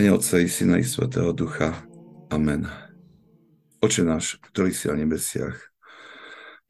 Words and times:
Mene 0.00 0.16
Otca 0.16 0.40
i 0.40 0.48
Syna 0.48 0.78
i 0.80 0.84
Svetého 0.84 1.28
Ducha. 1.36 1.76
Amen. 2.32 2.64
Oče 3.84 4.00
náš, 4.00 4.40
ktorý 4.40 4.72
si 4.72 4.88
na 4.88 4.96
nebesiach, 4.96 5.52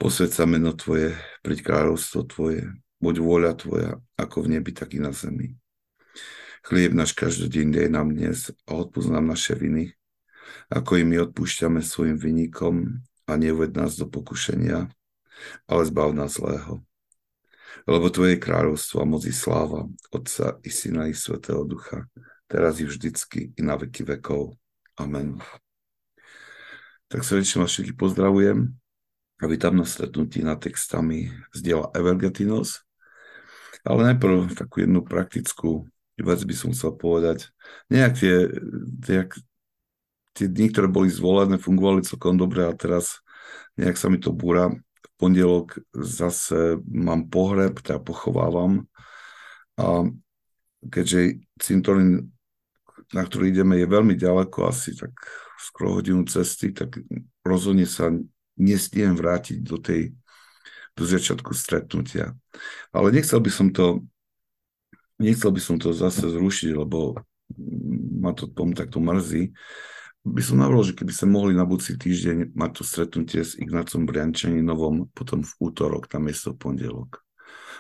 posved 0.03 0.35
sa 0.35 0.51
meno 0.51 0.75
Tvoje, 0.75 1.15
priď 1.47 1.63
kráľovstvo 1.63 2.27
Tvoje, 2.27 2.75
buď 2.99 3.15
vôľa 3.23 3.55
Tvoja, 3.55 4.03
ako 4.19 4.43
v 4.43 4.59
nebi, 4.59 4.75
tak 4.75 4.99
i 4.99 4.99
na 4.99 5.15
zemi. 5.15 5.55
Chlieb 6.67 6.91
náš 6.91 7.15
každodeň 7.15 7.67
dej 7.71 7.87
nám 7.95 8.11
dnes 8.11 8.51
a 8.67 8.71
odpúsť 8.75 9.15
nám 9.15 9.31
naše 9.31 9.55
viny, 9.55 9.95
ako 10.67 10.99
i 10.99 11.07
my 11.07 11.31
odpúšťame 11.31 11.87
svojim 11.87 12.19
vynikom 12.19 12.99
a 13.31 13.33
neuved 13.39 13.79
nás 13.79 13.95
do 13.95 14.11
pokušenia, 14.11 14.91
ale 15.71 15.83
zbav 15.87 16.19
nás 16.19 16.35
zlého. 16.35 16.83
Lebo 17.87 18.11
Tvoje 18.11 18.43
kráľovstvo 18.43 18.99
a 18.99 19.07
moc 19.07 19.23
i 19.23 19.31
sláva, 19.31 19.87
Otca 20.11 20.59
i 20.67 20.71
Syna 20.75 21.07
i 21.07 21.15
Svetého 21.15 21.63
Ducha, 21.63 22.11
teraz 22.51 22.83
i 22.83 22.85
vždycky, 22.85 23.55
i 23.55 23.63
na 23.63 23.79
veky 23.79 24.03
vekov. 24.03 24.59
Amen. 24.99 25.39
Tak 27.07 27.23
srdečne 27.23 27.63
vás 27.63 27.71
všetky 27.71 27.95
pozdravujem 27.95 28.75
a 29.39 29.45
vítam 29.47 29.79
na 29.79 29.87
stretnutí 29.87 30.43
na 30.43 30.59
textami 30.59 31.31
z 31.55 31.59
diela 31.63 31.95
Evergetinos. 31.95 32.83
Ale 33.87 34.13
najprv 34.13 34.59
takú 34.59 34.83
jednu 34.83 35.07
praktickú 35.07 35.87
vec 36.21 36.43
by 36.45 36.55
som 36.59 36.75
chcel 36.75 36.93
povedať. 36.99 37.49
Nejak 37.89 38.13
tie, 38.19 38.35
tie, 39.01 39.19
tie 40.37 40.47
dni, 40.51 40.67
ktoré 40.75 40.91
boli 40.91 41.09
zvolené, 41.09 41.57
fungovali 41.57 42.05
celkom 42.05 42.37
dobre 42.37 42.67
a 42.67 42.77
teraz 42.77 43.23
nejak 43.79 43.97
sa 43.97 44.13
mi 44.13 44.21
to 44.21 44.35
búra. 44.35 44.69
V 44.75 45.09
pondelok 45.17 45.81
zase 45.97 46.77
mám 46.85 47.33
pohreb, 47.33 47.81
teda 47.81 48.03
pochovávam. 48.03 48.85
A 49.81 50.13
keďže 50.93 51.41
cintorín 51.57 52.37
na 53.11 53.23
ktorú 53.27 53.51
ideme, 53.51 53.79
je 53.79 53.91
veľmi 53.91 54.15
ďaleko, 54.15 54.71
asi 54.71 54.95
tak 54.95 55.13
skoro 55.59 55.99
hodinu 55.99 56.25
cesty, 56.25 56.71
tak 56.71 56.97
rozhodne 57.43 57.85
sa 57.85 58.11
nestiem 58.57 59.17
vrátiť 59.17 59.59
do 59.61 59.77
tej 59.81 60.15
do 60.99 61.07
začiatku 61.07 61.55
stretnutia. 61.55 62.35
Ale 62.91 63.15
nechcel 63.15 63.41
by 63.41 63.49
som 63.49 63.71
to 63.71 64.05
nechcel 65.21 65.53
by 65.53 65.61
som 65.63 65.77
to 65.81 65.97
zase 65.97 66.25
zrušiť, 66.25 66.77
lebo 66.77 67.21
ma 68.21 68.33
to 68.33 68.49
tom 68.49 68.73
takto 68.77 68.99
mrzí. 69.01 69.53
By 70.21 70.43
som 70.45 70.61
navrhol, 70.61 70.85
že 70.85 70.97
keby 70.97 71.13
sa 71.17 71.25
mohli 71.25 71.57
na 71.57 71.65
budúci 71.65 71.97
týždeň 71.97 72.53
mať 72.53 72.71
to 72.77 72.83
stretnutie 72.85 73.41
s 73.41 73.57
Ignácom 73.57 74.05
Briančaninovom 74.05 75.09
potom 75.17 75.41
v 75.41 75.53
útorok, 75.61 76.13
na 76.13 76.21
miesto 76.21 76.53
pondelok. 76.53 77.25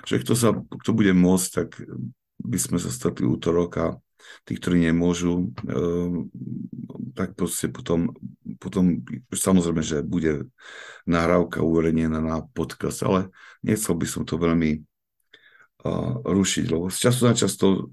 Že 0.09 0.25
kto, 0.25 0.33
sa, 0.33 0.49
kto 0.57 0.91
bude 0.97 1.13
môcť, 1.13 1.49
tak 1.53 1.77
by 2.41 2.57
sme 2.57 2.81
sa 2.81 2.89
stretli 2.89 3.29
útorok 3.29 3.71
a 3.77 3.87
tí, 4.45 4.57
ktorí 4.57 4.91
nemôžu, 4.91 5.53
ehm, 5.67 6.29
tak 7.17 7.35
proste 7.37 7.69
potom, 7.69 8.15
potom 8.63 9.05
samozrejme, 9.33 9.83
že 9.83 10.07
bude 10.07 10.49
nahrávka 11.05 11.61
uverejnená 11.61 12.23
na 12.23 12.45
podcast, 12.55 13.03
ale 13.05 13.35
nechcel 13.61 13.97
by 13.99 14.07
som 14.07 14.23
to 14.25 14.41
veľmi 14.41 14.85
rušiť, 16.25 16.65
lebo 16.69 16.93
z 16.93 16.99
času 17.09 17.21
na 17.25 17.35
čas 17.37 17.57
to 17.57 17.89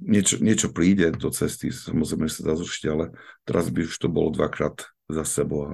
niečo, 0.00 0.40
niečo 0.40 0.72
príde 0.72 1.12
do 1.12 1.28
cesty, 1.28 1.68
samozrejme, 1.68 2.28
sa 2.32 2.40
dá 2.48 2.54
zrušiť, 2.56 2.84
ale 2.88 3.12
teraz 3.44 3.68
by 3.68 3.84
už 3.84 3.96
to 4.00 4.08
bolo 4.08 4.32
dvakrát 4.32 4.88
za 5.12 5.24
sebou 5.28 5.60
a 5.68 5.72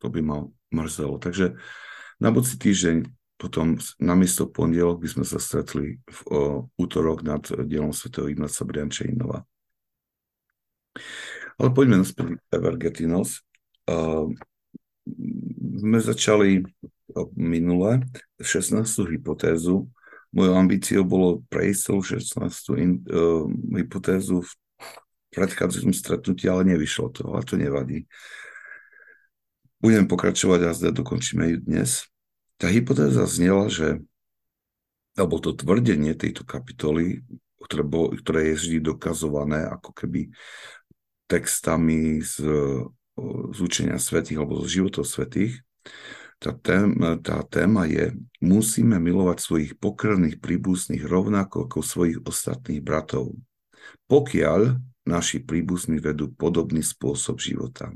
to 0.00 0.08
by 0.08 0.20
ma 0.24 0.48
mrzelo. 0.72 1.20
Takže 1.20 1.60
na 2.20 2.28
budúci 2.32 2.56
týždeň 2.56 3.04
potom 3.38 3.78
na 4.02 4.18
miesto 4.18 4.50
pondelok 4.50 4.98
by 4.98 5.08
sme 5.08 5.24
sa 5.24 5.38
stretli 5.38 6.02
v 6.02 6.20
o, 6.26 6.66
útorok 6.74 7.22
nad 7.22 7.46
dielom 7.46 7.94
svätého 7.94 8.26
Ignáca 8.26 8.66
Briančejnova. 8.66 9.46
Ale 11.58 11.68
poďme 11.70 12.02
naspäť 12.02 12.42
Evergetinos. 12.50 13.46
Uh, 13.86 14.34
sme 15.78 15.98
začali 16.02 16.66
minule 17.38 18.02
16. 18.42 18.82
hypotézu. 19.14 19.86
Mojou 20.34 20.54
ambíciou 20.58 21.06
bolo 21.06 21.40
prejsť 21.48 21.80
celú 21.80 22.00
16. 22.02 22.82
In, 22.82 22.90
uh, 23.06 23.46
hypotézu 23.78 24.42
v 24.42 24.50
predchádzajúcom 25.32 25.94
stretnutí, 25.94 26.50
ale 26.50 26.66
nevyšlo 26.74 27.14
to, 27.14 27.22
ale 27.30 27.46
to 27.46 27.54
nevadí. 27.54 28.10
Budem 29.78 30.10
pokračovať 30.10 30.60
a 30.66 30.74
zde 30.74 30.90
dokončíme 30.90 31.54
ju 31.54 31.56
dnes. 31.62 32.10
Tá 32.58 32.66
hypotéza 32.66 33.22
znela, 33.30 33.70
že 33.70 34.02
alebo 35.18 35.42
to 35.42 35.50
tvrdenie 35.50 36.14
tejto 36.14 36.46
kapitoly, 36.46 37.26
ktoré, 37.58 37.82
bolo, 37.82 38.14
ktoré 38.14 38.54
je 38.54 38.54
vždy 38.54 38.78
dokazované 38.94 39.66
ako 39.66 39.90
keby 39.90 40.30
textami 41.26 42.22
z, 42.22 42.38
z 43.50 43.58
učenia 43.58 43.98
svetých 43.98 44.38
alebo 44.38 44.62
z 44.62 44.78
životov 44.78 45.04
svetých, 45.10 45.58
tá 46.38 46.54
téma, 46.54 47.18
tá 47.18 47.42
téma 47.42 47.90
je, 47.90 48.14
musíme 48.38 48.94
milovať 49.02 49.38
svojich 49.42 49.72
pokrvných 49.82 50.38
príbuzných 50.38 51.02
rovnako 51.02 51.66
ako 51.66 51.82
svojich 51.82 52.22
ostatných 52.22 52.78
bratov, 52.78 53.34
pokiaľ 54.06 54.78
naši 55.02 55.42
príbuzní 55.42 55.98
vedú 55.98 56.30
podobný 56.30 56.86
spôsob 56.86 57.42
života. 57.42 57.90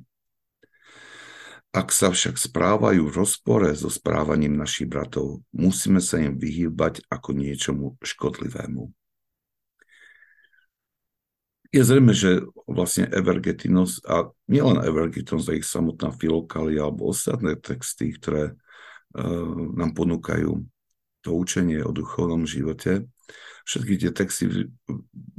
Ak 1.73 1.89
sa 1.89 2.13
však 2.13 2.37
správajú 2.37 3.09
v 3.09 3.17
rozpore 3.17 3.73
so 3.73 3.89
správaním 3.89 4.61
našich 4.61 4.85
bratov, 4.85 5.41
musíme 5.57 6.05
sa 6.05 6.21
im 6.21 6.37
vyhýbať 6.37 7.01
ako 7.09 7.33
niečomu 7.33 7.97
škodlivému. 8.05 8.93
Je 11.73 11.81
zrejme, 11.81 12.13
že 12.13 12.45
vlastne 12.69 13.09
Evergetinos 13.09 14.05
a 14.05 14.29
nielen 14.53 14.85
Evergetinos, 14.85 15.49
ale 15.49 15.65
ich 15.65 15.69
samotná 15.69 16.13
filokalia 16.13 16.85
alebo 16.85 17.09
ostatné 17.09 17.57
texty, 17.57 18.13
ktoré 18.13 18.53
uh, 18.53 19.57
nám 19.73 19.97
ponúkajú 19.97 20.61
to 21.25 21.31
učenie 21.33 21.81
o 21.81 21.97
duchovnom 21.97 22.45
živote, 22.45 23.09
všetky 23.65 23.95
tie 23.97 24.11
texty 24.13 24.69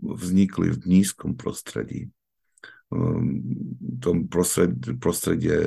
vznikli 0.01 0.73
v 0.73 0.77
nízkom 0.81 1.37
prostredí 1.37 2.09
tom 4.01 4.27
prostredie, 4.27 4.97
prostredie 4.99 5.57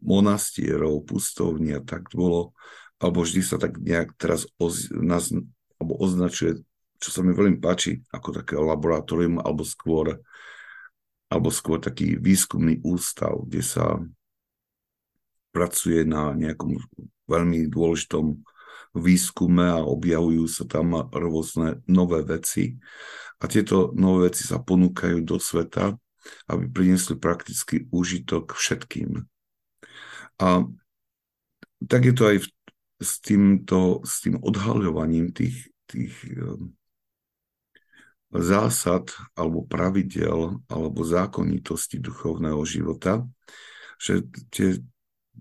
monastierov, 0.00 1.04
pustovní 1.04 1.76
a 1.76 1.82
tak 1.84 2.08
bolo, 2.12 2.56
alebo 3.00 3.22
vždy 3.24 3.40
sa 3.44 3.56
tak 3.60 3.76
nejak 3.78 4.16
teraz 4.16 4.48
oz, 4.56 4.88
nás, 4.92 5.32
alebo 5.76 5.92
označuje, 6.00 6.60
čo 7.00 7.08
sa 7.08 7.20
mi 7.24 7.32
veľmi 7.32 7.60
páči, 7.60 8.00
ako 8.12 8.42
také 8.42 8.56
laboratórium, 8.56 9.40
alebo 9.40 9.64
skôr, 9.64 10.20
alebo 11.28 11.48
skôr 11.52 11.80
taký 11.80 12.16
výskumný 12.16 12.80
ústav, 12.84 13.40
kde 13.44 13.62
sa 13.64 14.00
pracuje 15.50 16.06
na 16.06 16.32
nejakom 16.36 16.78
veľmi 17.26 17.66
dôležitom 17.70 18.38
výskume 18.90 19.70
a 19.70 19.86
objavujú 19.86 20.50
sa 20.50 20.66
tam 20.66 21.06
rôzne 21.14 21.78
nové 21.86 22.26
veci 22.26 22.78
a 23.40 23.44
tieto 23.48 23.96
nové 23.96 24.28
veci 24.28 24.44
sa 24.44 24.60
ponúkajú 24.60 25.24
do 25.24 25.40
sveta, 25.40 25.96
aby 26.46 26.68
priniesli 26.68 27.16
praktický 27.16 27.88
úžitok 27.88 28.52
všetkým. 28.52 29.24
A 30.40 30.68
tak 31.88 32.02
je 32.04 32.14
to 32.14 32.24
aj 32.28 32.36
v, 32.44 32.46
s, 33.00 33.12
týmto, 33.24 34.04
s 34.04 34.20
tým 34.20 34.36
odhaľovaním 34.36 35.32
tých, 35.32 35.72
tých 35.88 36.12
um, 36.36 36.76
zásad 38.30 39.08
alebo 39.32 39.64
pravidel 39.64 40.60
alebo 40.68 41.00
zákonitosti 41.00 41.98
duchovného 41.98 42.60
života, 42.68 43.24
že 43.96 44.28
tie 44.52 44.78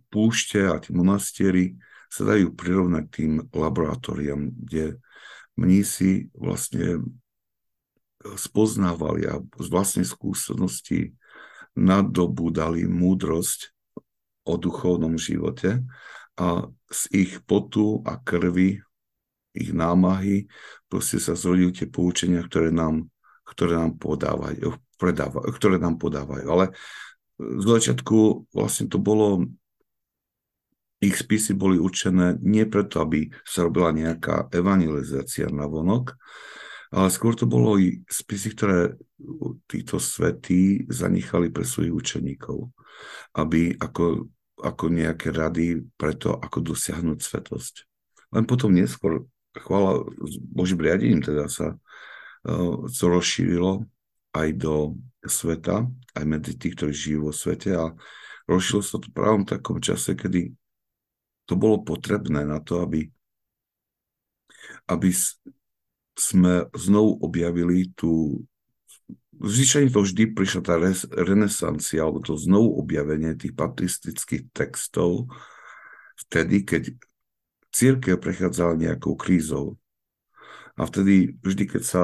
púšte 0.09 0.63
a 0.63 0.79
tie 0.79 0.95
monastiery 0.95 1.75
sa 2.09 2.25
dajú 2.25 2.55
prirovnať 2.57 3.05
tým 3.13 3.31
laboratóriám, 3.53 4.49
kde 4.55 4.97
mnísi 5.53 6.33
vlastne 6.33 7.03
spoznávali 8.19 9.27
a 9.31 9.39
z 9.39 9.67
vlastnej 9.71 10.03
skúsenosti 10.03 11.15
dali 12.51 12.83
múdrosť 12.83 13.71
o 14.43 14.59
duchovnom 14.59 15.15
živote 15.15 15.79
a 16.35 16.67
z 16.89 17.01
ich 17.15 17.31
potu 17.45 18.03
a 18.03 18.19
krvi, 18.19 18.81
ich 19.55 19.71
námahy, 19.71 20.47
proste 20.87 21.19
sa 21.21 21.35
zrodili 21.35 21.71
tie 21.75 21.87
poučenia, 21.87 22.43
ktoré 22.43 22.71
nám, 22.73 23.07
ktoré 23.47 23.77
nám 23.77 23.99
podávajú, 23.99 24.75
predávajú, 24.97 25.49
ktoré 25.55 25.75
nám 25.77 25.99
podávajú. 25.99 26.45
Ale 26.47 26.65
z 27.39 27.65
začiatku 27.65 28.51
vlastne 28.51 28.91
to 28.91 28.99
bolo, 28.99 29.47
ich 30.99 31.15
spisy 31.15 31.55
boli 31.55 31.79
určené 31.79 32.35
nie 32.43 32.67
preto, 32.67 32.99
aby 33.03 33.31
sa 33.47 33.63
robila 33.63 33.95
nejaká 33.95 34.51
evangelizácia 34.51 35.47
na 35.47 35.63
vonok, 35.67 36.19
ale 36.89 37.07
skôr 37.13 37.37
to 37.37 37.45
bolo 37.45 37.77
i 37.77 38.01
spisy, 38.09 38.57
ktoré 38.57 38.97
títo 39.69 40.01
svetí 40.01 40.89
zanechali 40.89 41.53
pre 41.53 41.61
svojich 41.61 41.93
učeníkov, 41.93 42.73
aby 43.37 43.77
ako, 43.77 44.25
ako 44.57 44.85
nejaké 44.89 45.29
rady 45.29 45.85
pre 45.93 46.17
to, 46.17 46.33
ako 46.33 46.73
dosiahnuť 46.73 47.19
svetosť. 47.21 47.73
Len 48.33 48.45
potom 48.49 48.73
neskôr, 48.73 49.29
chvála 49.53 50.05
Božím 50.49 50.81
riadením 50.81 51.21
teda 51.21 51.45
sa 51.45 51.77
to 52.89 53.05
rozšírilo 53.05 53.85
aj 54.33 54.49
do 54.57 54.97
sveta, 55.25 55.85
aj 56.15 56.25
medzi 56.25 56.53
tých, 56.55 56.73
ktorí 56.77 56.93
žijú 56.93 57.19
vo 57.29 57.33
svete 57.33 57.75
a 57.75 57.93
rozšírilo 58.49 58.83
sa 58.85 58.97
to 58.97 59.09
právom 59.13 59.43
takom 59.45 59.77
čase, 59.77 60.17
kedy 60.17 60.53
to 61.49 61.53
bolo 61.57 61.81
potrebné 61.81 62.45
na 62.45 62.61
to, 62.61 62.81
aby, 62.81 63.09
aby 64.85 65.09
sme 66.19 66.67
znovu 66.75 67.23
objavili 67.23 67.89
tú 67.95 68.43
Zvyčajne 69.39 69.87
to 69.87 70.03
vždy 70.03 70.35
prišla 70.35 70.61
tá 70.67 70.75
renesancia, 71.15 72.03
alebo 72.03 72.19
to 72.19 72.35
znovu 72.35 72.75
objavenie 72.75 73.39
tých 73.39 73.55
patristických 73.55 74.51
textov 74.51 75.31
vtedy, 76.27 76.67
keď 76.67 76.91
církev 77.71 78.19
prechádzala 78.19 78.75
nejakou 78.75 79.15
krízou. 79.15 79.79
A 80.75 80.83
vtedy, 80.83 81.39
vždy, 81.39 81.63
keď 81.71 81.83
sa 81.87 82.03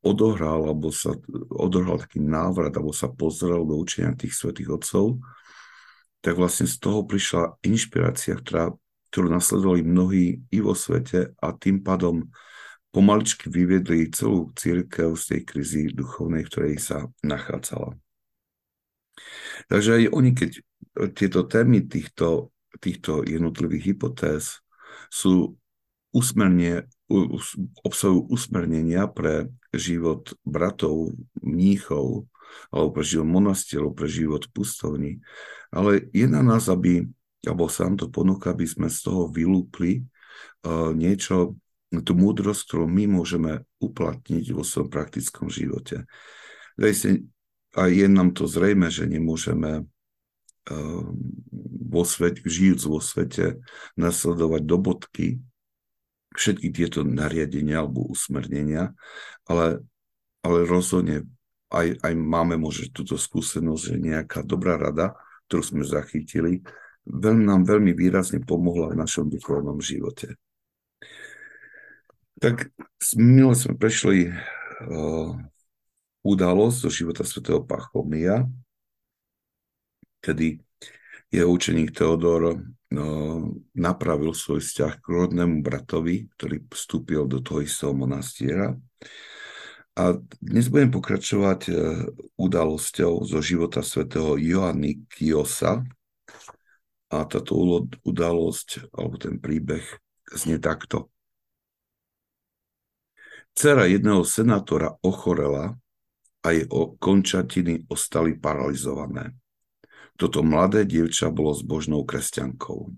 odohral, 0.00 0.64
alebo 0.64 0.88
sa 0.88 1.12
odohral 1.52 2.00
taký 2.00 2.24
návrat, 2.24 2.72
alebo 2.72 2.96
sa 2.96 3.12
pozrel 3.12 3.60
do 3.68 3.76
učenia 3.76 4.16
tých 4.16 4.32
svätých 4.32 4.72
otcov, 4.72 5.20
tak 6.24 6.40
vlastne 6.40 6.64
z 6.64 6.76
toho 6.80 7.04
prišla 7.04 7.60
inšpirácia, 7.68 8.40
ktorá, 8.40 8.72
ktorú 9.12 9.28
nasledovali 9.28 9.84
mnohí 9.84 10.40
i 10.48 10.58
vo 10.64 10.72
svete 10.72 11.36
a 11.36 11.52
tým 11.52 11.84
pádom 11.84 12.32
pomaličky 12.92 13.48
vyviedli 13.48 14.12
celú 14.12 14.52
církev 14.52 15.16
z 15.16 15.24
tej 15.32 15.40
krízy 15.48 15.82
duchovnej, 15.90 16.44
v 16.44 16.50
ktorej 16.52 16.76
sa 16.78 17.08
nachádzala. 17.24 17.96
Takže 19.72 19.90
aj 19.96 20.04
oni, 20.12 20.30
keď 20.36 20.50
tieto 21.16 21.48
témy 21.48 21.88
týchto, 21.88 22.52
týchto 22.80 23.24
jednotlivých 23.24 23.96
hypotéz 23.96 24.60
sú 25.08 25.56
usmerne, 26.12 26.84
obsahujú 27.80 28.28
usmernenia 28.28 29.08
pre 29.08 29.48
život 29.72 30.36
bratov, 30.44 31.16
mníchov, 31.40 32.28
alebo 32.68 32.88
pre 32.92 33.04
život 33.04 33.28
monastierov, 33.28 33.96
pre 33.96 34.08
život 34.08 34.44
pustovní. 34.52 35.24
Ale 35.72 36.04
je 36.12 36.28
na 36.28 36.44
nás, 36.44 36.68
aby, 36.68 37.08
alebo 37.48 37.72
sa 37.72 37.88
nám 37.88 38.04
to 38.04 38.12
ponúka, 38.12 38.52
aby 38.52 38.68
sme 38.68 38.92
z 38.92 39.08
toho 39.08 39.32
vylúpli 39.32 40.04
uh, 40.68 40.92
niečo, 40.92 41.56
tú 42.00 42.16
múdrosť, 42.16 42.64
ktorú 42.64 42.88
my 42.88 43.20
môžeme 43.20 43.68
uplatniť 43.84 44.56
vo 44.56 44.64
svojom 44.64 44.88
praktickom 44.88 45.52
živote. 45.52 46.08
A 47.72 47.82
je 47.88 48.06
nám 48.08 48.32
to 48.32 48.48
zrejme, 48.48 48.88
že 48.88 49.04
nemôžeme 49.04 49.84
ehm, 50.72 51.12
vo 51.92 52.02
svete, 52.08 52.40
žijúc 52.48 52.88
vo 52.88 53.04
svete, 53.04 53.60
nasledovať 54.00 54.62
do 54.64 54.76
bodky 54.80 55.26
všetky 56.32 56.72
tieto 56.72 57.04
nariadenia 57.04 57.84
alebo 57.84 58.08
usmernenia, 58.08 58.96
ale, 59.44 59.84
ale 60.40 60.64
rozhodne 60.64 61.28
aj, 61.72 62.04
aj 62.04 62.12
máme 62.16 62.60
možno 62.60 62.92
túto 62.92 63.16
skúsenosť, 63.16 63.82
že 63.84 63.94
nejaká 63.96 64.40
dobrá 64.44 64.76
rada, 64.76 65.16
ktorú 65.48 65.62
sme 65.64 65.84
zachytili, 65.84 66.60
veľmi, 67.08 67.44
nám 67.48 67.64
veľmi 67.64 67.92
výrazne 67.96 68.44
pomohla 68.44 68.92
v 68.92 69.00
našom 69.00 69.28
duchovnom 69.32 69.80
živote. 69.80 70.36
Tak 72.42 72.74
minule 73.14 73.54
sme 73.54 73.78
prešli 73.78 74.26
uh, 74.26 75.30
udalosť 76.26 76.76
zo 76.82 76.90
života 76.90 77.22
svätého 77.22 77.62
Pachomia, 77.62 78.42
kedy 80.18 80.58
jeho 81.30 81.46
učeník 81.46 81.94
Teodor 81.94 82.42
uh, 82.50 82.58
napravil 83.78 84.34
svoj 84.34 84.58
vzťah 84.58 84.92
k 84.98 85.06
rodnému 85.06 85.62
bratovi, 85.62 86.26
ktorý 86.34 86.66
vstúpil 86.66 87.30
do 87.30 87.38
toho 87.38 87.62
istého 87.62 87.94
monastiera. 87.94 88.74
A 89.94 90.18
dnes 90.42 90.66
budem 90.66 90.90
pokračovať 90.90 91.60
uh, 91.70 92.10
udalosťou 92.42 93.22
zo 93.22 93.38
života 93.38 93.86
svätého 93.86 94.34
Joanny 94.34 95.06
Kiosa. 95.06 95.86
A 97.06 97.22
táto 97.22 97.54
udalosť, 98.02 98.90
alebo 98.98 99.14
ten 99.14 99.38
príbeh, 99.38 99.86
znie 100.34 100.58
takto. 100.58 101.06
Cera 103.52 103.84
jedného 103.84 104.24
senátora 104.24 104.96
ochorela 105.04 105.76
a 106.42 106.48
jej 106.50 106.66
končatiny 106.98 107.86
ostali 107.86 108.34
paralizované. 108.34 109.36
Toto 110.16 110.40
mladé 110.44 110.84
dievča 110.84 111.30
bolo 111.30 111.54
zbožnou 111.56 112.04
kresťankou. 112.04 112.92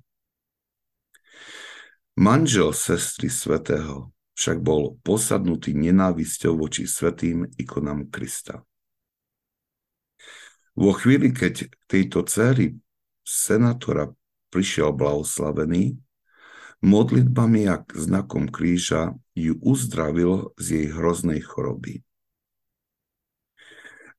Manžel 2.14 2.70
sestry 2.70 3.26
svetého 3.26 4.14
však 4.34 4.62
bol 4.62 4.98
posadnutý 5.02 5.74
nenávisťou 5.74 6.58
voči 6.58 6.86
svetým 6.86 7.46
ikonám 7.58 8.10
Krista. 8.10 8.62
Vo 10.74 10.90
chvíli, 10.90 11.30
keď 11.30 11.70
tejto 11.86 12.26
céry 12.26 12.74
senátora 13.22 14.10
prišiel 14.50 14.90
blahoslavený, 14.90 15.94
modlitbami 16.84 17.64
a 17.72 17.80
znakom 17.96 18.52
kríža 18.52 19.16
ju 19.32 19.56
uzdravil 19.64 20.52
z 20.60 20.66
jej 20.70 20.86
hroznej 20.92 21.40
choroby. 21.40 22.04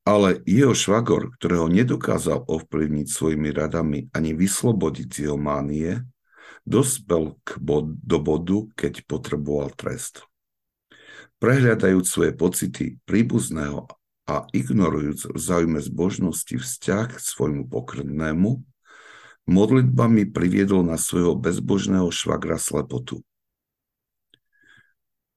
Ale 0.06 0.42
jeho 0.46 0.74
švagor, 0.74 1.34
ktorého 1.38 1.66
nedokázal 1.70 2.46
ovplyvniť 2.46 3.08
svojimi 3.10 3.50
radami 3.50 4.10
ani 4.14 4.38
vyslobodiť 4.38 5.08
z 5.10 5.18
jeho 5.30 5.38
mánie, 5.38 6.02
dospel 6.66 7.38
k 7.42 7.58
bod, 7.58 7.98
do 8.02 8.18
bodu, 8.22 8.70
keď 8.78 9.06
potreboval 9.06 9.74
trest. 9.74 10.26
Prehľadajúc 11.42 12.06
svoje 12.06 12.32
pocity 12.34 12.86
príbuzného 13.06 13.86
a 14.26 14.46
ignorujúc 14.54 15.30
v 15.30 15.38
záujme 15.38 15.78
zbožnosti 15.82 16.58
vzťah 16.58 17.08
k 17.14 17.20
svojmu 17.22 17.70
pokrvnému, 17.70 18.62
modlitbami 19.46 20.30
priviedol 20.30 20.86
na 20.86 20.98
svojho 20.98 21.38
bezbožného 21.38 22.10
švagra 22.10 22.58
slepotu. 22.58 23.22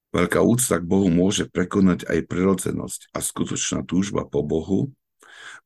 Veľká 0.09 0.41
úcta 0.41 0.81
k 0.81 0.89
Bohu 0.89 1.05
môže 1.13 1.45
prekonať 1.45 2.09
aj 2.09 2.25
prirodzenosť 2.25 3.13
a 3.13 3.21
skutočná 3.21 3.85
túžba 3.85 4.25
po 4.25 4.41
Bohu 4.41 4.89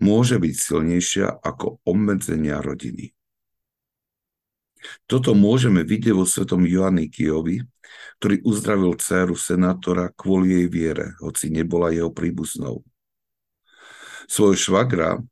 môže 0.04 0.36
byť 0.36 0.54
silnejšia 0.56 1.28
ako 1.40 1.80
obmedzenia 1.88 2.60
rodiny. 2.60 3.16
Toto 5.08 5.32
môžeme 5.32 5.88
vidieť 5.88 6.12
vo 6.12 6.28
svetom 6.28 6.68
Joannikijovi, 6.68 7.64
ktorý 8.20 8.36
uzdravil 8.44 9.00
dceru 9.00 9.40
senátora 9.40 10.12
kvôli 10.12 10.60
jej 10.60 10.68
viere, 10.68 11.16
hoci 11.24 11.48
nebola 11.48 11.96
jeho 11.96 12.12
príbuznou. 12.12 12.84
Svojho 14.28 14.60
švagra 14.60 15.24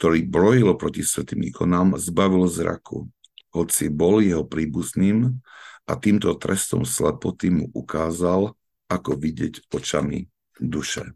ktorý 0.00 0.24
brojil 0.24 0.72
proti 0.80 1.04
svetým 1.04 1.44
ikonám, 1.52 2.00
zbavil 2.00 2.48
zraku, 2.48 3.12
hoci 3.52 3.92
bol 3.92 4.24
jeho 4.24 4.48
príbuzným 4.48 5.44
a 5.84 5.92
týmto 6.00 6.32
trestom 6.40 6.88
slepoty 6.88 7.52
mu 7.52 7.68
ukázal, 7.76 8.56
ako 8.88 9.10
vidieť 9.20 9.68
očami 9.68 10.24
duše. 10.56 11.12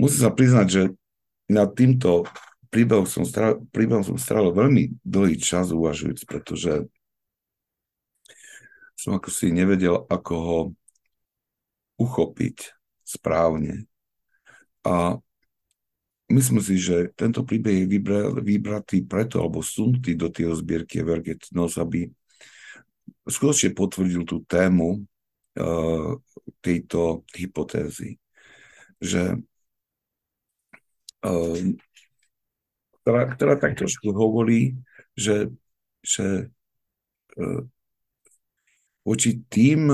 Musím 0.00 0.20
sa 0.24 0.32
priznať, 0.32 0.66
že 0.72 0.82
nad 1.52 1.68
týmto 1.76 2.24
príbehom 2.72 3.04
som, 3.04 3.28
strávil, 3.28 3.60
som 4.00 4.16
strávil 4.16 4.56
veľmi 4.56 5.04
dlhý 5.04 5.36
čas 5.36 5.68
uvažujúc, 5.68 6.24
pretože 6.24 6.88
som 8.96 9.20
ako 9.20 9.28
si 9.28 9.52
nevedel, 9.52 10.08
ako 10.08 10.32
ho 10.32 10.58
uchopiť 12.00 12.72
správne. 13.04 13.84
A 14.80 15.20
myslím 16.30 16.60
si, 16.60 16.80
že 16.80 17.12
tento 17.12 17.44
príbeh 17.44 17.84
je 17.84 18.00
vybratý 18.40 19.04
preto, 19.04 19.40
alebo 19.40 19.60
sunutý 19.60 20.16
do 20.16 20.32
tého 20.32 20.56
zbierky 20.56 21.04
Everget 21.04 21.52
Nos, 21.52 21.76
aby 21.76 22.08
skutočne 23.28 23.76
potvrdil 23.76 24.24
tú 24.24 24.40
tému 24.44 25.04
uh, 25.60 26.16
tejto 26.64 27.24
hypotézy, 27.36 28.16
že 29.00 29.36
uh, 31.24 31.60
ktorá, 33.04 33.22
ktorá 33.36 33.54
tak 33.60 33.76
trošku 33.76 34.12
hovorí, 34.16 34.76
že, 35.12 35.52
že 36.00 36.48
uh, 37.36 37.62
voči 39.04 39.44
tým, 39.52 39.92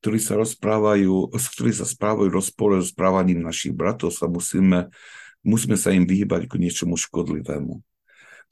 ktorí 0.00 0.18
sa 0.20 0.36
rozprávajú, 0.38 1.32
ktorí 1.32 1.72
sa 1.72 1.86
správajú 1.88 2.28
rozpore 2.30 2.78
s 2.78 2.92
správaním 2.92 3.42
našich 3.42 3.72
bratov, 3.72 4.12
sa 4.12 4.28
musíme, 4.28 4.92
musíme 5.42 5.74
sa 5.74 5.90
im 5.92 6.04
vyhýbať 6.04 6.46
k 6.46 6.60
niečomu 6.60 6.94
škodlivému. 6.94 7.80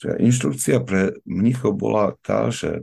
Čiže 0.03 0.23
inštrukcia 0.25 0.79
pre 0.83 1.15
mnichov 1.23 1.79
bola 1.79 2.19
tá, 2.19 2.51
že 2.51 2.83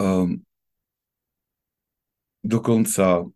um, 0.00 0.40
dokonca 2.40 3.28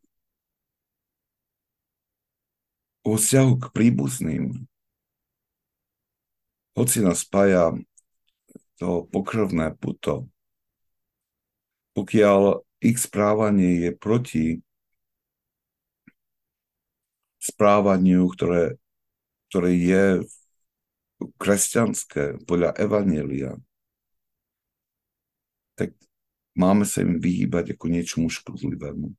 vo 3.05 3.15
vzťahu 3.21 3.53
k 3.61 3.65
príbuzným, 3.77 4.45
hoci 6.75 7.05
nás 7.05 7.23
spája 7.23 7.77
to 8.81 9.07
pokrvné 9.13 9.77
puto, 9.77 10.27
pokiaľ 11.95 12.67
ich 12.85 12.99
správanie 13.01 13.89
je 13.89 13.91
proti 13.97 14.45
správaniu, 17.41 18.29
ktoré, 18.35 18.77
ktoré 19.49 19.71
je 19.79 20.05
kresťanské 21.39 22.43
podľa 22.45 22.75
Evanelia, 22.77 23.57
tak 25.79 25.95
máme 26.59 26.85
sa 26.85 27.05
im 27.05 27.21
vyhýbať 27.21 27.77
ako 27.77 27.85
niečomu 27.89 28.27
škodlivému. 28.29 29.13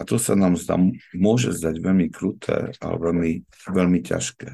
A 0.00 0.04
to 0.08 0.16
sa 0.16 0.32
nám 0.32 0.56
zdá, 0.56 0.80
môže 1.12 1.52
zdať 1.52 1.76
veľmi 1.76 2.08
kruté, 2.08 2.72
ale 2.80 2.96
veľmi, 2.96 3.30
veľmi 3.68 4.00
ťažké. 4.00 4.50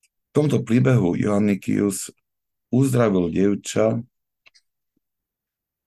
V 0.00 0.30
tomto 0.32 0.64
príbehu 0.64 1.16
Joannikius 1.16 2.12
uzdravil 2.72 3.28
dievča, 3.28 4.00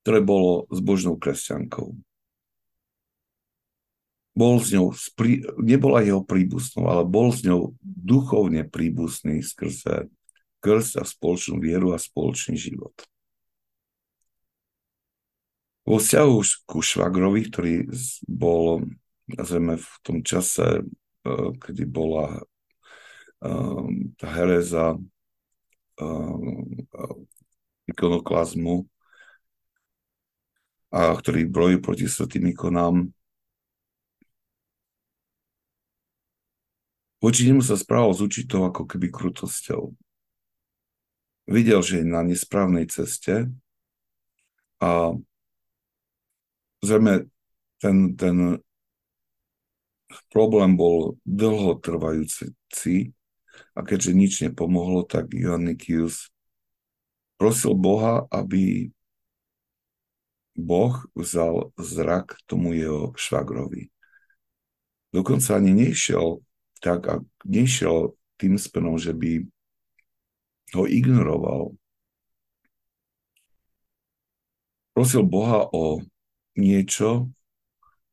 ktoré 0.04 0.20
bolo 0.24 0.66
zbožnou 0.72 1.20
kresťankou. 1.20 1.96
Bol 4.40 4.56
s 4.64 4.72
ňou, 4.72 4.96
nebola 5.60 6.00
jeho 6.00 6.24
príbuznou, 6.24 6.88
ale 6.88 7.04
bol 7.04 7.36
s 7.36 7.44
ňou 7.44 7.76
duchovne 7.84 8.64
príbuzný 8.64 9.44
skrze 9.44 10.08
krst 10.64 10.96
a 11.00 11.04
spoločnú 11.04 11.60
vieru 11.60 11.92
a 11.92 12.00
spoločný 12.00 12.56
život. 12.56 12.96
Vo 15.84 15.98
vzťahu 15.98 16.36
ku 16.70 16.80
švagrovi, 16.80 17.42
ktorý 17.50 17.74
bol 18.30 18.86
nazveme 19.26 19.82
v 19.82 19.90
tom 20.06 20.22
čase, 20.22 20.82
e, 20.82 20.84
kedy 21.58 21.84
bola 21.90 22.42
um, 23.42 24.14
tá 24.18 24.28
hereza 24.30 24.98
um, 25.98 26.66
ikonoklazmu, 27.90 28.86
a 30.90 31.14
ktorý 31.14 31.46
brojí 31.46 31.78
proti 31.78 32.10
svetým 32.10 32.50
ikonám. 32.50 33.10
Voči 37.20 37.46
nemu 37.46 37.60
sa 37.60 37.76
správal 37.76 38.16
s 38.16 38.24
určitou 38.24 38.64
ako 38.66 38.88
keby 38.88 39.12
krutosťou. 39.12 39.92
Videl, 41.50 41.82
že 41.84 42.02
je 42.02 42.06
na 42.08 42.24
nesprávnej 42.24 42.88
ceste 42.88 43.50
a 44.80 45.12
zrejme 46.80 47.28
ten, 47.82 48.16
ten 48.16 48.64
problém 50.32 50.80
bol 50.80 51.20
dlhotrvajúci 51.28 53.12
a 53.76 53.80
keďže 53.84 54.12
nič 54.16 54.34
nepomohlo, 54.48 55.04
tak 55.04 55.36
Ioannikius 55.36 56.32
prosil 57.36 57.76
Boha, 57.76 58.26
aby 58.32 58.92
Boh 60.56 60.96
vzal 61.16 61.72
zrak 61.78 62.38
tomu 62.46 62.74
jeho 62.74 63.14
švagrovi. 63.16 63.90
Dokonca 65.10 65.58
ani 65.58 65.74
nešiel 65.74 66.42
tak 66.80 67.08
a 67.10 67.16
nešiel 67.44 68.16
tým 68.40 68.56
spenom, 68.56 68.96
že 68.96 69.12
by 69.12 69.44
ho 70.78 70.84
ignoroval. 70.88 71.76
Prosil 74.96 75.24
Boha 75.28 75.68
o 75.72 76.04
niečo, 76.56 77.32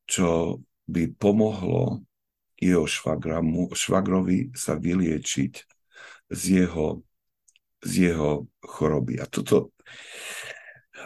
čo 0.07 0.59
by 0.87 1.11
pomohlo 1.19 2.01
jeho 2.57 2.87
švagramu, 2.89 3.75
švagrovi 3.75 4.55
sa 4.57 4.79
vyliečiť 4.79 5.53
z 6.31 6.41
jeho, 6.63 7.05
z 7.83 7.91
jeho 8.11 8.49
choroby. 8.63 9.21
A 9.21 9.29
toto 9.29 9.75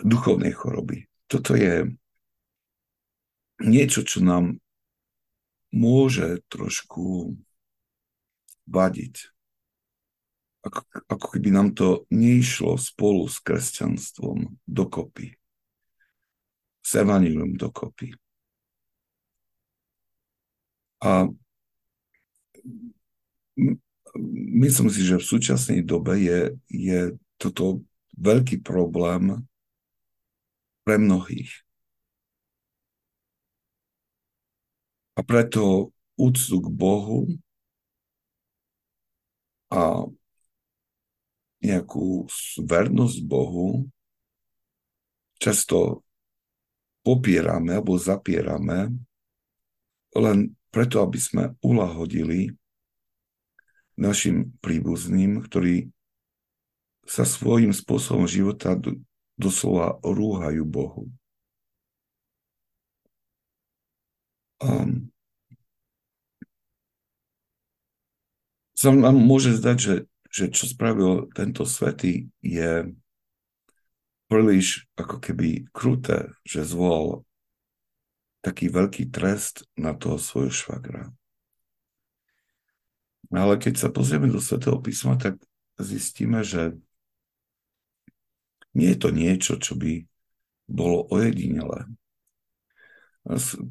duchovnej 0.06 0.56
choroby. 0.56 1.11
Toto 1.32 1.56
je 1.56 1.88
niečo, 3.64 4.04
čo 4.04 4.20
nám 4.20 4.60
môže 5.72 6.44
trošku 6.52 7.40
vadiť. 8.68 9.32
Ako, 10.62 10.82
ako 11.08 11.28
keby 11.32 11.50
nám 11.56 11.72
to 11.72 12.04
neišlo 12.12 12.76
spolu 12.76 13.32
s 13.32 13.40
kresťanstvom 13.40 14.60
dokopy. 14.68 15.40
S 16.84 16.92
evanilium 17.00 17.56
dokopy. 17.56 18.12
A 21.02 21.32
myslím 24.36 24.90
si, 24.94 25.02
že 25.02 25.18
v 25.18 25.30
súčasnej 25.32 25.82
dobe 25.82 26.20
je, 26.20 26.40
je 26.68 27.00
toto 27.42 27.82
veľký 28.20 28.62
problém 28.62 29.42
pre 30.84 30.98
mnohých. 30.98 31.52
A 35.18 35.22
preto 35.22 35.94
úctu 36.18 36.58
k 36.62 36.68
Bohu 36.72 37.28
a 39.72 40.06
nejakú 41.62 42.26
vernosť 42.58 43.18
Bohu 43.24 43.86
často 45.38 46.02
popierame 47.06 47.78
alebo 47.78 47.98
zapierame 47.98 48.94
len 50.18 50.54
preto, 50.74 51.02
aby 51.04 51.20
sme 51.20 51.44
ulahodili 51.64 52.54
našim 53.96 54.56
príbuzným, 54.64 55.44
ktorí 55.46 55.92
sa 57.06 57.28
svojím 57.28 57.76
spôsobom 57.76 58.26
života 58.26 58.78
doslova 59.40 60.00
rúhajú 60.04 60.64
Bohu. 60.68 61.08
Um, 64.62 65.10
sa 68.78 68.94
nám 68.94 69.18
môže 69.18 69.58
zdať, 69.58 69.78
že, 69.78 69.96
že 70.30 70.44
čo 70.54 70.66
spravil 70.70 71.30
tento 71.34 71.66
svetý 71.66 72.30
je 72.42 72.94
príliš 74.32 74.88
ako 74.96 75.20
keby 75.20 75.68
kruté, 75.76 76.32
že 76.48 76.64
zvolal 76.64 77.28
taký 78.42 78.74
veľký 78.74 79.14
trest 79.14 79.68
na 79.78 79.94
toho 79.94 80.18
svojho 80.18 80.50
švagra. 80.50 81.14
Ale 83.32 83.56
keď 83.60 83.74
sa 83.76 83.90
pozrieme 83.94 84.28
do 84.28 84.40
Svetého 84.44 84.76
písma, 84.80 85.16
tak 85.16 85.40
zistíme, 85.80 86.44
že 86.44 86.76
nie 88.78 88.90
je 88.96 88.98
to 89.00 89.10
niečo, 89.12 89.54
čo 89.60 89.76
by 89.76 90.04
bolo 90.68 91.08
ojedinelé. 91.12 91.88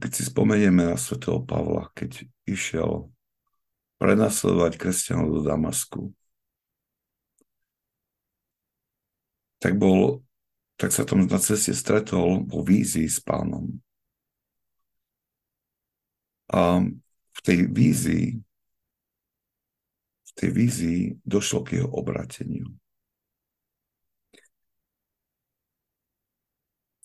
Keď 0.00 0.10
si 0.14 0.22
spomenieme 0.28 0.86
na 0.86 0.96
svätého 1.00 1.42
Pavla, 1.42 1.90
keď 1.96 2.28
išiel 2.46 3.10
prenasledovať 3.98 4.78
kresťanov 4.78 5.40
do 5.40 5.42
Damasku, 5.42 6.00
tak, 9.60 9.76
bol, 9.76 10.24
tak 10.80 10.94
sa 10.94 11.04
tam 11.04 11.26
na 11.26 11.40
ceste 11.42 11.74
stretol 11.76 12.46
vo 12.46 12.60
vízii 12.64 13.10
s 13.10 13.20
pánom. 13.20 13.68
A 16.50 16.80
v 17.30 17.40
tej 17.42 17.68
vízii 17.68 18.40
v 20.30 20.32
tej 20.38 20.50
vízii 20.54 21.00
došlo 21.26 21.66
k 21.66 21.82
jeho 21.82 21.90
obrateniu. 21.90 22.70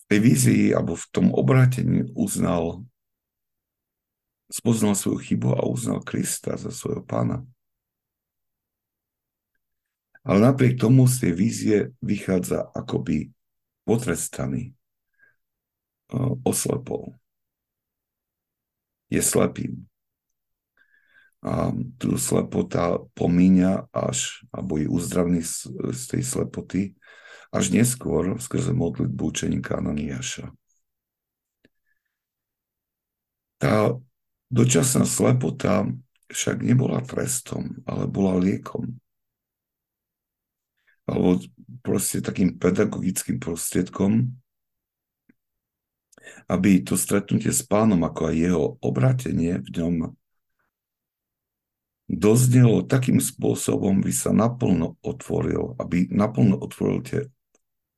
Tej 0.06 0.18
vízii 0.22 0.64
alebo 0.74 0.94
v 0.94 1.06
tom 1.10 1.26
obrátení 1.34 2.06
uznal, 2.14 2.86
spoznal 4.46 4.94
svoju 4.94 5.18
chybu 5.18 5.58
a 5.58 5.66
uznal 5.66 6.02
Krista 6.06 6.54
za 6.54 6.70
svojho 6.70 7.02
pána. 7.02 7.42
Ale 10.26 10.42
napriek 10.42 10.82
tomu 10.82 11.06
z 11.06 11.16
tej 11.22 11.32
vízie 11.38 11.78
vychádza 12.02 12.66
akoby 12.74 13.30
potrestaný, 13.86 14.74
e, 14.74 16.18
oslepol. 16.42 17.14
Je 19.06 19.22
slepým. 19.22 19.86
A 21.46 21.70
tu 22.02 22.18
slepota 22.18 22.98
pomíňa 23.14 23.86
až, 23.94 24.42
alebo 24.50 24.82
je 24.82 24.90
uzdravný 24.90 25.46
z, 25.46 25.70
z 25.94 26.02
tej 26.10 26.22
slepoty, 26.26 26.98
až 27.50 27.64
neskôr 27.70 28.38
skrze 28.38 28.74
modlitbu 28.74 29.22
učeníka 29.22 29.78
Ananiáša. 29.78 30.50
Tá 33.56 33.96
dočasná 34.52 35.08
slepota 35.08 35.88
však 36.28 36.60
nebola 36.62 37.00
trestom, 37.02 37.80
ale 37.86 38.10
bola 38.10 38.36
liekom. 38.36 38.98
Alebo 41.06 41.38
proste 41.86 42.18
takým 42.18 42.58
pedagogickým 42.58 43.38
prostriedkom, 43.38 44.34
aby 46.50 46.82
to 46.82 46.98
stretnutie 46.98 47.54
s 47.54 47.62
pánom, 47.62 48.02
ako 48.02 48.34
aj 48.34 48.34
jeho 48.34 48.64
obratenie 48.82 49.62
v 49.62 49.68
ňom 49.78 49.94
doznelo 52.10 52.86
takým 52.86 53.22
spôsobom, 53.22 54.02
by 54.02 54.12
sa 54.14 54.30
naplno 54.34 54.98
otvoril, 55.02 55.78
aby 55.78 56.10
naplno 56.10 56.58
otvoril 56.58 57.02
tie 57.06 57.20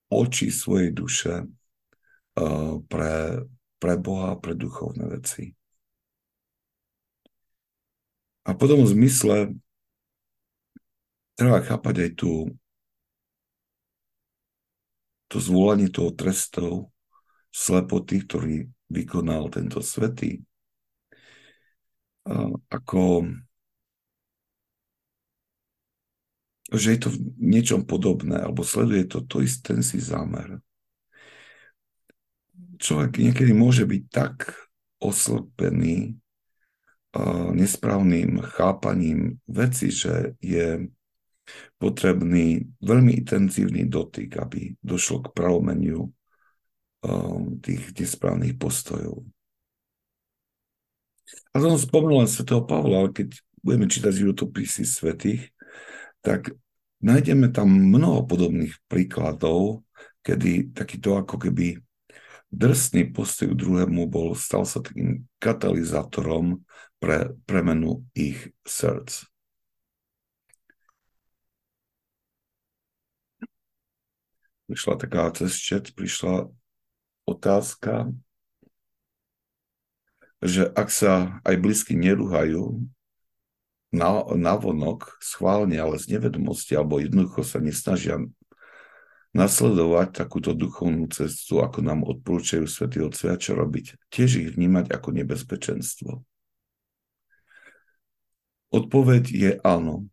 oči 0.09 0.49
svojej 0.49 0.91
duše 0.93 1.45
pre, 2.89 3.45
pre 3.79 3.95
Boha, 4.01 4.37
pre 4.41 4.57
duchovné 4.57 5.05
veci. 5.09 5.53
A 8.49 8.57
v 8.57 8.59
potom 8.59 8.81
zmysle 8.89 9.53
treba 11.37 11.61
chápať 11.61 12.09
aj 12.09 12.11
tú, 12.17 12.49
to 15.29 15.37
zvolanie 15.37 15.93
toho 15.93 16.17
trestov 16.17 16.89
slepoty, 17.53 18.25
ktorý 18.25 18.65
vykonal 18.89 19.53
tento 19.53 19.85
svetý. 19.85 20.41
Ako 22.73 23.29
že 26.69 26.97
je 26.97 27.01
to 27.01 27.09
v 27.09 27.19
niečom 27.41 27.89
podobné, 27.89 28.45
alebo 28.45 28.61
sleduje 28.61 29.09
to, 29.09 29.25
to 29.25 29.41
isté, 29.41 29.73
ten 29.73 29.81
si 29.81 29.97
zámer. 29.97 30.61
Človek 32.79 33.19
niekedy 33.19 33.53
môže 33.57 33.89
byť 33.89 34.03
tak 34.13 34.53
oslepený 35.01 36.19
nesprávnym 37.57 38.39
chápaním 38.45 39.41
veci, 39.49 39.89
že 39.89 40.37
je 40.45 40.87
potrebný 41.81 42.69
veľmi 42.85 43.25
intenzívny 43.25 43.89
dotyk, 43.89 44.37
aby 44.37 44.77
došlo 44.85 45.25
k 45.25 45.33
prelomeniu 45.33 46.05
uh, 46.05 47.41
tých 47.65 47.97
nesprávnych 47.97 48.61
postojov. 48.61 49.25
A 51.53 51.61
som 51.61 51.81
spomenul 51.81 52.25
len 52.25 52.31
svätého 52.31 52.61
Pavla, 52.61 53.09
ale 53.09 53.11
keď 53.17 53.41
budeme 53.65 53.89
čítať 53.89 54.13
životopisy 54.13 54.85
svetých, 54.85 55.49
tak 56.23 56.55
nájdeme 56.99 57.51
tam 57.55 57.71
mnoho 57.71 58.27
podobných 58.27 58.75
príkladov, 58.91 59.87
kedy 60.27 60.75
takýto 60.75 61.19
ako 61.19 61.39
keby 61.39 61.79
drsný 62.49 63.13
postoj 63.13 63.53
druhému 63.53 64.09
bol, 64.09 64.33
stal 64.33 64.65
sa 64.65 64.81
takým 64.81 65.29
katalizátorom 65.39 66.65
pre 66.99 67.33
premenu 67.45 68.03
ich 68.17 68.51
srdc. 68.65 69.29
Prišla 74.69 74.95
taká 75.01 75.33
cez 75.33 75.57
čet, 75.57 75.97
prišla 75.97 76.53
otázka, 77.25 78.13
že 80.45 80.69
ak 80.77 80.89
sa 80.93 81.41
aj 81.41 81.57
blízky 81.57 81.97
neruhajú, 81.97 82.85
na, 83.89 84.25
navonok 84.25 85.17
schválne, 85.21 85.81
ale 85.81 85.97
z 85.97 86.17
nevedomosti 86.17 86.77
alebo 86.77 87.01
jednoducho 87.01 87.41
sa 87.41 87.59
nesnažia 87.59 88.21
nasledovať 89.37 90.25
takúto 90.25 90.57
duchovnú 90.57 91.09
cestu, 91.13 91.61
ako 91.61 91.85
nám 91.85 92.05
odporúčajú 92.05 92.65
svätí 92.65 93.01
Otcovia, 93.05 93.37
čo 93.37 93.57
robiť. 93.57 94.01
Tiež 94.09 94.31
ich 94.41 94.49
vnímať 94.57 94.93
ako 94.93 95.09
nebezpečenstvo. 95.15 96.25
Odpoveď 98.73 99.25
je 99.29 99.51
áno. 99.65 100.09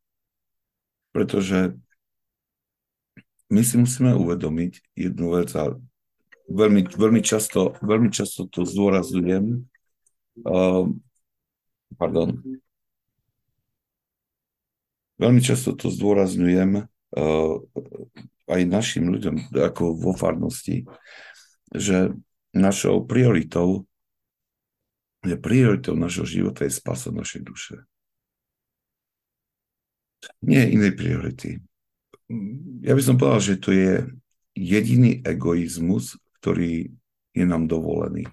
Pretože 1.15 1.79
my 3.47 3.61
si 3.63 3.75
musíme 3.79 4.11
uvedomiť 4.19 4.83
jednu 4.99 5.39
vec 5.39 5.51
a 5.55 5.75
veľmi, 6.51 6.91
veľmi, 6.91 7.21
často, 7.23 7.79
veľmi 7.79 8.11
často 8.11 8.51
to 8.51 8.67
zdôrazňujem. 8.67 9.63
Uh, 10.43 10.91
pardon, 11.95 12.43
Veľmi 15.15 15.39
často 15.39 15.71
to 15.77 15.87
zdôrazňujem 15.87 16.83
uh, 16.83 17.55
aj 18.45 18.61
našim 18.67 19.09
ľuďom, 19.09 19.55
ako 19.55 19.95
vo 19.95 20.11
farnosti, 20.11 20.83
že 21.71 22.13
našou 22.55 23.03
prioritou 23.03 23.87
je 25.25 25.35
prioritou 25.35 25.97
našho 25.97 26.23
života 26.23 26.63
je 26.69 26.71
spasa 26.71 27.09
našej 27.09 27.41
duše. 27.41 27.75
Nie 30.45 30.69
inej 30.69 30.93
priority. 30.93 31.61
Ja 32.85 32.93
by 32.93 33.01
som 33.01 33.17
povedal, 33.17 33.41
že 33.41 33.61
to 33.61 33.69
je 33.73 34.05
jediný 34.53 35.21
egoizmus, 35.25 36.17
ktorý 36.41 36.93
je 37.33 37.45
nám 37.45 37.65
dovolený. 37.65 38.29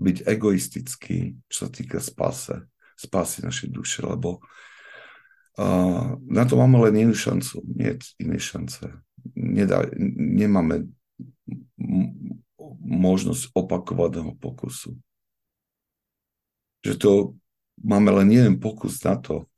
Byť 0.00 0.24
egoistický, 0.24 1.36
čo 1.52 1.56
sa 1.64 1.68
týka 1.68 2.00
spase, 2.00 2.64
spásy 2.96 3.44
našej 3.44 3.68
duše, 3.68 4.00
lebo 4.04 4.40
na 6.28 6.42
to 6.46 6.54
máme 6.54 6.78
len 6.88 6.94
jednu 7.06 7.16
šancu, 7.16 7.62
nie 7.66 7.98
iné 8.22 8.38
šance. 8.38 8.86
Nedá, 9.34 9.84
nemáme 9.96 10.88
možnosť 12.80 13.52
opakovaného 13.52 14.36
pokusu. 14.38 14.96
Že 16.80 16.94
to 16.96 17.10
máme 17.80 18.10
len 18.22 18.28
jeden 18.32 18.56
pokus 18.56 19.00
na 19.04 19.20
to, 19.20 19.48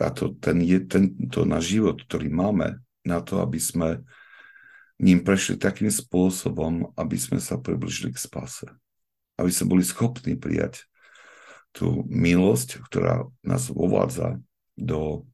a 0.00 0.08
to, 0.08 0.32
ten 0.40 0.64
je 0.64 0.80
tento 0.88 1.44
náš 1.44 1.76
život, 1.76 2.00
ktorý 2.00 2.32
máme, 2.32 2.80
na 3.02 3.18
to, 3.18 3.42
aby 3.42 3.58
sme 3.58 4.06
ním 5.02 5.26
prešli 5.26 5.58
takým 5.58 5.90
spôsobom, 5.90 6.94
aby 6.94 7.18
sme 7.18 7.42
sa 7.42 7.58
približili 7.58 8.14
k 8.14 8.22
spase. 8.22 8.70
Aby 9.34 9.50
sme 9.50 9.74
boli 9.76 9.82
schopní 9.82 10.38
prijať 10.38 10.86
tú 11.74 12.06
milosť, 12.06 12.78
ktorá 12.86 13.26
nás 13.42 13.72
uvádza 13.72 14.38
do 14.76 15.26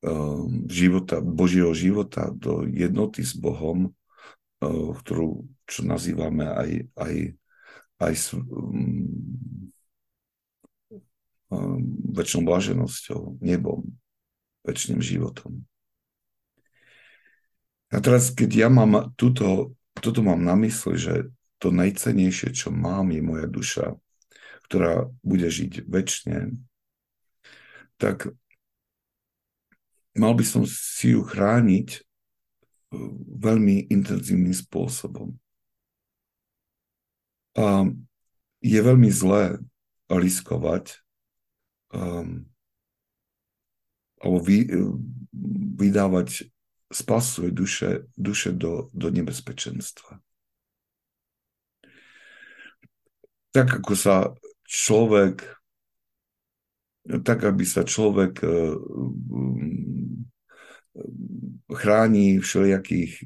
Ehm, 0.00 0.64
života, 0.64 1.20
Božieho 1.20 1.76
života, 1.76 2.32
do 2.32 2.64
jednoty 2.64 3.20
s 3.20 3.36
Bohom, 3.36 3.92
ehm, 4.64 4.96
ktorú, 4.96 5.44
čo 5.68 5.84
nazývame 5.84 6.48
aj, 6.48 6.70
aj, 6.96 7.14
aj 8.00 8.12
s 8.16 8.32
um, 8.32 9.68
um, 11.52 11.84
väčšnou 12.16 12.48
blaženosťou, 12.48 13.44
nebom, 13.44 13.92
väčšným 14.64 15.04
životom. 15.04 15.68
A 17.92 18.00
teraz, 18.00 18.32
keď 18.32 18.50
ja 18.56 18.68
mám 18.72 19.12
túto, 19.20 19.76
toto 20.00 20.24
mám 20.24 20.40
na 20.40 20.56
mysli, 20.64 20.96
že 20.96 21.14
to 21.60 21.68
najcenejšie, 21.68 22.56
čo 22.56 22.72
mám, 22.72 23.12
je 23.12 23.20
moja 23.20 23.44
duša, 23.44 24.00
ktorá 24.64 25.12
bude 25.20 25.44
žiť 25.44 25.84
väčšine, 25.84 26.56
tak 28.00 28.32
mal 30.16 30.32
by 30.32 30.44
som 30.44 30.64
si 30.64 31.12
ju 31.12 31.20
chrániť 31.20 31.88
e, 31.92 32.00
veľmi 33.36 33.92
intenzívnym 33.92 34.56
spôsobom. 34.56 35.36
A 37.60 37.84
je 38.64 38.80
veľmi 38.80 39.10
zlé 39.12 39.60
riskovať 40.08 40.98
um, 41.92 42.50
alebo 44.20 44.38
vy, 44.44 44.68
e, 44.68 44.80
vydávať 45.80 46.52
spas 46.92 47.24
svojej 47.24 47.54
duše, 47.54 47.90
duše 48.18 48.50
do, 48.52 48.92
do 48.92 49.08
nebezpečenstva. 49.08 50.20
Tak 53.50 53.82
ako 53.82 53.92
sa 53.96 54.16
človek 54.66 55.59
tak, 57.08 57.48
aby 57.48 57.64
sa 57.64 57.82
človek 57.82 58.44
e, 58.44 58.48
chráni 61.72 62.38
všelijakých 62.38 63.12
e, 63.20 63.24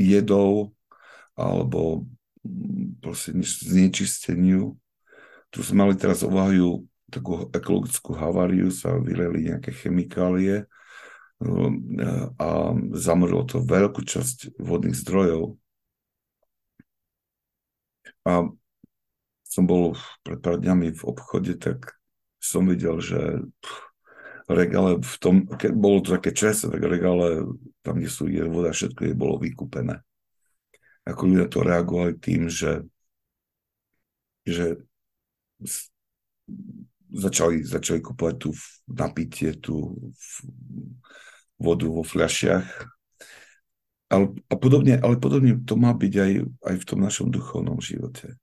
jedov 0.00 0.72
alebo 1.36 2.08
proste 3.04 3.36
znečisteniu. 3.44 4.80
Tu 5.52 5.60
sme 5.60 5.84
mali 5.84 5.94
teraz 6.00 6.24
ovahujú 6.24 6.88
takú 7.08 7.48
ekologickú 7.52 8.16
haváriu, 8.16 8.68
sa 8.72 8.96
vyleli 8.96 9.52
nejaké 9.52 9.72
chemikálie 9.72 10.64
e, 10.64 10.66
a 12.40 12.48
zamrlo 12.96 13.44
to 13.44 13.60
veľkú 13.60 14.00
časť 14.08 14.56
vodných 14.56 14.96
zdrojov. 14.96 15.60
A 18.24 18.48
som 19.48 19.64
bol 19.64 19.96
pred 20.20 20.40
pár 20.40 20.60
dňami 20.60 20.92
v 20.92 21.02
obchode, 21.08 21.56
tak 21.56 21.97
som 22.38 22.64
videl, 22.66 22.98
že 23.02 23.42
regále 24.48 25.02
v 25.02 25.16
tom, 25.20 25.44
keď 25.44 25.72
bolo 25.76 26.00
to 26.00 26.16
také 26.16 26.32
čase, 26.32 26.72
tak 26.72 26.80
regále 26.80 27.44
tam, 27.84 28.00
kde 28.00 28.08
sú 28.08 28.26
je 28.26 28.42
voda, 28.48 28.72
všetko 28.72 29.12
je 29.12 29.14
bolo 29.14 29.36
vykúpené. 29.36 30.00
Ako 31.04 31.28
ľudia 31.28 31.48
to 31.52 31.60
reagovali 31.64 32.16
tým, 32.16 32.48
že, 32.48 32.84
že 34.48 34.80
začali, 37.12 37.64
začali 37.64 38.00
kúpovať 38.00 38.34
tú 38.40 38.50
napitie, 38.88 39.56
tú 39.56 39.96
vodu 41.60 41.86
vo 41.88 42.04
fľašiach. 42.04 42.64
Ale, 44.08 44.32
a 44.48 44.54
podobne, 44.56 44.96
ale 44.96 45.20
podobne 45.20 45.60
to 45.68 45.76
má 45.76 45.92
byť 45.92 46.14
aj, 46.16 46.32
aj 46.64 46.76
v 46.80 46.86
tom 46.88 47.00
našom 47.04 47.28
duchovnom 47.28 47.76
živote. 47.76 48.40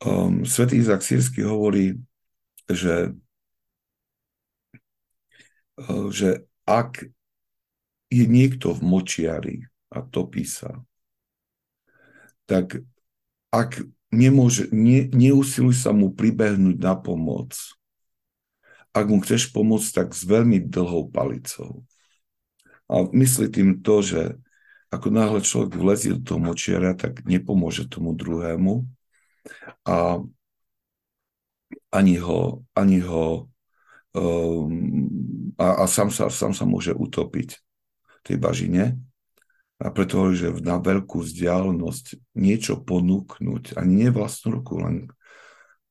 Um, 0.00 0.48
Svetý 0.48 0.80
Izak 0.80 1.04
Sírsky 1.04 1.44
hovorí, 1.44 2.00
že, 2.70 3.14
eh, 5.80 6.06
že 6.10 6.44
ak 6.66 7.06
je 8.10 8.24
niekto 8.26 8.74
v 8.74 8.80
močiari, 8.82 9.56
a 9.90 10.02
topí 10.02 10.42
sa, 10.42 10.82
tak 12.46 12.82
ak 13.54 13.86
nemôže, 14.12 14.68
ne, 14.74 15.06
neusiluj 15.10 15.78
sa 15.78 15.90
mu 15.94 16.12
pribehnúť 16.12 16.76
na 16.78 16.94
pomoc, 16.98 17.56
ak 18.96 19.06
mu 19.08 19.20
chceš 19.20 19.52
pomôcť, 19.52 19.88
tak 19.92 20.08
s 20.16 20.24
veľmi 20.24 20.68
dlhou 20.68 21.12
palicou. 21.12 21.84
A 22.88 23.04
myslí 23.12 23.52
tým 23.52 23.70
to, 23.82 24.00
že 24.00 24.22
ako 24.88 25.10
náhle 25.10 25.40
človek 25.42 25.74
vlezie 25.74 26.16
do 26.16 26.22
toho 26.22 26.40
močiara, 26.40 26.94
tak 26.94 27.26
nepomôže 27.26 27.90
tomu 27.90 28.14
druhému 28.14 28.86
a 29.84 30.22
ani 31.96 32.20
ho, 32.20 32.60
ani 32.76 33.00
ho 33.00 33.48
um, 34.12 34.68
a, 35.56 35.80
a 35.80 35.84
sám, 35.88 36.12
sa, 36.12 36.28
sám 36.28 36.52
sa 36.52 36.68
môže 36.68 36.92
utopiť 36.92 37.48
v 37.56 38.20
tej 38.20 38.36
bažine. 38.36 39.00
A 39.76 39.92
preto 39.92 40.32
že 40.32 40.52
na 40.64 40.80
veľkú 40.80 41.20
vzdialenosť 41.20 42.36
niečo 42.36 42.80
ponúknuť, 42.80 43.76
ani 43.76 43.92
nie 44.04 44.10
vlastnú 44.12 44.60
ruku, 44.60 44.80
len 44.80 45.08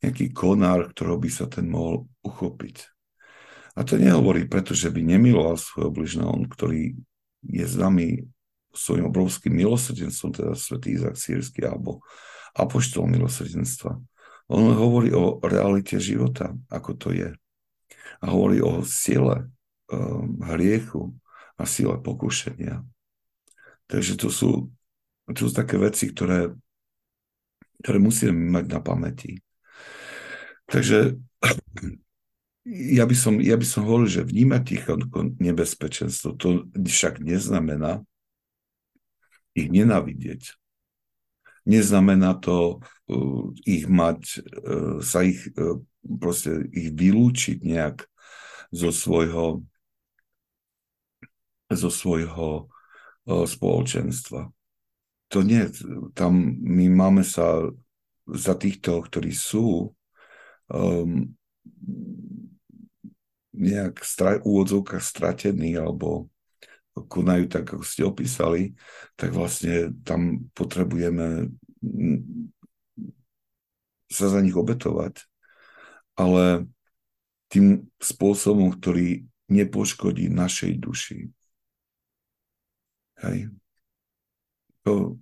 nejaký 0.02 0.34
konár, 0.34 0.90
ktorého 0.94 1.22
by 1.22 1.30
sa 1.30 1.46
ten 1.46 1.70
mohol 1.70 2.10
uchopiť. 2.26 2.90
A 3.78 3.86
to 3.86 4.02
nehovorí, 4.02 4.50
pretože 4.50 4.90
by 4.90 5.02
nemiloval 5.06 5.58
svojho 5.58 5.92
bližného, 5.94 6.30
on, 6.30 6.50
ktorý 6.50 6.98
je 7.46 7.66
známy 7.66 8.26
svojim 8.74 9.06
obrovským 9.06 9.54
milosrdenstvom, 9.54 10.32
teda 10.34 10.54
svätý 10.58 10.98
Izak 10.98 11.16
Sírsky 11.16 11.62
alebo 11.64 12.02
apoštol 12.58 13.06
milosrdenstva. 13.06 14.02
On 14.46 14.70
hovorí 14.70 15.10
o 15.14 15.42
realite 15.42 15.98
života, 15.98 16.54
ako 16.70 16.92
to 16.98 17.10
je. 17.14 17.30
A 18.22 18.26
hovorí 18.30 18.62
o 18.62 18.86
sile 18.86 19.50
um, 19.90 20.38
hriechu 20.46 21.18
a 21.58 21.66
sile 21.66 21.98
pokušenia. 21.98 22.86
Takže 23.90 24.18
to 24.18 24.30
sú, 24.30 24.70
to 25.30 25.50
sú 25.50 25.52
také 25.54 25.82
veci, 25.82 26.14
ktoré, 26.14 26.54
ktoré 27.82 27.98
musíme 27.98 28.34
mať 28.34 28.66
na 28.70 28.80
pamäti. 28.82 29.42
Takže 30.66 31.18
ja 32.66 33.06
by 33.06 33.16
som, 33.18 33.38
ja 33.38 33.54
by 33.58 33.66
som 33.66 33.86
hovoril, 33.86 34.10
že 34.10 34.26
vnímať 34.26 34.62
ticho 34.66 34.98
nebezpečenstvo, 35.38 36.34
to 36.34 36.66
však 36.74 37.22
neznamená 37.22 38.02
ich 39.54 39.70
nenávidieť. 39.70 40.58
Neznamená 41.66 42.38
to 42.38 42.80
uh, 43.10 43.50
ich 43.66 43.90
mať, 43.90 44.46
uh, 44.46 45.02
sa 45.02 45.26
ich, 45.26 45.42
uh, 45.58 45.82
proste 46.06 46.70
ich 46.70 46.94
vylúčiť 46.94 47.66
nejak 47.66 48.06
zo 48.70 48.90
svojho 48.94 49.66
zo 51.66 51.90
svojho 51.90 52.70
spoločenstva. 53.26 54.54
To 55.34 55.40
nie, 55.42 55.66
tam 56.14 56.62
my 56.62 56.86
máme 56.94 57.26
sa 57.26 57.74
za 58.30 58.54
týchto, 58.54 59.02
ktorí 59.02 59.34
sú 59.34 59.90
um, 60.70 61.34
nejak 63.56 64.06
stra- 64.06 64.42
úvodzovkách 64.46 65.02
stratení 65.02 65.74
alebo 65.74 66.30
konajú 66.96 67.52
tak, 67.52 67.68
ako 67.68 67.84
ste 67.84 68.08
opísali, 68.08 68.72
tak 69.20 69.36
vlastne 69.36 69.92
tam 70.08 70.48
potrebujeme 70.56 71.52
sa 74.08 74.32
za 74.32 74.40
nich 74.40 74.56
obetovať. 74.56 75.28
Ale 76.16 76.72
tým 77.52 77.92
spôsobom, 78.00 78.72
ktorý 78.72 79.28
nepoškodí 79.52 80.32
našej 80.32 80.72
duši. 80.80 81.20
Hej. 83.20 83.52
To, 84.88 85.20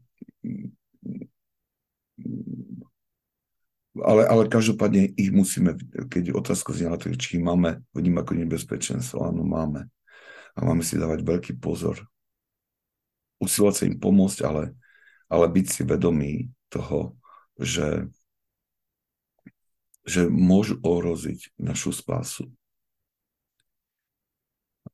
ale, 4.01 4.23
ale 4.25 4.43
každopádne 4.49 5.13
ich 5.13 5.29
musíme, 5.29 5.77
keď 6.09 6.33
otázka 6.33 6.73
znela, 6.73 6.97
tak 6.97 7.17
či 7.21 7.37
ich 7.37 7.43
máme 7.43 7.85
vnímať 7.93 8.21
ako 8.25 8.33
nebezpečenstvo, 8.41 9.17
áno, 9.21 9.45
máme. 9.45 9.89
A 10.53 10.59
máme 10.61 10.85
si 10.85 10.99
dávať 10.99 11.25
veľký 11.25 11.53
pozor. 11.57 12.05
Usilovať 13.41 13.75
sa 13.75 13.83
im 13.89 13.97
pomôcť, 13.97 14.39
ale, 14.45 14.77
ale 15.27 15.45
byť 15.49 15.65
si 15.65 15.81
vedomí 15.81 16.33
toho, 16.69 17.17
že, 17.57 18.07
že 20.05 20.29
môžu 20.29 20.77
ohroziť 20.81 21.57
našu 21.57 21.91
spásu. 21.91 22.49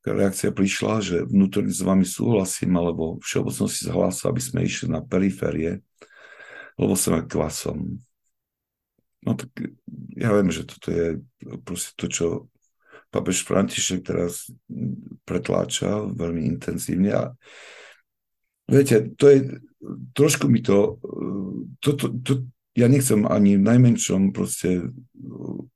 Reakcia 0.08 0.56
prišla, 0.56 1.04
že 1.04 1.18
vnútorne 1.28 1.76
s 1.76 1.84
vami 1.84 2.08
súhlasím, 2.08 2.80
alebo 2.80 3.20
všeobecnosti 3.20 3.92
zhlásil, 3.92 4.32
aby 4.32 4.42
sme 4.42 4.60
išli 4.64 4.88
na 4.88 5.04
periférie, 5.04 5.84
lebo 6.80 6.96
sme 6.96 7.28
klasom 7.28 8.00
No 9.20 9.36
tak 9.36 9.52
ja 10.16 10.32
viem, 10.32 10.48
že 10.48 10.64
toto 10.64 10.88
je 10.96 11.20
proste 11.68 11.92
to, 12.00 12.06
čo 12.08 12.26
papež 13.12 13.44
František 13.44 14.08
teraz 14.08 14.48
pretláča 15.30 16.10
veľmi 16.10 16.50
intenzívne 16.58 17.14
a 17.14 17.24
viete, 18.66 19.14
to 19.14 19.30
je, 19.30 19.40
trošku 20.18 20.50
mi 20.50 20.66
to, 20.66 20.98
to, 21.78 21.94
to, 21.94 22.06
to 22.26 22.34
ja 22.74 22.90
nechcem 22.90 23.28
ani 23.30 23.60
v 23.60 23.68
najmenšom 23.68 24.32
proste 24.34 24.90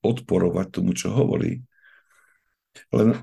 odporovať 0.01 0.67
tomu, 0.71 0.95
čo 0.95 1.11
hovorí. 1.11 1.59
Len 2.95 3.19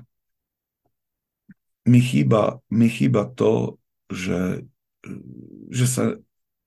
mi 1.89 1.99
chýba, 1.99 2.61
mi 2.69 2.87
chýba 2.87 3.25
to, 3.25 3.81
že, 4.11 4.67
že, 5.73 5.85
sa, 5.89 6.03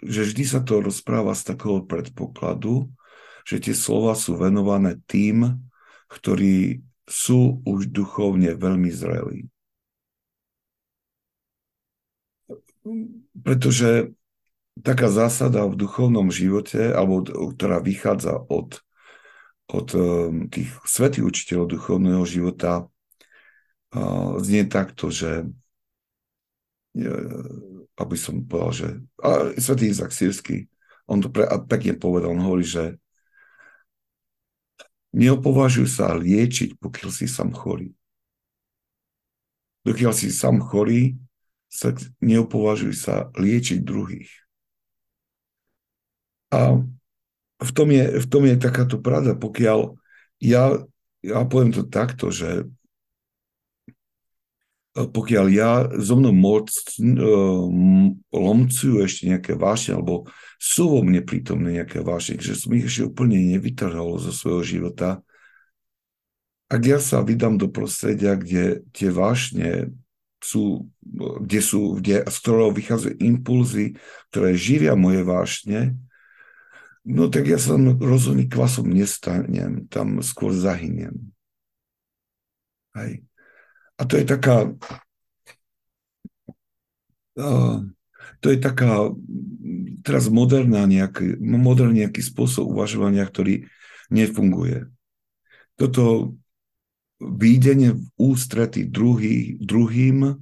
že 0.02 0.20
vždy 0.26 0.44
sa 0.44 0.60
to 0.64 0.82
rozpráva 0.82 1.36
z 1.38 1.54
takého 1.54 1.86
predpokladu, 1.86 2.90
že 3.46 3.60
tie 3.62 3.76
slova 3.76 4.18
sú 4.18 4.34
venované 4.34 4.98
tým, 5.06 5.60
ktorí 6.10 6.82
sú 7.04 7.60
už 7.68 7.92
duchovne 7.92 8.56
veľmi 8.56 8.90
zrelí. 8.90 9.46
Pretože 13.40 14.12
taká 14.80 15.08
zásada 15.08 15.64
v 15.64 15.78
duchovnom 15.78 16.28
živote, 16.28 16.92
alebo 16.92 17.24
ktorá 17.24 17.80
vychádza 17.80 18.36
od, 18.48 18.80
od 19.72 19.88
um, 19.96 20.46
tých 20.52 20.68
svetých 20.84 21.24
učiteľov 21.24 21.66
duchovného 21.72 22.24
života, 22.28 22.88
znie 24.42 24.66
takto, 24.66 25.06
že 25.06 25.46
aby 27.94 28.16
som 28.18 28.42
povedal, 28.42 28.72
že 28.74 28.88
a 29.22 29.54
svetý 29.54 29.94
Izak 29.94 30.10
Sírsky, 30.10 30.66
on 31.06 31.22
to 31.22 31.30
pre, 31.30 31.46
a 31.46 31.62
pekne 31.62 31.94
povedal, 31.94 32.34
on 32.34 32.42
hovorí, 32.42 32.66
že 32.66 32.98
Neopovažuj 35.14 35.86
sa 35.86 36.10
liečiť, 36.10 36.74
pokiaľ 36.82 37.10
si 37.14 37.30
sám 37.30 37.54
chorý. 37.54 37.94
Dokiaľ 39.86 40.10
si 40.10 40.26
sám 40.34 40.58
chorý, 40.58 41.14
sa 41.74 41.90
neopovažuj 42.22 42.94
sa 42.94 43.34
liečiť 43.34 43.82
druhých. 43.82 44.30
A 46.54 46.78
v 47.58 47.70
tom 47.74 47.90
je, 47.90 48.22
v 48.22 48.26
tom 48.30 48.46
je 48.46 48.54
takáto 48.54 49.02
pravda, 49.02 49.34
pokiaľ 49.34 49.98
ja, 50.38 50.78
ja 51.26 51.42
poviem 51.42 51.74
to 51.74 51.82
takto, 51.82 52.30
že 52.30 52.70
pokiaľ 54.94 55.46
ja 55.50 55.90
zo 55.98 56.14
mnou 56.14 56.30
moc 56.30 56.70
um, 57.02 58.14
lomcujú 58.30 59.02
ešte 59.02 59.26
nejaké 59.26 59.58
vášne, 59.58 59.98
alebo 59.98 60.30
sú 60.62 60.86
vo 60.86 61.00
mne 61.02 61.26
prítomné 61.26 61.82
nejaké 61.82 61.98
vášne, 62.06 62.38
že 62.38 62.54
som 62.54 62.70
ich 62.78 62.86
ešte 62.86 63.10
úplne 63.10 63.42
nevytrhol 63.42 64.22
zo 64.22 64.30
svojho 64.30 64.62
života, 64.62 65.18
ak 66.70 66.82
ja 66.86 66.98
sa 67.02 67.26
vydám 67.26 67.58
do 67.58 67.66
prostredia, 67.66 68.38
kde 68.38 68.86
tie 68.94 69.10
vášne 69.10 69.90
sú, 70.44 70.92
kde 71.40 71.60
sú, 71.64 71.96
kde, 71.96 72.20
z 72.28 72.36
ktorého 72.44 72.68
vychádzajú 72.68 73.16
impulzy, 73.16 73.96
ktoré 74.28 74.52
živia 74.52 74.92
moje 74.92 75.24
vášne, 75.24 75.96
no 77.08 77.32
tak 77.32 77.48
ja 77.48 77.56
sa 77.56 77.80
tam 77.80 77.96
rozhodne 77.96 78.44
kvasom 78.44 78.92
nestanem, 78.92 79.88
tam 79.88 80.20
skôr 80.20 80.52
zahyniem. 80.52 81.32
Hej. 82.92 83.24
A 83.96 84.02
to 84.04 84.20
je 84.20 84.24
taká, 84.28 84.68
uh, 87.40 87.76
to 88.44 88.46
je 88.52 88.58
taká 88.60 89.08
teraz 90.04 90.28
moderná 90.28 90.84
nejaký, 90.84 91.40
moderný 91.40 92.04
nejaký 92.04 92.20
spôsob 92.20 92.68
uvažovania, 92.68 93.24
ktorý 93.24 93.64
nefunguje. 94.12 94.92
Toto 95.80 96.36
výdenie 97.20 97.94
v 97.94 98.04
ústrety 98.18 98.86
druhý, 98.86 99.58
druhým 99.60 100.38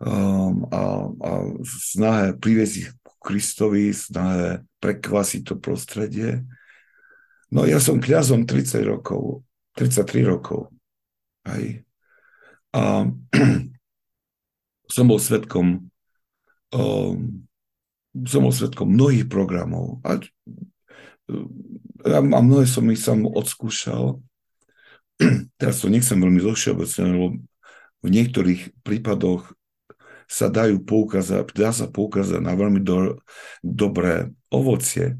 um, 0.00 0.54
a, 0.70 0.82
a 1.10 1.30
snahe 1.66 2.38
priviesť 2.38 2.74
ich 2.78 2.90
k 2.94 3.08
Kristovi, 3.20 3.92
snahe 3.92 4.64
prekvasiť 4.80 5.42
to 5.44 5.54
prostredie. 5.58 6.46
No 7.50 7.66
ja 7.66 7.82
som 7.82 7.98
kňazom 7.98 8.46
30 8.46 8.86
rokov, 8.86 9.42
33 9.76 10.24
rokov. 10.24 10.70
Aj. 11.44 11.64
A 12.70 12.82
som 14.94 15.04
bol 15.04 15.18
svetkom 15.18 15.90
um, 16.70 17.44
som 18.26 18.42
bol 18.42 18.50
svetkom 18.50 18.90
mnohých 18.90 19.30
programov 19.30 20.02
a, 20.02 20.18
a 22.10 22.18
mnohé 22.42 22.66
som 22.66 22.82
ich 22.90 22.98
sám 22.98 23.22
odskúšal. 23.22 24.18
Teraz 25.60 25.84
to 25.84 25.92
nechcem 25.92 26.16
veľmi 26.16 26.40
zovšeobecne, 26.40 27.04
lebo 27.12 27.26
v 28.00 28.08
niektorých 28.08 28.80
prípadoch 28.80 29.52
sa 30.30 30.46
dajú 30.46 30.86
poukázať, 30.86 31.52
dá 31.52 31.74
sa 31.74 31.90
poukázať 31.90 32.38
na 32.38 32.54
veľmi 32.54 32.80
do, 32.80 33.18
dobré 33.60 34.30
ovocie, 34.48 35.18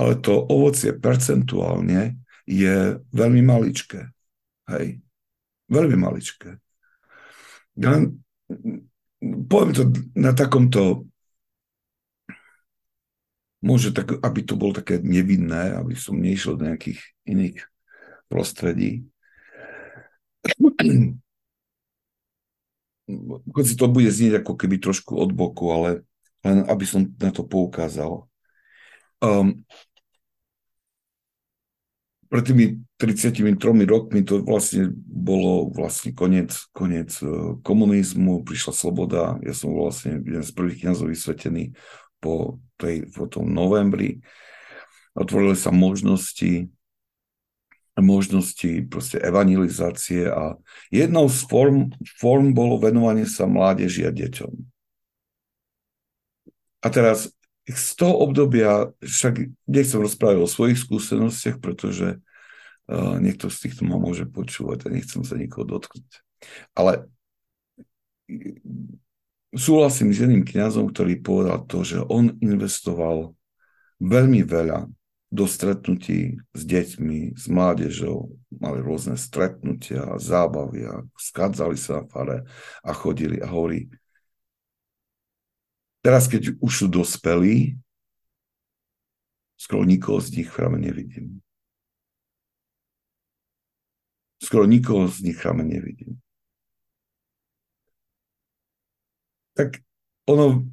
ale 0.00 0.16
to 0.16 0.32
ovocie 0.48 0.96
percentuálne 0.96 2.16
je 2.48 2.96
veľmi 3.12 3.42
maličké. 3.44 4.08
Hej. 4.72 5.04
Veľmi 5.66 5.96
maličké. 5.98 6.56
Len, 7.76 8.16
poviem 9.20 9.72
to 9.76 9.84
na 10.16 10.32
takomto 10.32 11.04
môže 13.60 13.90
tak, 13.90 14.16
aby 14.22 14.40
to 14.46 14.54
bolo 14.54 14.78
také 14.78 15.02
nevinné, 15.02 15.74
aby 15.74 15.98
som 15.98 16.16
nešiel 16.16 16.54
do 16.54 16.70
nejakých 16.70 17.02
iných 17.26 17.66
prostredí. 18.30 19.04
Hoci 23.54 23.72
to 23.78 23.86
bude 23.86 24.10
znieť 24.10 24.42
ako 24.42 24.52
keby 24.58 24.82
trošku 24.82 25.14
od 25.14 25.30
boku, 25.30 25.70
ale 25.70 26.02
len 26.42 26.66
aby 26.66 26.84
som 26.86 27.06
na 27.06 27.30
to 27.30 27.46
poukázal. 27.46 28.26
Um, 29.22 29.62
pred 32.26 32.42
tými 32.42 32.66
33 32.98 33.86
rokmi 33.86 34.20
to 34.26 34.42
vlastne 34.42 34.90
bolo 35.06 35.70
vlastne 35.70 36.10
koniec, 36.10 36.52
koniec 36.74 37.14
e, 37.22 37.56
komunizmu, 37.62 38.42
prišla 38.42 38.72
sloboda, 38.74 39.38
ja 39.46 39.54
som 39.54 39.72
vlastne 39.76 40.20
jeden 40.24 40.42
z 40.42 40.52
prvých 40.52 40.84
kniazov 40.84 41.12
vysvetený 41.12 41.76
po, 42.18 42.58
tej, 42.80 43.06
po 43.14 43.30
tom 43.30 43.52
novembri. 43.52 44.24
Otvorili 45.14 45.54
sa 45.54 45.70
možnosti 45.70 46.68
možnosti 48.00 48.84
proste 48.92 49.16
evangelizácie 49.16 50.28
a 50.28 50.60
jednou 50.92 51.32
z 51.32 51.48
form, 51.48 51.92
form 52.20 52.52
bolo 52.52 52.76
venovanie 52.76 53.24
sa 53.24 53.48
mládeži 53.48 54.04
a 54.04 54.12
deťom. 54.12 54.52
A 56.84 56.86
teraz 56.92 57.32
z 57.66 57.88
toho 57.98 58.14
obdobia, 58.22 58.94
však 59.02 59.50
nechcem 59.66 59.98
rozprávať 59.98 60.38
o 60.38 60.46
svojich 60.46 60.78
skúsenostiach, 60.78 61.58
pretože 61.58 62.22
uh, 62.86 63.18
niekto 63.18 63.50
z 63.50 63.66
týchto 63.66 63.82
ma 63.82 63.98
môže 63.98 64.22
počúvať 64.28 64.86
a 64.86 64.94
nechcem 64.94 65.26
sa 65.26 65.34
nikoho 65.34 65.66
dotknúť. 65.66 66.22
Ale 66.78 67.10
súhlasím 69.50 70.14
s 70.14 70.22
jedným 70.22 70.46
kňazom, 70.46 70.94
ktorý 70.94 71.18
povedal 71.18 71.66
to, 71.66 71.82
že 71.82 71.98
on 72.06 72.38
investoval 72.38 73.34
veľmi 73.98 74.46
veľa 74.46 74.86
do 75.36 75.44
stretnutí 75.44 76.40
s 76.56 76.62
deťmi, 76.64 77.36
s 77.36 77.44
mládežou, 77.52 78.32
mali 78.56 78.80
rôzne 78.80 79.20
stretnutia, 79.20 80.16
zábavy 80.16 80.88
a 80.88 81.04
skádzali 81.20 81.76
sa 81.76 82.00
na 82.00 82.04
fare 82.08 82.48
a 82.80 82.90
chodili 82.96 83.36
a 83.44 83.52
hovorí, 83.52 83.92
teraz 86.00 86.24
keď 86.24 86.56
už 86.56 86.72
sú 86.72 86.86
dospelí, 86.88 87.76
skoro 89.60 89.84
nikoho 89.84 90.24
z 90.24 90.40
nich 90.40 90.48
v 90.48 90.54
chrame 90.56 90.80
nevidím. 90.80 91.44
Skoro 94.40 94.64
nikoho 94.64 95.04
z 95.12 95.20
nich 95.20 95.36
v 95.36 95.42
chrame 95.44 95.68
nevidím. 95.68 96.16
tak 99.56 99.80
ono 100.28 100.68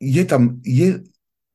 je 0.00 0.24
tam, 0.26 0.60
je 0.64 1.02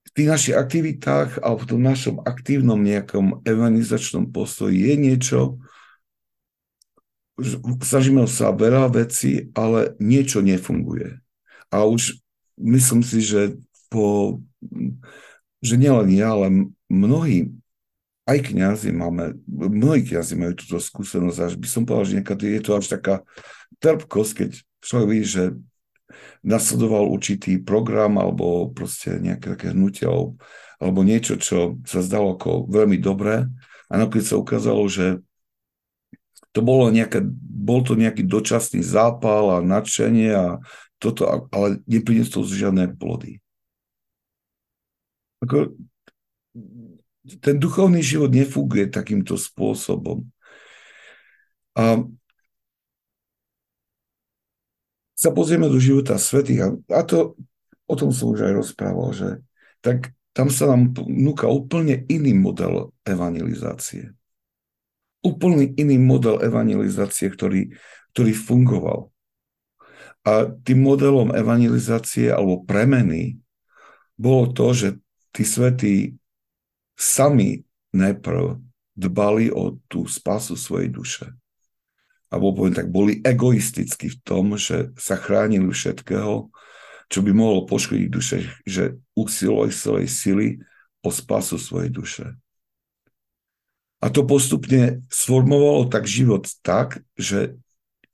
v 0.09 0.15
tých 0.17 0.27
našich 0.27 0.55
aktivitách 0.57 1.37
a 1.45 1.53
v 1.53 1.63
tom 1.69 1.85
našom 1.85 2.25
aktívnom 2.25 2.81
nejakom 2.81 3.45
evangelizačnom 3.45 4.33
postoji 4.33 4.89
je 4.89 4.93
niečo, 4.97 5.39
snažíme 7.85 8.25
sa 8.25 8.49
veľa 8.49 8.89
vecí, 8.89 9.53
ale 9.53 9.93
niečo 10.01 10.41
nefunguje. 10.41 11.21
A 11.69 11.85
už 11.85 12.17
myslím 12.57 13.05
si, 13.05 13.21
že 13.21 13.61
po, 13.93 14.41
že 15.61 15.77
nielen 15.77 16.09
ja, 16.09 16.33
ale 16.33 16.73
mnohí, 16.89 17.53
aj 18.25 18.49
kňazi 18.49 18.89
máme, 18.89 19.37
mnohí 19.47 20.09
kňazi 20.09 20.33
majú 20.37 20.53
túto 20.57 20.81
skúsenosť, 20.81 21.37
až 21.37 21.53
by 21.53 21.67
som 21.69 21.85
povedal, 21.85 22.05
že 22.09 22.17
niekedy 22.17 22.45
je 22.57 22.61
to 22.65 22.71
až 22.77 22.85
taká 22.89 23.15
trpkosť, 23.77 24.31
keď 24.33 24.49
človek 24.81 25.07
vidí, 25.09 25.25
že 25.25 25.43
nasledoval 26.41 27.09
určitý 27.09 27.59
program 27.61 28.17
alebo 28.17 28.71
proste 28.71 29.17
nejaké 29.19 29.55
také 29.55 29.75
hnutie 29.75 30.07
alebo 30.79 30.99
niečo, 31.03 31.35
čo 31.35 31.77
sa 31.83 31.99
zdalo 31.99 32.39
ako 32.39 32.67
veľmi 32.71 32.97
dobré 32.99 33.45
a 33.89 33.93
nakoniec 33.97 34.29
sa 34.29 34.37
ukázalo, 34.39 34.85
že 34.87 35.19
to 36.49 36.65
bolo 36.65 36.89
nejaké, 36.89 37.21
bol 37.39 37.85
to 37.85 37.93
nejaký 37.93 38.25
dočasný 38.25 38.81
zápal 38.81 39.59
a 39.59 39.65
nadšenie 39.65 40.29
a 40.33 40.45
toto, 40.97 41.25
ale 41.53 41.79
neprinieslo 41.85 42.41
žiadne 42.43 42.97
plody. 42.97 43.37
Ako, 45.39 45.77
ten 47.39 47.55
duchovný 47.61 48.01
život 48.01 48.33
nefunguje 48.33 48.89
takýmto 48.89 49.37
spôsobom. 49.37 50.25
A 51.77 52.03
sa 55.19 55.36
pozrieme 55.36 55.67
do 55.67 55.75
života 55.75 56.15
svetých, 56.15 56.79
a, 56.88 57.03
to, 57.03 57.36
o 57.84 57.95
tom 57.99 58.15
som 58.15 58.32
už 58.32 58.47
aj 58.47 58.53
rozprával, 58.55 59.12
že 59.12 59.29
tak 59.84 60.15
tam 60.32 60.47
sa 60.47 60.71
nám 60.71 60.95
núka 61.12 61.51
úplne 61.51 62.08
iný 62.08 62.32
model 62.32 62.95
evangelizácie. 63.03 64.15
Úplne 65.19 65.75
iný 65.75 65.99
model 65.99 66.39
evangelizácie, 66.39 67.27
ktorý, 67.27 67.75
ktorý 68.15 68.32
fungoval. 68.32 69.12
A 70.23 70.47
tým 70.63 70.88
modelom 70.88 71.36
evangelizácie 71.36 72.32
alebo 72.32 72.63
premeny 72.63 73.43
bolo 74.15 74.55
to, 74.55 74.71
že 74.71 74.88
tí 75.36 75.43
svetí 75.43 76.15
sami 76.95 77.67
najprv 77.91 78.55
dbali 78.95 79.51
o 79.51 79.75
tú 79.91 80.08
spasu 80.08 80.55
svojej 80.55 80.88
duše 80.88 81.27
alebo 82.29 82.53
poviem 82.53 82.77
tak, 82.77 82.93
boli 82.93 83.21
egoistickí 83.25 84.13
v 84.13 84.17
tom, 84.21 84.53
že 84.53 84.93
sa 84.93 85.17
chránili 85.17 85.69
všetkého, 85.73 86.53
čo 87.09 87.19
by 87.25 87.31
mohlo 87.33 87.65
poškodiť 87.65 88.07
duše, 88.09 88.45
že 88.69 89.01
usilovali 89.17 89.73
celej 89.73 90.07
sily 90.13 90.47
o 91.01 91.09
spasu 91.09 91.57
svojej 91.57 91.89
duše. 91.89 92.25
A 93.99 94.07
to 94.07 94.23
postupne 94.23 95.03
sformovalo 95.11 95.89
tak 95.89 96.07
život 96.07 96.47
tak, 96.63 97.03
že, 97.19 97.59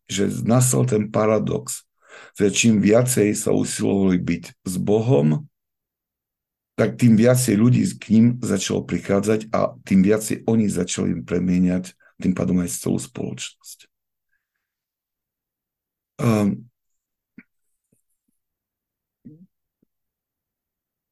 že 0.10 0.32
nastal 0.48 0.88
ten 0.88 1.12
paradox, 1.12 1.86
že 2.40 2.50
čím 2.50 2.82
viacej 2.82 3.36
sa 3.36 3.52
usilovali 3.52 4.18
byť 4.18 4.44
s 4.66 4.76
Bohom, 4.80 5.46
tak 6.76 7.00
tým 7.00 7.16
viacej 7.16 7.56
ľudí 7.56 7.84
k 8.00 8.06
ním 8.16 8.26
začalo 8.44 8.84
prichádzať 8.84 9.52
a 9.52 9.76
tým 9.84 10.04
viacej 10.04 10.44
oni 10.48 10.68
začali 10.68 11.20
im 11.20 11.24
premieňať 11.24 11.96
tým 12.20 12.34
pádom 12.36 12.64
aj 12.64 12.72
celú 12.72 13.00
spoločnosť. 13.00 13.95
Um, 16.16 16.68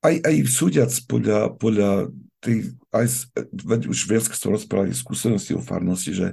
aj, 0.04 0.16
aj 0.24 0.36
súdiac 0.48 0.92
podľa, 1.08 1.56
podľa 1.56 1.92
tých, 2.44 2.76
aj, 2.92 3.08
už 3.88 4.00
viac 4.08 4.28
som 4.28 4.52
rozprávali 4.52 4.92
skúsenosti 4.92 5.56
o 5.56 5.64
farnosti, 5.64 6.12
že 6.12 6.28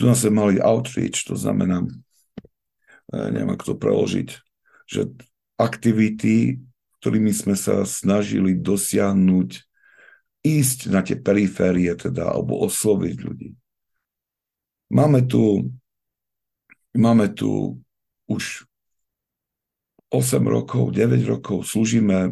tu 0.00 0.08
nás 0.08 0.24
sme 0.24 0.32
mali 0.32 0.56
outreach, 0.56 1.28
to 1.28 1.36
znamená, 1.36 1.84
e, 1.84 3.16
neviem 3.28 3.52
ako 3.52 3.64
to 3.64 3.74
preložiť, 3.76 4.28
že 4.88 5.12
aktivity, 5.60 6.64
ktorými 7.04 7.28
sme 7.28 7.52
sa 7.52 7.84
snažili 7.84 8.56
dosiahnuť, 8.56 9.50
ísť 10.42 10.78
na 10.90 11.06
tie 11.06 11.14
periférie 11.14 11.92
teda, 11.94 12.34
alebo 12.34 12.66
osloviť 12.66 13.16
ľudí. 13.20 13.50
Máme 14.90 15.22
tu 15.28 15.70
Máme 16.92 17.32
tu 17.32 17.80
už 18.28 18.68
8 20.12 20.44
rokov, 20.44 20.92
9 20.92 21.24
rokov, 21.24 21.64
slúžime 21.64 22.18
e, 22.28 22.30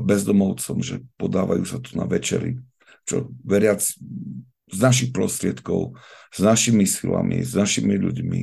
bezdomovcom, 0.00 0.80
že 0.80 1.04
podávajú 1.20 1.64
sa 1.68 1.76
tu 1.76 1.92
na 2.00 2.08
večery, 2.08 2.56
čo 3.04 3.28
veriac 3.44 3.84
z 4.72 4.78
našich 4.80 5.12
prostriedkov, 5.12 6.00
s 6.32 6.40
našimi 6.40 6.88
silami, 6.88 7.44
s 7.44 7.52
našimi 7.52 8.00
ľuďmi, 8.00 8.42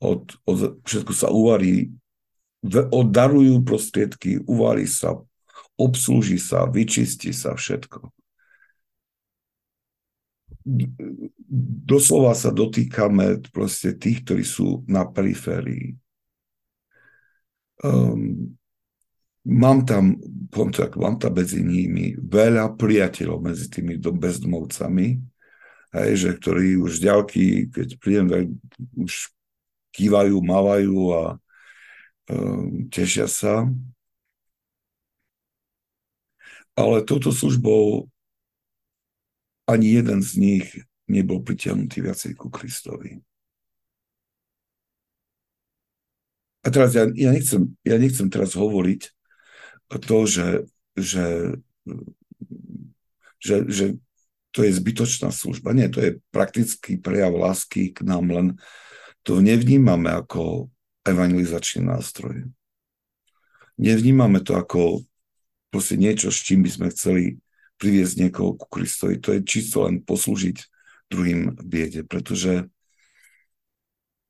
od, 0.00 0.32
od, 0.48 0.80
všetko 0.88 1.12
sa 1.12 1.28
uvarí, 1.28 1.92
oddarujú 2.72 3.60
prostriedky, 3.68 4.40
uvarí 4.48 4.88
sa, 4.88 5.20
obslúži 5.76 6.40
sa, 6.40 6.64
vyčistí 6.64 7.36
sa 7.36 7.52
všetko 7.52 8.08
doslova 11.88 12.36
sa 12.36 12.52
dotýkame 12.52 13.40
proste 13.48 13.96
tých, 13.96 14.24
ktorí 14.24 14.44
sú 14.44 14.84
na 14.84 15.08
periférii. 15.08 15.96
um, 17.84 18.52
mám 19.48 19.86
tam, 19.88 20.20
tak, 20.76 20.98
mám 21.00 21.16
tam 21.16 21.32
medzi 21.32 21.64
nimi 21.64 22.12
veľa 22.20 22.76
priateľov 22.76 23.38
medzi 23.40 23.72
tými 23.72 23.96
bezdomovcami, 23.96 25.08
hej, 25.96 26.12
že 26.20 26.30
ktorí 26.36 26.76
už 26.76 27.00
ďalky, 27.00 27.72
keď 27.72 27.88
prídem, 27.96 28.26
tak 28.28 28.44
už 28.92 29.32
kývajú, 29.96 30.36
mávajú 30.44 30.98
a 31.16 31.22
um, 32.28 32.92
tešia 32.92 33.24
sa. 33.24 33.64
Ale 36.78 37.02
touto 37.02 37.34
službou 37.34 38.06
ani 39.68 40.00
jeden 40.00 40.24
z 40.24 40.30
nich 40.40 40.66
nebol 41.04 41.44
pritiahnutý 41.44 42.00
viacej 42.00 42.32
ku 42.40 42.48
Kristovi. 42.48 43.20
A 46.64 46.72
teraz 46.72 46.96
ja, 46.96 47.04
ja, 47.12 47.30
nechcem, 47.32 47.76
ja 47.84 47.96
nechcem 48.00 48.28
teraz 48.32 48.56
hovoriť 48.56 49.12
to, 50.04 50.18
že, 50.28 50.48
že, 50.96 51.26
že, 53.40 53.56
že 53.68 53.84
to 54.52 54.64
je 54.64 54.72
zbytočná 54.76 55.32
služba. 55.32 55.72
Nie, 55.72 55.88
to 55.88 56.00
je 56.04 56.20
praktický 56.32 57.00
prejav 57.00 57.32
lásky 57.32 57.92
k 57.92 58.04
nám, 58.04 58.28
len 58.28 58.46
to 59.24 59.40
nevnímame 59.40 60.12
ako 60.12 60.68
evangelizačný 61.08 61.88
nástroj. 61.88 62.48
Nevnímame 63.78 64.42
to 64.44 64.58
ako 64.58 65.04
proste 65.72 65.96
niečo, 65.96 66.28
s 66.28 66.42
čím 66.42 66.64
by 66.64 66.70
sme 66.72 66.86
chceli 66.92 67.24
priviesť 67.78 68.14
niekoho 68.26 68.58
ku 68.58 68.66
Kristovi. 68.66 69.22
To 69.22 69.32
je 69.32 69.46
čisto 69.46 69.86
len 69.86 70.02
poslúžiť 70.02 70.58
druhým 71.08 71.56
biede, 71.62 72.04
pretože 72.04 72.68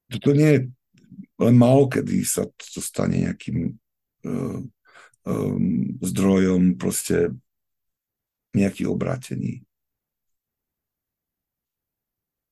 toto 0.08 0.30
nie 0.32 0.50
je 0.54 0.60
len 1.38 1.54
málo 1.54 1.86
kedy 1.86 2.22
sa 2.26 2.46
to 2.50 2.80
stane 2.82 3.18
nejakým 3.18 3.78
uh, 4.26 4.58
um, 5.24 5.98
zdrojom 6.02 6.78
proste 6.78 7.34
nejakých 8.56 8.88
obrátení. 8.90 9.62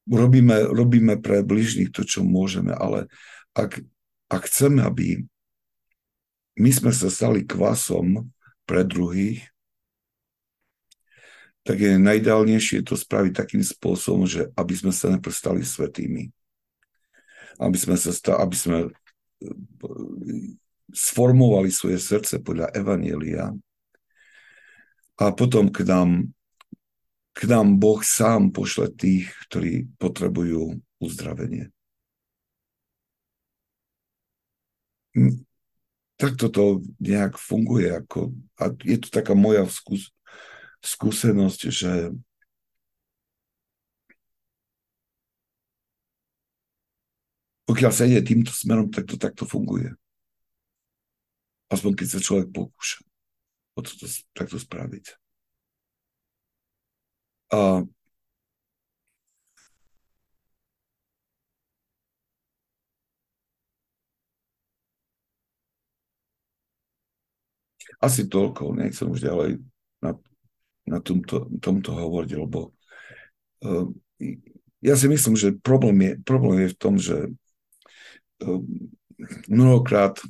Robíme, 0.07 0.71
robíme 0.71 1.19
pre 1.19 1.43
bližných 1.43 1.91
to, 1.91 2.07
čo 2.07 2.23
môžeme, 2.23 2.71
ale 2.71 3.11
ak, 3.59 3.83
ak 4.31 4.43
chceme, 4.47 4.87
aby 4.87 5.27
my 6.63 6.71
sme 6.71 6.95
sa 6.95 7.11
stali 7.11 7.43
kvasom 7.43 8.31
pre 8.71 8.87
druhých, 8.87 9.43
tak 11.67 11.83
je 11.83 11.99
najideálnejšie 11.99 12.87
to 12.87 12.95
spraviť 12.95 13.33
takým 13.35 13.63
spôsobom, 13.67 14.23
že 14.23 14.47
aby 14.55 14.75
sme 14.79 14.95
sa 14.95 15.11
neprestali 15.11 15.67
svetými 15.67 16.31
aby 17.61 17.77
sme, 17.77 17.97
sa 17.97 18.13
sta- 18.13 18.41
aby 18.41 18.57
sme 18.57 18.79
e, 18.85 18.91
sformovali 20.93 21.73
svoje 21.73 21.97
srdce 22.01 22.41
podľa 22.45 22.73
Evanielia 22.77 23.53
a 25.17 25.25
potom 25.33 25.73
k 25.73 25.85
nám, 25.89 26.29
k 27.33 27.41
nám 27.49 27.81
Boh 27.81 28.01
sám 28.05 28.53
pošle 28.53 28.93
tých, 28.93 29.33
ktorí 29.49 29.89
potrebujú 29.97 30.77
uzdravenie. 31.01 31.73
Takto 36.21 36.53
to 36.53 36.85
nejak 37.01 37.41
funguje. 37.41 37.89
Ako, 37.89 38.37
a 38.61 38.69
je 38.85 39.01
to 39.01 39.09
taká 39.09 39.33
moja 39.33 39.65
skús, 39.69 40.13
skúsenosť, 40.83 41.61
že 41.71 41.93
Pokiaľ 47.67 47.91
sa 47.91 48.07
ide 48.07 48.23
týmto 48.23 48.55
smerom, 48.55 48.95
tak 48.95 49.11
to 49.11 49.19
takto 49.19 49.43
funguje. 49.43 49.91
Aspoň 51.67 51.99
keď 51.99 52.07
sa 52.15 52.21
človek 52.23 52.55
pokúša 52.55 53.03
o 53.77 53.83
toto 53.83 54.07
takto 54.33 54.57
spraviť. 54.57 55.19
A 57.53 57.83
asi 68.01 68.23
toľko, 68.31 68.79
nechcem 68.79 69.11
už 69.11 69.21
ďalej 69.27 69.59
na, 70.87 71.03
tomto, 71.03 71.51
tomto 71.59 71.91
hovoriť, 71.93 72.31
lebo 72.39 72.71
uh, 73.67 73.87
ja 74.81 74.95
si 74.95 75.07
myslím, 75.11 75.35
že 75.35 75.59
problém 75.59 75.99
je, 76.03 76.13
problém 76.23 76.57
je 76.67 76.69
v 76.73 76.79
tom, 76.79 76.95
že 76.97 77.31
Ehm, 78.41 78.91
mnohokrát 79.49 80.21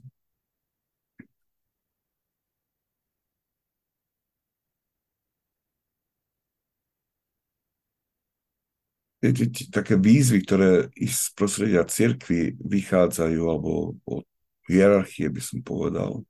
také 9.75 9.99
výzvy, 9.99 10.39
ktoré 10.47 10.71
z 10.95 11.35
prostredia 11.35 11.83
cirkvy 11.83 12.55
vychádzajú, 12.63 13.41
alebo 13.43 13.99
od 14.07 14.23
hierarchie 14.71 15.27
by 15.27 15.43
som 15.43 15.59
povedal, 15.67 16.23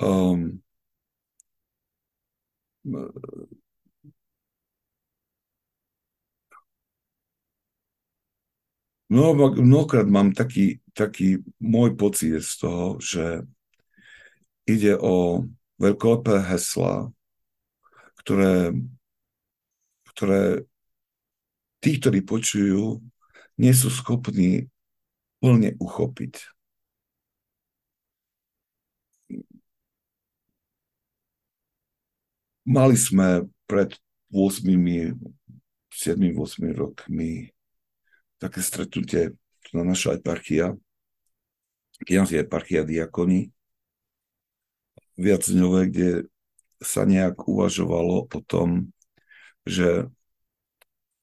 um, 0.00 0.56
Mnoho, 9.12 9.54
mnohokrát 9.60 10.08
mám 10.08 10.32
taký, 10.32 10.80
taký 10.96 11.44
môj 11.60 11.94
pocit 12.00 12.40
z 12.40 12.52
toho, 12.58 12.86
že 12.98 13.44
ide 14.64 14.96
o 14.96 15.44
veľkolepé 15.76 16.42
hesla, 16.48 17.12
ktoré, 18.24 18.72
ktoré 20.16 20.64
tí, 21.82 21.98
ktorí 21.98 22.24
počujú, 22.24 23.02
nie 23.58 23.72
sú 23.74 23.92
schopní 23.92 24.70
plne 25.42 25.74
uchopiť. 25.76 26.61
Mali 32.62 32.94
sme 32.94 33.50
pred 33.66 33.94
8, 34.30 34.62
7, 34.70 35.14
8 35.90 36.72
rokmi 36.72 37.50
také 38.38 38.62
stretnutie 38.62 39.34
na 39.74 39.82
naša 39.82 40.18
eparchia, 40.18 40.74
Kianská 42.02 42.42
eparchia 42.42 42.82
diakoni, 42.82 43.54
viacňové, 45.14 45.86
kde 45.86 46.10
sa 46.82 47.06
nejak 47.06 47.46
uvažovalo 47.46 48.26
o 48.26 48.40
tom, 48.42 48.90
že 49.62 50.10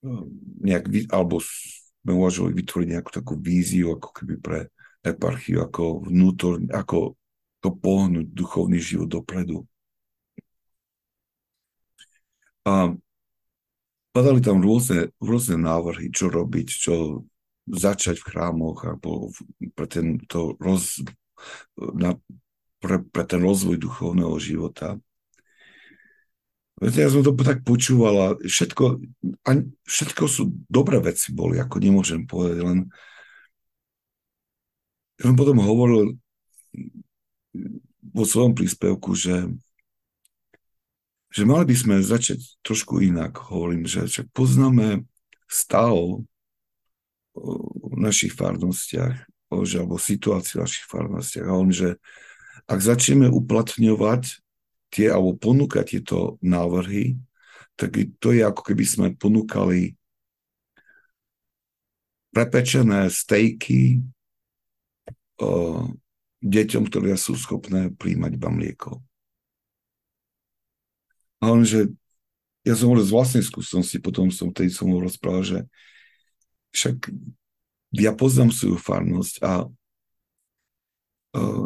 eh, 0.07 0.23
nejak, 0.63 1.11
alebo 1.11 1.43
sme 1.43 2.11
uvažovali 2.15 2.55
vytvoriť 2.63 2.87
nejakú 2.95 3.11
takú 3.11 3.33
víziu, 3.35 3.91
ako 3.91 4.09
keby 4.15 4.35
pre 4.39 4.59
eparchiu, 5.03 5.67
ako 5.67 6.07
vnútor, 6.07 6.63
ako 6.71 7.19
to 7.59 7.69
pohnúť 7.75 8.27
duchovný 8.31 8.79
život 8.79 9.11
dopredu. 9.11 9.67
A 12.69 12.93
padali 14.13 14.45
tam 14.45 14.61
rôzne, 14.61 15.09
rôzne 15.17 15.57
návrhy, 15.57 16.13
čo 16.13 16.29
robiť, 16.29 16.67
čo 16.69 17.25
začať 17.65 18.21
v 18.21 18.27
chrámoch 18.29 18.85
alebo 18.85 19.33
pre 19.73 19.85
ten, 19.89 20.21
to 20.29 20.53
roz, 20.61 21.01
na, 21.77 22.13
pre, 22.77 23.01
pre 23.01 23.23
ten 23.25 23.41
rozvoj 23.41 23.77
duchovného 23.77 24.37
života. 24.37 25.01
Ja 26.79 27.11
som 27.11 27.25
to 27.27 27.35
tak 27.35 27.67
počúval 27.67 28.15
a 28.15 28.27
všetko, 28.39 29.03
a 29.43 29.49
všetko 29.83 30.23
sú 30.31 30.47
dobré 30.71 31.03
veci 31.03 31.35
boli, 31.35 31.59
ako 31.59 31.75
nemôžem 31.75 32.23
povedať, 32.23 32.63
len 32.63 32.79
ja 35.19 35.27
som 35.27 35.35
potom 35.35 35.59
hovoril 35.59 36.15
vo 37.99 38.23
svojom 38.23 38.55
príspevku, 38.55 39.11
že 39.11 39.51
že 41.29 41.45
mali 41.45 41.69
by 41.69 41.75
sme 41.77 41.95
začať 42.01 42.41
trošku 42.65 43.05
inak. 43.05 43.37
Hovorím, 43.37 43.85
že 43.85 44.09
však 44.09 44.33
poznáme 44.33 45.05
stav 45.45 46.25
v 47.33 47.95
našich 47.95 48.33
farnostiach, 48.33 49.29
alebo 49.49 50.01
situáciu 50.01 50.59
v 50.59 50.63
našich 50.65 50.85
farnostiach. 50.89 51.45
Hovorím, 51.45 51.73
že 51.73 51.89
ak 52.65 52.79
začneme 52.81 53.29
uplatňovať 53.29 54.41
tie, 54.89 55.07
alebo 55.13 55.37
ponúkať 55.37 55.97
tieto 55.97 56.41
návrhy, 56.41 57.17
tak 57.77 57.95
to 58.19 58.33
je 58.33 58.41
ako 58.43 58.61
keby 58.65 58.85
sme 58.85 59.07
ponúkali 59.15 59.95
prepečené 62.33 63.09
stejky 63.09 64.03
deťom, 66.43 66.83
ktoré 66.91 67.15
sú 67.15 67.33
schopné 67.39 67.89
príjmať 67.95 68.31
iba 68.35 68.49
mlieko. 68.51 68.99
A 71.39 71.51
on, 71.51 71.63
že 71.63 71.87
ja 72.67 72.75
som 72.75 72.91
hovoril 72.91 73.07
z 73.07 73.15
vlastnej 73.15 73.43
skúsenosti, 73.43 74.03
potom 74.03 74.27
som 74.29 74.51
tej 74.51 74.69
som 74.71 74.91
mu 74.91 74.99
rozprával, 74.99 75.43
že 75.43 75.59
však 76.75 77.09
ja 77.95 78.13
poznám 78.13 78.53
svoju 78.53 78.77
farnosť 78.77 79.35
a 79.41 79.65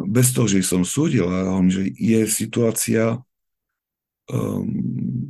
bez 0.04 0.36
toho, 0.36 0.44
že 0.44 0.60
som 0.60 0.84
súdil, 0.84 1.24
ale 1.24 1.48
on, 1.48 1.72
že 1.72 1.88
je 1.96 2.20
situácia 2.28 3.16
um, 4.28 4.68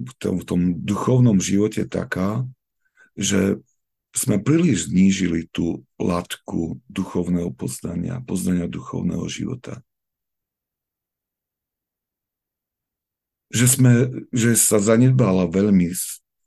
v, 0.02 0.12
tom, 0.18 0.34
v 0.42 0.44
tom 0.44 0.60
duchovnom 0.82 1.38
živote 1.38 1.86
taká, 1.86 2.42
že 3.14 3.62
sme 4.14 4.42
príliš 4.42 4.90
znížili 4.90 5.46
tú 5.50 5.82
latku 5.98 6.78
duchovného 6.86 7.50
poznania, 7.54 8.22
poznania 8.22 8.70
duchovného 8.70 9.26
života. 9.26 9.82
Že, 13.54 13.66
sme, 13.70 13.92
že 14.34 14.58
sa 14.58 14.82
zanedbala 14.82 15.46
veľmi 15.46 15.94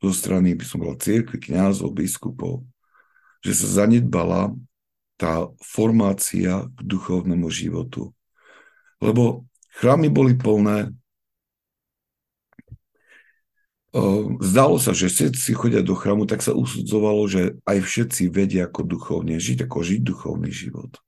zo 0.03 0.11
strany, 0.11 0.53
by 0.59 0.65
som 0.67 0.83
bola 0.83 0.99
církvy, 0.99 1.39
kniazov, 1.39 1.95
biskupov, 1.95 2.67
že 3.39 3.55
sa 3.55 3.87
zanedbala 3.87 4.51
tá 5.15 5.47
formácia 5.63 6.67
k 6.67 6.79
duchovnému 6.83 7.47
životu. 7.47 8.11
Lebo 8.99 9.47
chrámy 9.79 10.11
boli 10.11 10.35
plné, 10.35 10.91
zdalo 14.43 14.77
sa, 14.77 14.93
že 14.93 15.09
všetci 15.09 15.57
chodia 15.57 15.81
do 15.81 15.97
chrámu, 15.97 16.29
tak 16.29 16.45
sa 16.45 16.53
usudzovalo, 16.53 17.25
že 17.25 17.57
aj 17.65 17.77
všetci 17.81 18.29
vedia 18.29 18.69
ako 18.69 18.85
duchovne 18.85 19.41
žiť, 19.41 19.65
ako 19.65 19.77
žiť 19.81 20.01
duchovný 20.03 20.51
život. 20.53 21.01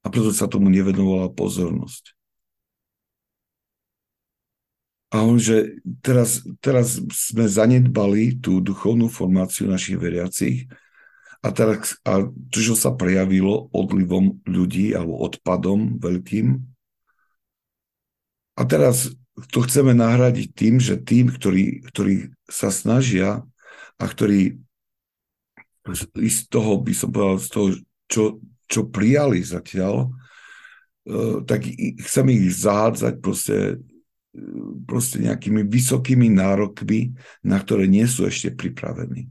A 0.00 0.08
preto 0.08 0.30
sa 0.30 0.46
tomu 0.46 0.70
nevenovala 0.70 1.28
pozornosť. 1.34 2.14
A 5.14 5.22
on, 5.22 5.38
že 5.38 5.78
teraz, 6.02 6.42
teraz 6.58 6.98
sme 6.98 7.46
zanedbali 7.46 8.42
tú 8.42 8.58
duchovnú 8.58 9.06
formáciu 9.06 9.70
našich 9.70 9.96
veriacich 9.96 10.66
a, 11.46 11.48
teraz, 11.54 11.94
a 12.02 12.26
čo 12.50 12.74
sa 12.74 12.90
prejavilo 12.90 13.70
odlivom 13.70 14.42
ľudí 14.42 14.98
alebo 14.98 15.22
odpadom 15.22 16.02
veľkým. 16.02 16.58
A 18.58 18.62
teraz 18.66 19.14
to 19.52 19.62
chceme 19.62 19.94
nahradiť 19.94 20.48
tým, 20.56 20.80
že 20.82 20.98
tým, 20.98 21.30
ktorí, 21.30 21.86
ktorí 21.86 22.34
sa 22.50 22.72
snažia 22.74 23.46
a 24.00 24.04
ktorí 24.08 24.58
z 26.18 26.40
toho, 26.50 26.82
by 26.82 26.92
som 26.96 27.14
povedal, 27.14 27.38
z 27.38 27.48
toho, 27.52 27.68
čo, 28.10 28.22
čo 28.66 28.80
prijali 28.90 29.38
zatiaľ, 29.44 30.10
e, 31.06 31.46
tak 31.46 31.62
chceme 32.02 32.34
ich 32.34 32.58
zahádzať 32.58 33.14
proste, 33.22 33.78
proste 34.84 35.22
nejakými 35.22 35.64
vysokými 35.64 36.28
nárokmi, 36.32 37.16
na 37.42 37.56
ktoré 37.60 37.88
nie 37.88 38.04
sú 38.04 38.28
ešte 38.28 38.52
pripravení. 38.52 39.28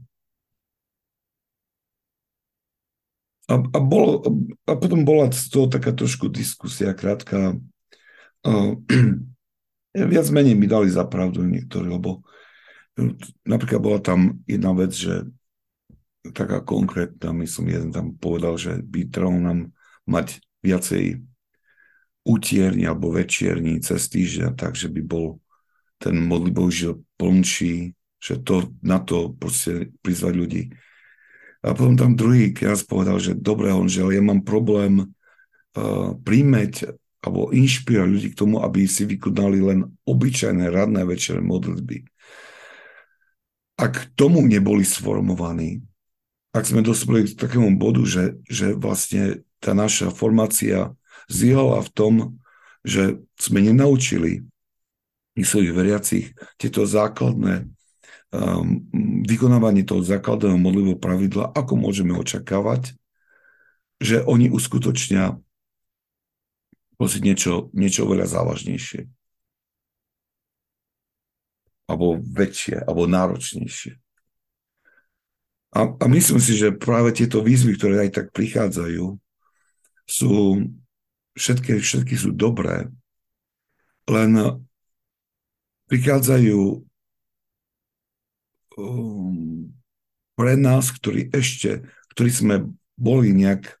A, 3.46 3.62
a, 3.62 3.78
bolo, 3.78 4.26
a 4.66 4.74
potom 4.74 5.06
bola 5.06 5.30
z 5.30 5.46
toho 5.46 5.70
taká 5.70 5.94
trošku 5.94 6.26
diskusia 6.26 6.90
krátka. 6.90 7.54
Uh, 8.42 8.74
viac 9.94 10.26
menej 10.34 10.58
mi 10.58 10.66
dali 10.66 10.90
za 10.90 11.06
pravdu 11.06 11.46
niektorí, 11.46 11.86
lebo 11.86 12.26
napríklad 13.46 13.80
bola 13.80 14.00
tam 14.02 14.42
jedna 14.50 14.74
vec, 14.74 14.92
že 14.98 15.30
taká 16.34 16.58
konkrétna, 16.58 17.30
myslím, 17.38 17.70
jeden 17.70 17.90
tam 17.94 18.18
povedal, 18.18 18.58
že 18.58 18.82
by 18.82 19.06
trebalo 19.06 19.38
nám 19.38 19.58
mať 20.10 20.42
viacej 20.66 21.22
utierni 22.26 22.90
alebo 22.90 23.14
večierní 23.14 23.78
cez 23.78 24.10
týždeň, 24.10 24.58
takže 24.58 24.90
by 24.90 25.02
bol 25.06 25.38
ten 26.02 26.18
modlitbový 26.26 26.72
život 26.74 26.98
plnší, 27.16 27.94
že 28.18 28.34
to, 28.42 28.74
na 28.82 28.98
to 28.98 29.32
proste 29.38 29.94
prizvať 30.02 30.34
ľudí. 30.34 30.62
A 31.64 31.72
potom 31.72 31.94
tam 31.94 32.18
druhý 32.18 32.52
kniaz 32.52 32.84
povedal, 32.84 33.22
že 33.22 33.38
dobre, 33.38 33.70
on, 33.70 33.86
že 33.86 34.04
ja 34.04 34.22
mám 34.22 34.44
problém 34.44 35.02
uh, 35.02 36.12
príjmeť 36.20 36.94
alebo 37.24 37.50
inšpirovať 37.50 38.10
ľudí 38.10 38.28
k 38.34 38.38
tomu, 38.38 38.62
aby 38.62 38.86
si 38.86 39.02
vykonali 39.02 39.58
len 39.58 39.78
obyčajné 40.06 40.70
radné 40.70 41.02
večerné 41.02 41.42
modlitby. 41.42 42.06
Ak 43.76 44.14
tomu 44.14 44.46
neboli 44.46 44.86
sformovaní, 44.86 45.82
ak 46.54 46.64
sme 46.64 46.86
dospeli 46.86 47.28
k 47.28 47.36
takému 47.36 47.76
bodu, 47.76 48.00
že, 48.06 48.38
že 48.46 48.72
vlastne 48.72 49.44
tá 49.60 49.74
naša 49.74 50.14
formácia 50.14 50.94
zlyhala 51.26 51.82
v 51.82 51.90
tom, 51.92 52.14
že 52.86 53.18
sme 53.38 53.62
nenaučili 53.66 54.46
svojich 55.36 55.72
veriacich 55.74 56.26
tieto 56.56 56.88
základné 56.88 57.68
um, 58.32 58.80
vykonávanie 59.26 59.84
toho 59.84 60.00
základného 60.00 60.56
modlivého 60.56 60.96
pravidla, 60.96 61.52
ako 61.52 61.76
môžeme 61.76 62.16
očakávať, 62.16 62.96
že 64.00 64.24
oni 64.24 64.48
uskutočnia 64.48 65.36
prosiť 66.96 67.20
niečo, 67.20 67.68
niečo 67.76 68.08
oveľa 68.08 68.32
závažnejšie. 68.32 69.04
Alebo 71.86 72.18
väčšie, 72.18 72.82
alebo 72.82 73.04
náročnejšie. 73.04 74.00
A, 75.76 75.92
a 75.92 76.04
myslím 76.08 76.40
si, 76.40 76.56
že 76.56 76.72
práve 76.72 77.12
tieto 77.12 77.44
výzvy, 77.44 77.76
ktoré 77.76 78.08
aj 78.08 78.10
tak 78.16 78.26
prichádzajú, 78.32 79.20
sú 80.08 80.32
všetky, 81.36 81.78
všetky 81.84 82.14
sú 82.16 82.32
dobré, 82.32 82.88
len 84.08 84.60
prichádzajú 85.86 86.86
Um, 88.76 89.72
pre 90.36 90.52
nás, 90.52 90.92
ktorí 90.92 91.32
ešte, 91.32 91.88
ktorí 92.12 92.28
sme 92.28 92.56
boli 93.00 93.32
nejak 93.32 93.72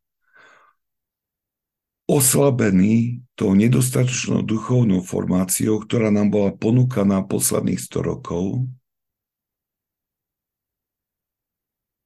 oslabení 2.08 3.20
tou 3.36 3.52
nedostatočnou 3.52 4.40
duchovnou 4.40 5.04
formáciou, 5.04 5.84
ktorá 5.84 6.08
nám 6.08 6.32
bola 6.32 6.56
ponúkaná 6.56 7.28
posledných 7.28 7.76
100 7.76 8.08
rokov. 8.08 8.64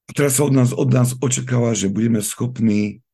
A 0.09 0.11
teraz 0.11 0.43
sa 0.43 0.51
od 0.51 0.55
nás, 0.59 0.75
od 0.75 0.91
nás 0.91 1.15
očakáva, 1.23 1.79
že 1.79 1.87
budeme 1.87 2.19
schopní 2.19 3.07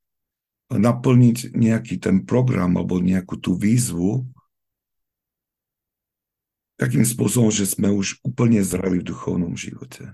naplniť 0.71 1.55
nejaký 1.55 2.03
ten 2.03 2.27
program 2.27 2.75
alebo 2.75 2.99
nejakú 2.99 3.39
tú 3.39 3.55
výzvu, 3.55 4.27
takým 6.77 7.07
spôsobom, 7.07 7.49
že 7.49 7.65
sme 7.65 7.89
už 7.89 8.21
úplne 8.21 8.61
zrali 8.61 9.01
v 9.01 9.09
duchovnom 9.09 9.57
živote. 9.57 10.13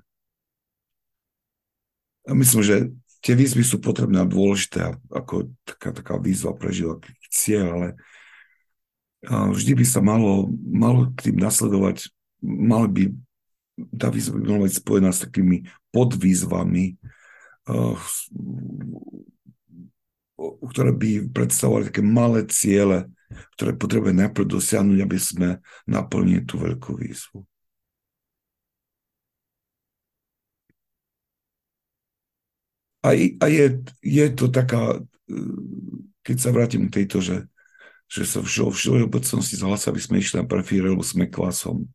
A 2.23 2.39
myslím, 2.39 2.63
že 2.63 2.77
tie 3.19 3.35
výzvy 3.35 3.67
sú 3.67 3.83
potrebné 3.83 4.23
a 4.23 4.29
dôležité 4.29 4.95
ako 5.11 5.51
taká, 5.67 5.91
taká 5.91 6.15
výzva 6.23 6.55
pre 6.55 6.71
život, 6.71 7.03
cieľ, 7.35 7.67
ale 7.75 7.89
vždy 9.27 9.73
by 9.75 9.85
sa 9.87 9.99
malo, 9.99 10.55
malo 10.63 11.11
k 11.19 11.31
tým 11.31 11.43
nasledovať, 11.43 12.15
mali 12.43 12.89
by 12.91 13.05
tá 13.97 14.13
výzva 14.13 14.37
by 14.37 14.45
mala 14.47 14.69
byť 14.69 14.77
spojená 14.85 15.11
s 15.11 15.25
takými 15.25 15.65
podvýzvami, 15.91 17.01
ktoré 20.61 20.91
by 20.93 21.11
predstavovali 21.31 21.89
také 21.89 22.03
malé 22.03 22.47
ciele, 22.49 23.11
ktoré 23.57 23.73
potrebuje 23.77 24.15
najprv 24.17 24.47
dosiahnuť, 24.47 24.99
aby 25.01 25.19
sme 25.19 25.49
naplnili 25.89 26.45
tú 26.45 26.61
veľkú 26.61 26.99
výzvu. 26.99 27.45
A, 33.03 33.19
a 33.19 33.47
je, 33.51 33.83
je 33.99 34.27
to 34.31 34.47
taká, 34.47 35.03
keď 36.23 36.37
sa 36.39 36.55
vrátim 36.55 36.87
k 36.87 37.03
tejto, 37.03 37.19
že, 37.19 37.51
že 38.07 38.23
sa 38.23 38.39
vo 38.39 38.71
všeobecnosti 38.71 39.59
zhlasa, 39.59 39.91
aby 39.91 39.99
sme 39.99 40.23
išli 40.23 40.39
na 40.39 40.47
prefíre, 40.47 40.87
lebo 40.87 41.03
sme 41.03 41.27
kvasom. 41.27 41.91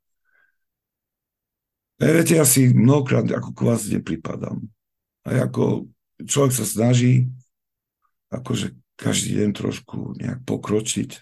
A 1.98 2.12
viete, 2.12 2.36
ja 2.36 2.45
si 2.45 2.76
mnohokrát 2.76 3.26
ako 3.32 3.56
kvás 3.56 3.88
nepripadám. 3.88 4.62
A 5.24 5.48
ako 5.48 5.88
človek 6.28 6.54
sa 6.54 6.66
snaží 6.68 7.32
akože 8.32 8.75
každý 8.97 9.43
deň 9.43 9.49
trošku 9.53 10.17
nejak 10.17 10.41
pokročiť, 10.43 11.21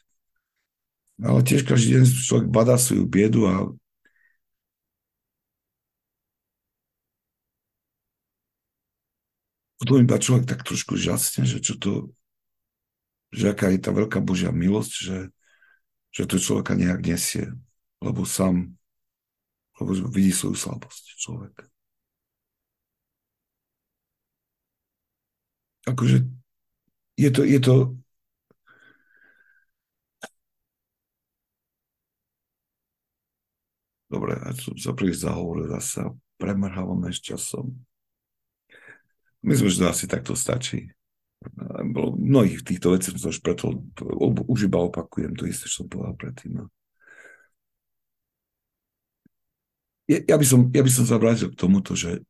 ale 1.21 1.39
tiež 1.43 1.67
každý 1.67 1.99
deň 1.99 2.03
človek 2.07 2.47
badá 2.49 2.79
svoju 2.79 3.05
biedu 3.07 3.47
a 3.47 3.69
potom 9.79 10.01
iba 10.01 10.17
človek 10.17 10.47
tak 10.47 10.63
trošku 10.63 10.95
žasne, 10.95 11.45
že 11.45 11.61
čo 11.61 11.75
to, 11.77 12.09
že 13.35 13.51
aká 13.51 13.69
je 13.69 13.79
tá 13.83 13.91
veľká 13.91 14.23
Božia 14.23 14.49
milosť, 14.55 14.93
že, 14.97 15.17
že 16.15 16.23
to 16.25 16.39
človeka 16.39 16.73
nejak 16.73 17.03
nesie, 17.03 17.51
lebo 17.99 18.23
sám, 18.23 18.71
lebo 19.77 19.91
vidí 20.09 20.31
svoju 20.31 20.55
slabosť 20.55 21.03
človek. 21.19 21.55
Akože 25.85 26.25
je 27.17 27.29
to, 27.31 27.43
je 27.43 27.59
to 27.59 27.95
Dobre, 34.05 34.37
a 34.37 34.53
som 34.55 34.77
sa 34.79 34.95
príliš 34.95 35.27
zahovoril, 35.27 35.67
zase 35.75 36.07
premrhávame 36.39 37.11
s 37.11 37.19
časom. 37.19 37.73
Myslím, 39.43 39.67
že 39.67 39.81
to 39.81 39.91
asi 39.91 40.05
takto 40.07 40.33
stačí. 40.37 40.87
mnohých 42.15 42.63
týchto 42.63 42.95
vecí 42.95 43.11
som 43.11 43.29
už 43.29 43.43
preto, 43.43 43.83
už 44.47 44.71
iba 44.71 44.79
opakujem 44.79 45.35
to 45.35 45.49
isté, 45.49 45.67
čo 45.67 45.83
som 45.83 45.91
povedal 45.91 46.15
predtým. 46.15 46.63
No. 46.63 46.65
Ja 50.07 50.37
by 50.37 50.45
som, 50.45 50.69
ja 50.69 50.85
by 50.85 50.91
som 50.93 51.05
zavrátil 51.09 51.51
k 51.51 51.59
tomuto, 51.59 51.97
že 51.97 52.21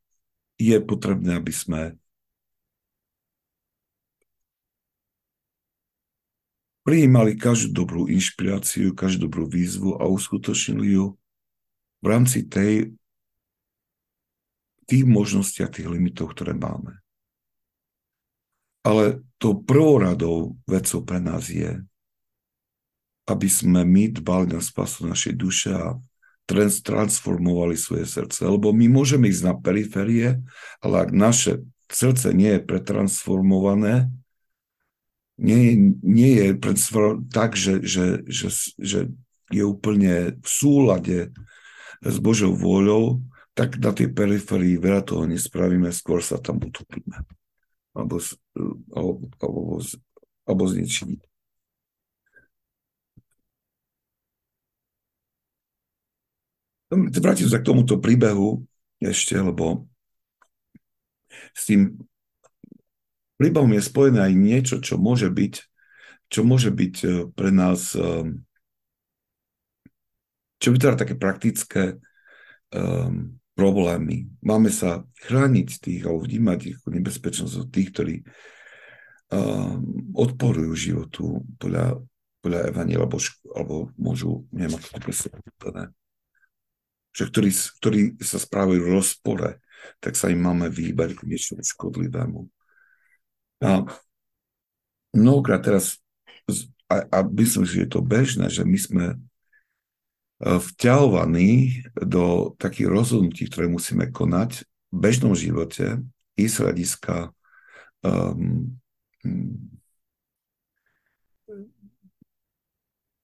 je 0.56 0.80
potrebné, 0.80 1.38
aby 1.38 1.52
sme 1.52 2.00
prijímali 6.86 7.34
každú 7.34 7.82
dobrú 7.84 8.06
inšpiráciu, 8.06 8.94
každú 8.94 9.26
dobrú 9.26 9.50
výzvu 9.50 9.98
a 9.98 10.06
uskutočnili 10.06 10.94
ju 10.94 11.18
v 12.00 12.06
rámci 12.06 12.46
tej, 12.46 12.94
tých 14.86 15.04
možností 15.10 15.66
a 15.66 15.74
tých 15.74 15.90
limitov, 15.90 16.38
ktoré 16.38 16.54
máme. 16.54 17.02
Ale 18.86 19.26
to 19.42 19.58
prvoradou 19.58 20.62
vecou 20.70 21.02
pre 21.02 21.18
nás 21.18 21.50
je, 21.50 21.82
aby 23.26 23.50
sme 23.50 23.82
my 23.82 24.14
dbali 24.14 24.54
na 24.54 24.62
spasu 24.62 25.10
našej 25.10 25.34
duše 25.34 25.74
a 25.74 25.98
transformovali 26.46 27.74
svoje 27.74 28.06
srdce. 28.06 28.46
Lebo 28.46 28.70
my 28.70 28.86
môžeme 28.86 29.26
ísť 29.26 29.42
na 29.50 29.54
periférie, 29.58 30.38
ale 30.86 30.96
ak 31.02 31.10
naše 31.10 31.66
srdce 31.90 32.30
nie 32.38 32.54
je 32.54 32.62
pretransformované, 32.62 34.14
nie, 35.36 35.92
nie 36.00 36.32
je 36.40 36.48
tak, 37.32 37.56
že, 37.60 37.84
že, 37.84 38.24
že, 38.28 38.48
že 38.80 39.00
je 39.52 39.64
úplne 39.64 40.40
v 40.40 40.48
súlade 40.48 41.36
s 42.00 42.18
Božou 42.20 42.56
vôľou, 42.56 43.22
tak 43.56 43.80
na 43.80 43.96
tej 43.96 44.12
periférii 44.12 44.76
veľa 44.76 45.04
toho 45.04 45.24
nespravíme, 45.28 45.88
skôr 45.92 46.20
sa 46.20 46.40
tam 46.40 46.60
utopíme. 46.60 47.24
Alebo, 47.96 48.20
alebo, 48.92 49.24
alebo, 49.40 49.80
alebo 50.44 50.64
zničíme. 50.68 51.16
Vrátim 56.96 57.48
sa 57.48 57.60
k 57.60 57.68
tomuto 57.68 58.00
príbehu 58.00 58.64
ešte, 59.00 59.36
lebo 59.36 59.88
s 61.52 61.68
tým 61.68 61.96
príbehom 63.38 63.72
je 63.76 63.82
spojené 63.84 64.20
aj 64.32 64.34
niečo, 64.36 64.76
čo 64.80 64.96
môže 65.00 65.32
byť, 65.32 65.54
čo 66.32 66.42
môže 66.44 66.72
byť 66.72 66.96
e, 67.04 67.08
pre 67.32 67.50
nás, 67.52 67.94
e, 67.96 68.40
čo 70.60 70.70
vytvára 70.72 70.96
také 70.96 71.20
praktické 71.20 72.00
um, 72.72 73.38
problémy. 73.54 74.32
Máme 74.40 74.72
sa 74.72 75.04
chrániť 75.28 75.68
tých 75.84 76.02
alebo 76.08 76.26
vnímať 76.26 76.60
ich 76.64 76.80
nebezpečnosť 76.80 77.56
od 77.60 77.68
tých, 77.70 77.90
ktorí 77.92 78.16
um, 79.36 79.84
odporujú 80.16 80.72
životu 80.74 81.44
podľa, 81.60 82.00
podľa 82.40 82.60
Evania, 82.72 82.98
alebo, 83.04 83.20
alebo 83.52 83.76
môžu, 84.00 84.48
neviem, 84.56 84.80
ako 84.80 84.88
to 84.90 85.00
presne 85.04 85.30
že 87.16 87.32
ktorí, 87.32 87.50
ktorí 87.80 88.00
sa 88.20 88.36
správajú 88.36 88.80
v 88.84 88.92
rozpore, 88.92 89.50
tak 90.04 90.20
sa 90.20 90.28
im 90.28 90.44
máme 90.44 90.68
vyhýbať 90.68 91.16
k 91.16 91.22
niečomu 91.24 91.64
škodlivému. 91.64 92.44
A 93.64 93.88
mnohokrát 95.16 95.64
teraz, 95.64 96.00
a, 96.92 97.08
a 97.08 97.18
myslím, 97.24 97.64
že 97.64 97.86
je 97.86 97.90
to 97.90 98.02
bežné, 98.04 98.52
že 98.52 98.68
my 98.68 98.78
sme 98.78 99.06
e, 99.14 99.18
vťahovaní 100.40 101.84
do 101.96 102.56
takých 102.60 102.92
rozhodnutí, 102.92 103.48
ktoré 103.48 103.72
musíme 103.72 104.12
konať 104.12 104.68
v 104.92 104.98
bežnom 104.98 105.34
živote 105.34 106.04
i 106.36 106.46
z 106.46 106.56
hľadiska 106.60 107.32
um, 108.04 108.76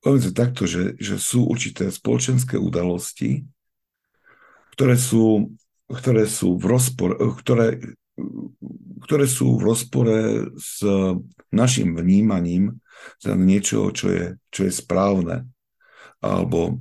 poviem 0.01 0.21
to 0.21 0.33
takto, 0.33 0.65
že, 0.65 0.97
že 0.97 1.21
sú 1.21 1.45
určité 1.45 1.87
spoločenské 1.93 2.57
udalosti, 2.57 3.45
ktoré 4.73 4.97
sú, 4.97 5.53
ktoré 5.85 6.25
sú 6.25 6.57
v 6.57 6.65
rozpore, 6.65 7.15
ktoré, 7.37 7.95
ktoré 9.05 9.25
sú 9.25 9.57
v 9.57 9.65
rozpore 9.65 10.17
s 10.55 10.83
našim 11.51 11.97
vnímaním 11.97 12.79
za 13.17 13.33
niečo, 13.33 13.89
čo 13.91 14.07
je, 14.13 14.25
čo 14.53 14.67
je 14.67 14.71
správne 14.71 15.49
alebo 16.21 16.79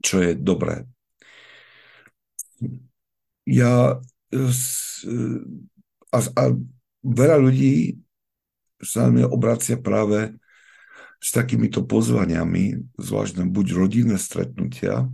čo 0.00 0.24
je 0.24 0.32
dobré. 0.34 0.88
Ja 3.44 4.00
a, 6.12 6.18
a 6.18 6.44
veľa 7.04 7.36
ľudí 7.40 8.00
sa 8.80 9.08
na 9.08 9.20
mňa 9.20 9.26
obracia 9.32 9.76
práve 9.76 10.36
s 11.18 11.34
takýmito 11.34 11.82
pozvaniami, 11.82 12.94
zvlášť 12.94 13.42
buď 13.42 13.66
rodinné 13.74 14.16
stretnutia, 14.20 15.10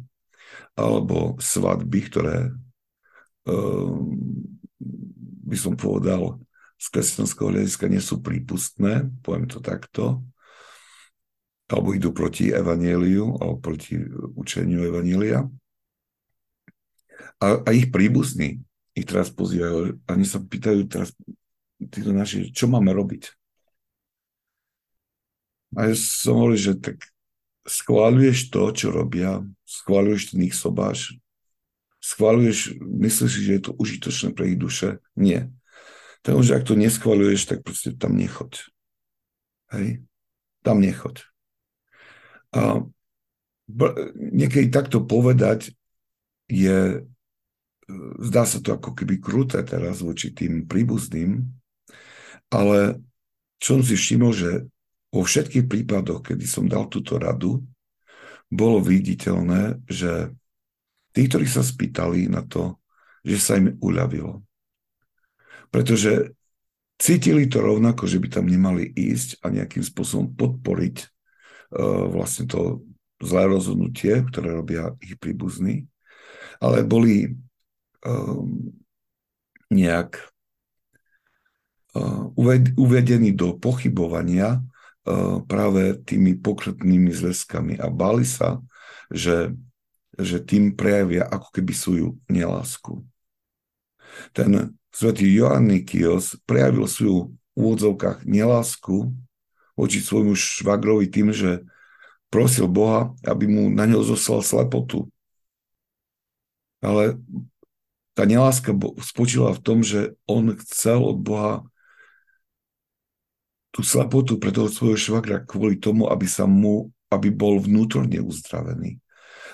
alebo 0.77 1.41
svadby, 1.41 2.01
ktoré 2.13 2.37
um, 3.49 4.13
by 5.45 5.57
som 5.61 5.75
povedal 5.77 6.41
z 6.81 6.87
kresťanského 6.91 7.53
hľadiska 7.53 7.87
nie 7.87 8.03
sú 8.03 8.21
prípustné, 8.25 9.09
poviem 9.23 9.47
to 9.47 9.61
takto, 9.63 10.25
alebo 11.71 11.97
idú 11.97 12.13
proti 12.13 12.53
evaníliu, 12.53 13.41
alebo 13.41 13.61
proti 13.61 13.97
učeniu 14.37 14.85
evanília. 14.85 15.49
A, 17.41 17.61
a 17.65 17.69
ich 17.73 17.89
príbuzní 17.89 18.61
ich 18.95 19.07
teraz 19.11 19.29
pozývajú, 19.35 20.07
oni 20.07 20.27
sa 20.27 20.39
pýtajú 20.39 20.87
teraz 20.87 21.11
títo 21.83 22.15
naši, 22.15 22.55
čo 22.55 22.71
máme 22.71 22.95
robiť. 22.95 23.35
A 25.75 25.91
ja 25.91 25.95
som 25.99 26.39
hovoril, 26.39 26.61
že 26.63 26.79
tak 26.79 27.03
schváľuješ 27.67 28.55
to, 28.55 28.63
čo 28.71 28.95
robia, 28.95 29.43
schváľuješ 29.67 30.23
ten 30.31 30.47
ich 30.47 30.55
sobáš, 30.55 31.19
schváľuješ, 32.05 32.77
myslíš 32.85 33.33
že 33.33 33.53
je 33.57 33.63
to 33.65 33.73
užitočné 33.81 34.37
pre 34.37 34.53
ich 34.53 34.61
duše? 34.61 35.01
Nie. 35.17 35.49
Takže 36.21 36.61
ak 36.61 36.69
to 36.69 36.77
neschváľuješ, 36.77 37.49
tak 37.49 37.65
proste 37.65 37.97
tam 37.97 38.21
nechoď. 38.21 38.61
Hej? 39.73 40.05
Tam 40.61 40.85
nechoď. 40.85 41.25
A 42.53 42.85
niekedy 44.17 44.69
takto 44.69 45.01
povedať 45.01 45.73
je, 46.49 47.09
zdá 48.21 48.45
sa 48.45 48.61
to 48.61 48.77
ako 48.77 48.93
keby 48.93 49.17
kruté 49.21 49.65
teraz 49.65 50.05
voči 50.05 50.29
tým 50.33 50.69
príbuzným, 50.69 51.41
ale 52.53 53.01
čo 53.57 53.81
som 53.81 53.83
si 53.83 53.97
všimol, 53.97 54.33
že 54.37 54.69
vo 55.09 55.25
všetkých 55.25 55.65
prípadoch, 55.65 56.21
kedy 56.21 56.45
som 56.45 56.69
dal 56.69 56.85
túto 56.93 57.17
radu, 57.17 57.65
bolo 58.53 58.79
viditeľné, 58.79 59.81
že 59.89 60.37
tí, 61.15 61.31
ktorí 61.31 61.47
sa 61.47 61.63
spýtali 61.63 62.27
na 62.27 62.43
to, 62.43 62.83
že 63.23 63.39
sa 63.39 63.57
im 63.57 63.79
uľavilo. 63.79 64.43
Pretože 65.71 66.35
cítili 66.99 67.47
to 67.47 67.63
rovnako, 67.63 68.11
že 68.11 68.19
by 68.19 68.29
tam 68.29 68.51
nemali 68.51 68.91
ísť 68.91 69.41
a 69.47 69.55
nejakým 69.55 69.81
spôsobom 69.81 70.35
podporiť 70.35 70.97
uh, 71.79 72.11
vlastne 72.11 72.51
to 72.51 72.85
zlé 73.23 73.47
rozhodnutie, 73.47 74.27
ktoré 74.29 74.53
robia 74.53 74.93
ich 75.01 75.17
príbuzní, 75.17 75.87
ale 76.61 76.85
boli 76.85 77.33
um, 78.05 78.75
nejak 79.73 80.19
uh, 81.97 82.29
uvedení 82.77 83.33
do 83.33 83.57
pochybovania 83.57 84.61
Eh, 85.05 85.37
práve 85.45 86.01
tými 86.01 86.33
pokrtnými 86.41 87.13
zväzkami 87.13 87.77
a 87.77 87.93
báli 87.93 88.25
sa, 88.25 88.57
že, 89.13 89.53
že 90.19 90.43
tým 90.43 90.75
prejavia 90.75 91.27
ako 91.27 91.49
keby 91.55 91.73
svoju 91.75 92.09
nelásku. 92.31 93.03
Ten 94.31 94.79
svätý 94.95 95.27
Joannikios 95.35 96.39
prejavil 96.47 96.87
svoju 96.87 97.35
v 97.55 97.59
úvodzovkách 97.59 98.27
nelásku 98.27 99.15
voči 99.75 99.99
svojmu 99.99 100.35
švagrovi 100.39 101.11
tým, 101.11 101.35
že 101.35 101.67
prosil 102.31 102.67
Boha, 102.67 103.15
aby 103.27 103.47
mu 103.47 103.71
na 103.71 103.87
ňo 103.87 104.03
zoslal 104.03 104.43
slepotu. 104.43 105.07
Ale 106.83 107.19
tá 108.15 108.27
neláska 108.27 108.75
spočila 109.03 109.51
v 109.55 109.63
tom, 109.63 109.79
že 109.83 110.15
on 110.27 110.55
chcel 110.63 111.03
od 111.03 111.19
Boha 111.19 111.53
tú 113.75 113.83
slepotu 113.83 114.39
pre 114.39 114.55
toho 114.55 114.71
svojho 114.71 114.95
švagra 114.95 115.43
kvôli 115.43 115.79
tomu, 115.83 116.07
aby 116.07 116.31
sa 116.31 116.47
mu, 116.47 116.95
aby 117.11 117.35
bol 117.35 117.59
vnútorne 117.59 118.23
uzdravený. 118.23 119.03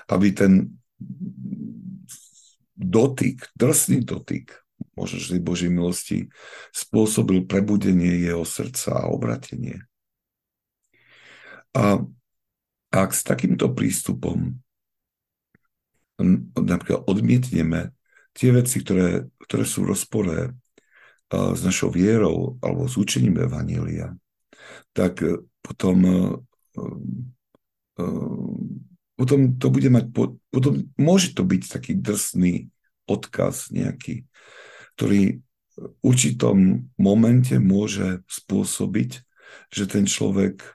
Aby 0.09 0.33
ten 0.33 0.77
dotyk, 2.77 3.51
drsný 3.53 4.01
dotyk, 4.01 4.57
možno, 4.97 5.21
že 5.21 5.37
Božej 5.37 5.69
milosti, 5.69 6.33
spôsobil 6.73 7.45
prebudenie 7.45 8.21
jeho 8.21 8.41
srdca 8.41 9.05
a 9.05 9.09
obratenie. 9.09 9.85
A 11.77 12.01
ak 12.91 13.09
s 13.15 13.23
takýmto 13.23 13.71
prístupom 13.71 14.59
napríklad 16.53 17.07
odmietneme 17.07 17.95
tie 18.35 18.53
veci, 18.53 18.83
ktoré, 18.83 19.25
ktoré 19.41 19.63
sú 19.65 19.87
v 19.87 19.95
rozpore 19.95 20.37
s 21.31 21.59
našou 21.63 21.89
vierou 21.89 22.59
alebo 22.59 22.85
s 22.85 22.99
učením 22.99 23.41
Evanília, 23.47 24.13
tak 24.91 25.23
potom, 25.63 25.97
potom 29.21 29.53
to 29.61 29.69
bude 29.69 29.85
mať, 29.85 30.09
potom 30.49 30.89
môže 30.97 31.37
to 31.37 31.45
byť 31.45 31.61
taký 31.69 31.93
drsný 31.93 32.73
odkaz 33.05 33.69
nejaký, 33.69 34.25
ktorý 34.97 35.45
v 35.77 35.85
určitom 36.01 36.89
momente 36.97 37.61
môže 37.61 38.25
spôsobiť, 38.25 39.21
že 39.69 39.83
ten 39.85 40.09
človek, 40.09 40.65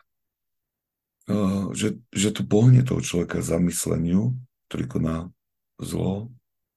že, 1.75 1.99
že 2.15 2.29
to 2.31 2.47
pohne 2.47 2.87
toho 2.87 3.03
človeka 3.03 3.43
zamysleniu, 3.43 4.39
ktorý 4.71 4.85
koná 4.87 5.17
zlo 5.83 6.31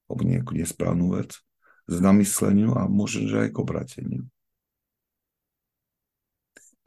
alebo 0.10 0.26
nejakú 0.26 0.58
nesprávnu 0.58 1.22
vec, 1.22 1.38
zamysleniu 1.86 2.74
a 2.74 2.90
možno, 2.90 3.30
že 3.30 3.46
aj 3.46 3.50
k 3.54 3.62
obrateniu. 3.62 4.24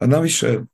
A 0.03 0.11
navyše, 0.11 0.67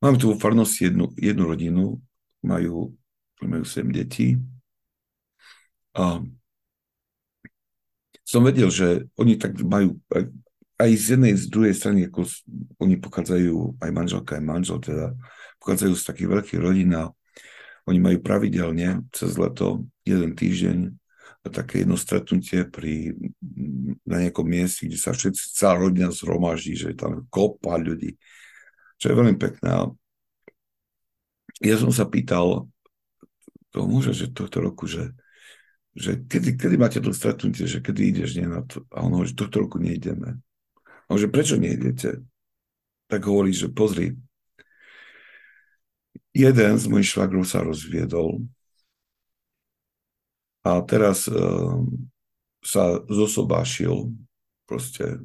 Máme 0.00 0.16
tu 0.16 0.32
vo 0.32 0.36
farnosti 0.40 0.88
jednu, 0.88 1.12
jednu 1.12 1.44
rodinu, 1.44 2.00
majú, 2.40 2.96
majú 3.44 3.64
7 3.68 3.92
detí. 3.92 4.40
A 5.92 6.24
som 8.24 8.40
vedel, 8.40 8.72
že 8.72 9.04
oni 9.20 9.36
tak 9.36 9.60
majú 9.60 10.00
aj, 10.08 10.24
aj 10.80 10.90
z 10.96 11.06
jednej, 11.12 11.34
z 11.36 11.44
druhej 11.52 11.74
strany, 11.76 12.08
ako 12.08 12.24
oni 12.80 12.96
pochádzajú, 12.96 13.76
aj 13.76 13.90
manželka, 13.92 14.40
aj 14.40 14.44
manžel, 14.48 14.78
teda 14.80 15.12
pochádzajú 15.60 15.92
z 15.92 16.06
takých 16.08 16.28
veľkých 16.32 16.60
rodín 16.64 16.96
a 16.96 17.12
oni 17.84 18.00
majú 18.00 18.24
pravidelne 18.24 19.04
cez 19.12 19.36
leto 19.36 19.84
jeden 20.08 20.32
týždeň 20.32 20.96
také 21.52 21.84
jedno 21.84 21.96
stretnutie 22.00 22.68
pri, 22.68 23.16
na 24.04 24.24
nejakom 24.24 24.44
mieste, 24.44 24.88
kde 24.88 24.96
sa 24.96 25.12
všetci, 25.12 25.56
celá 25.56 25.76
rodina 25.76 26.08
zhromaždí, 26.08 26.72
že 26.76 26.92
je 26.92 26.96
tam 26.96 27.24
kopa 27.28 27.76
ľudí 27.80 28.16
čo 29.00 29.08
je 29.08 29.16
veľmi 29.16 29.40
pekné. 29.40 29.88
Ja 31.64 31.76
som 31.80 31.88
sa 31.88 32.04
pýtal 32.04 32.68
toho 33.72 33.86
muža, 33.88 34.12
že 34.12 34.28
tohto 34.28 34.60
roku, 34.60 34.84
že, 34.84 35.16
že 35.96 36.20
kedy, 36.20 36.60
kedy 36.60 36.76
máte 36.76 37.00
to 37.00 37.16
stretnutie, 37.16 37.64
že 37.64 37.80
kedy 37.80 38.12
ideš 38.12 38.36
nie 38.36 38.44
na 38.44 38.60
to. 38.60 38.84
A 38.92 39.00
on 39.00 39.16
hovorí, 39.16 39.32
že 39.32 39.40
tohto 39.40 39.64
roku 39.64 39.80
nejdeme. 39.80 40.36
A 41.08 41.08
že 41.16 41.32
prečo 41.32 41.56
nejdete? 41.56 42.20
Tak 43.08 43.20
hovorí, 43.24 43.56
že 43.56 43.72
pozri, 43.72 44.14
jeden 46.30 46.72
z 46.78 46.84
mojich 46.86 47.10
švagrov 47.10 47.42
sa 47.42 47.64
rozviedol 47.64 48.46
a 50.62 50.78
teraz 50.84 51.26
uh, 51.26 51.82
sa 52.60 53.00
zosobášil 53.08 54.12
proste 54.68 55.24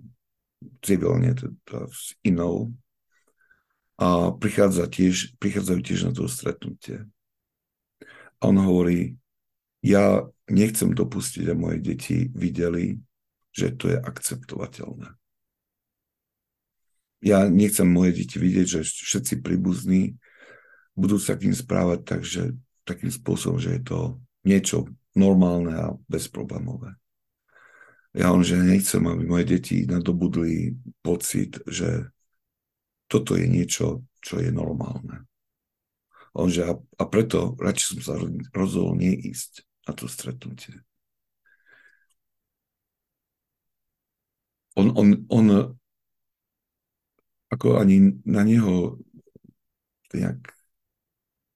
civilne 0.81 1.35
teda 1.35 1.85
s 1.91 2.17
inou 2.25 2.73
a 3.95 4.35
prichádza 4.35 4.91
tiež, 4.91 5.39
prichádzajú 5.39 5.79
tiež 5.79 5.99
na 6.07 6.11
to 6.11 6.27
stretnutie. 6.27 7.07
A 8.39 8.51
on 8.51 8.59
hovorí, 8.59 9.15
ja 9.79 10.27
nechcem 10.51 10.91
dopustiť, 10.91 11.45
a 11.51 11.55
moje 11.55 11.79
deti 11.79 12.27
videli, 12.35 12.99
že 13.55 13.71
to 13.71 13.93
je 13.93 13.97
akceptovateľné. 13.97 15.15
Ja 17.23 17.47
nechcem 17.47 17.87
moje 17.87 18.21
deti 18.21 18.37
vidieť, 18.37 18.67
že 18.67 18.79
všetci 18.83 19.39
príbuzní 19.39 20.19
budú 20.93 21.15
sa 21.15 21.39
k 21.39 21.47
ním 21.49 21.55
správať 21.55 21.99
takže, 22.03 22.43
takým 22.85 23.09
spôsobom, 23.09 23.57
že 23.57 23.79
je 23.79 23.81
to 23.81 23.99
niečo 24.45 24.85
normálne 25.17 25.73
a 25.73 25.85
bezproblémové. 26.05 26.93
Ja 28.15 28.31
on, 28.31 28.47
že 28.47 28.55
nechcem, 28.55 29.03
aby 29.03 29.27
moje 29.27 29.45
deti 29.57 29.83
nadobudli 29.83 30.75
pocit, 31.03 31.59
že 31.67 32.14
toto 33.07 33.37
je 33.37 33.45
niečo, 33.45 34.05
čo 34.21 34.41
je 34.41 34.49
normálne. 34.49 35.25
On, 36.35 36.51
že 36.51 36.67
a, 36.67 36.75
a 36.75 37.03
preto 37.07 37.55
radšej 37.55 37.87
som 37.87 37.99
sa 38.03 38.15
rozhodol 38.51 38.99
neísť 38.99 39.63
na 39.87 39.91
to 39.95 40.09
stretnutie. 40.11 40.83
On, 44.75 44.91
on, 44.91 45.23
on 45.31 45.45
ako 47.47 47.79
ani 47.79 48.19
na 48.27 48.43
neho 48.43 48.99
nejak 50.11 50.51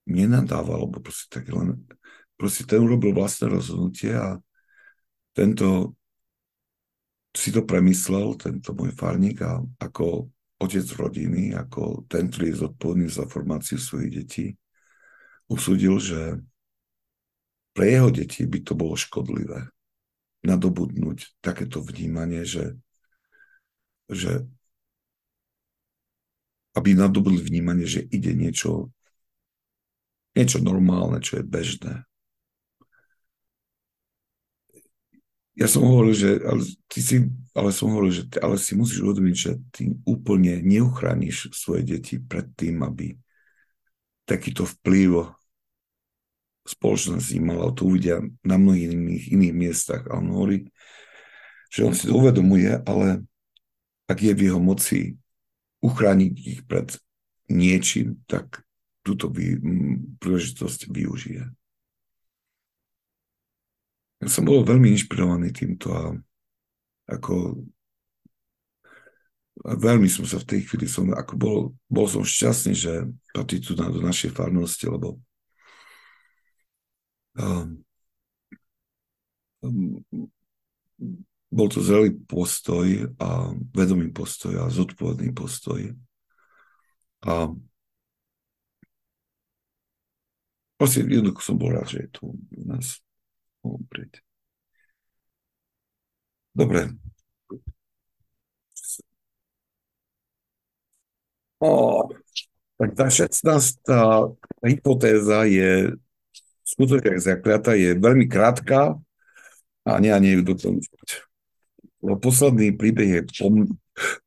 nenadával, 0.08 0.88
alebo 0.88 1.04
proste 1.04 1.28
tak 1.28 1.52
len, 1.52 1.84
proste 2.40 2.64
ten 2.64 2.80
urobil 2.80 3.12
vlastné 3.12 3.52
rozhodnutie 3.52 4.16
a 4.16 4.40
tento 5.36 6.00
si 7.36 7.52
to 7.52 7.68
premyslel, 7.68 8.40
tento 8.40 8.74
môj 8.74 8.96
farník 8.96 9.44
a 9.44 9.60
ako 9.78 10.32
otec 10.60 10.86
rodiny, 11.00 11.56
ako 11.56 12.04
ten, 12.12 12.28
ktorý 12.28 12.52
je 12.52 12.62
zodpovedný 12.68 13.08
za 13.08 13.26
formáciu 13.26 13.80
svojich 13.80 14.12
detí, 14.12 14.46
usúdil, 15.48 15.98
že 15.98 16.44
pre 17.72 17.96
jeho 17.96 18.12
deti 18.12 18.44
by 18.44 18.60
to 18.60 18.76
bolo 18.76 19.00
škodlivé 19.00 19.72
nadobudnúť 20.44 21.40
takéto 21.44 21.84
vnímanie, 21.84 22.44
že, 22.44 22.76
že 24.08 24.48
aby 26.76 26.96
nadobudli 26.96 27.44
vnímanie, 27.44 27.84
že 27.84 28.08
ide 28.08 28.32
niečo, 28.36 28.92
niečo 30.36 30.64
normálne, 30.64 31.20
čo 31.20 31.40
je 31.40 31.44
bežné. 31.44 32.08
Ja 35.60 35.68
som 35.68 35.84
hovoril, 35.84 36.16
že 36.16 36.40
ale, 36.48 36.64
ty 36.88 37.00
si, 37.04 37.28
ale 37.52 37.76
som 37.76 37.92
hovoril, 37.92 38.16
že 38.16 38.24
ale 38.40 38.56
si 38.56 38.80
musíš 38.80 39.04
uvedomiť, 39.04 39.36
že 39.36 39.52
ty 39.76 39.92
úplne 40.08 40.64
neuchrániš 40.64 41.52
svoje 41.52 41.84
deti 41.84 42.16
pred 42.16 42.48
tým, 42.56 42.80
aby 42.88 43.20
takýto 44.24 44.64
vplyv 44.64 45.36
spoločnosti 46.64 47.36
mala. 47.44 47.76
To 47.76 47.92
uvidia 47.92 48.24
na 48.40 48.56
mnohých 48.56 48.96
iných, 48.96 49.26
iných 49.36 49.56
miestach. 49.58 50.08
A 50.08 50.24
on 50.24 50.32
hovorí, 50.32 50.72
že 51.68 51.84
on 51.84 51.92
si 51.92 52.08
to 52.08 52.16
uvedomuje, 52.16 52.80
ale 52.88 53.28
ak 54.08 54.18
je 54.24 54.32
v 54.32 54.44
jeho 54.48 54.62
moci 54.64 55.20
uchrániť 55.84 56.34
ich 56.40 56.62
pred 56.64 56.88
niečím, 57.52 58.24
tak 58.32 58.64
túto 59.04 59.28
vý, 59.28 59.60
príležitosť 60.24 60.88
využije. 60.88 61.59
Ja 64.20 64.28
som 64.28 64.44
bol 64.44 64.68
veľmi 64.68 64.92
inšpirovaný 64.92 65.56
týmto 65.56 65.96
a 65.96 66.12
ako 67.10 67.64
a 69.60 69.76
veľmi 69.76 70.08
som 70.08 70.24
sa 70.24 70.40
v 70.40 70.56
tej 70.56 70.60
chvíli 70.64 70.88
som, 70.88 71.12
ako 71.12 71.34
bol, 71.36 71.58
bol 71.92 72.08
som 72.08 72.24
šťastný, 72.24 72.72
že 72.72 73.12
patrí 73.36 73.60
tu 73.60 73.76
na, 73.76 73.92
do 73.92 74.00
našej 74.00 74.32
farnosti, 74.32 74.88
lebo 74.88 75.20
um, 77.36 77.84
um, 79.60 80.00
bol 81.52 81.68
to 81.68 81.84
zrelý 81.84 82.16
postoj 82.24 82.88
a 83.20 83.52
vedomý 83.76 84.16
postoj 84.16 84.64
a 84.64 84.72
zodpovedný 84.72 85.36
postoj. 85.36 85.92
A 87.28 87.52
proste 90.80 91.04
jednoducho 91.04 91.44
som 91.44 91.60
bol 91.60 91.76
rád, 91.76 91.92
že 91.92 92.08
je 92.08 92.10
tu 92.16 92.32
u 92.32 92.64
nás 92.64 93.04
oprieť. 93.64 94.24
Dobre. 96.56 96.92
O, 101.60 102.08
tak 102.80 102.96
tá 102.96 103.12
16. 103.12 103.84
hypotéza 104.64 105.44
je 105.44 105.92
skutočne 106.64 107.20
zakliatá, 107.20 107.76
je 107.76 108.00
veľmi 108.00 108.32
krátka 108.32 108.96
a 109.84 109.92
nie, 110.00 110.12
a 110.14 110.20
ju 110.20 110.44
dokončať. 110.46 111.28
Posledný 112.00 112.80
príbeh 112.80 113.20
je 113.20 113.22
pom, 113.44 113.68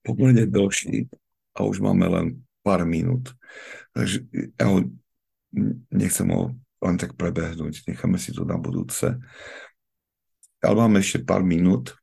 pomerne 0.05 0.45
dlhší 0.45 1.09
a 1.57 1.65
už 1.65 1.81
máme 1.81 2.05
len 2.05 2.27
pár 2.61 2.85
minút. 2.85 3.33
Takže 3.97 4.29
ja 4.61 4.67
ho 4.69 4.85
nechcem 5.89 6.29
ho 6.29 6.53
len 6.83 6.99
tak 6.99 7.15
prebehnúť. 7.15 7.87
Necháme 7.87 8.19
si 8.19 8.35
to 8.35 8.43
na 8.43 8.59
budúce. 8.59 9.15
Ale 10.59 10.75
máme 10.75 10.99
ešte 10.99 11.23
pár 11.23 11.47
minút. 11.47 11.95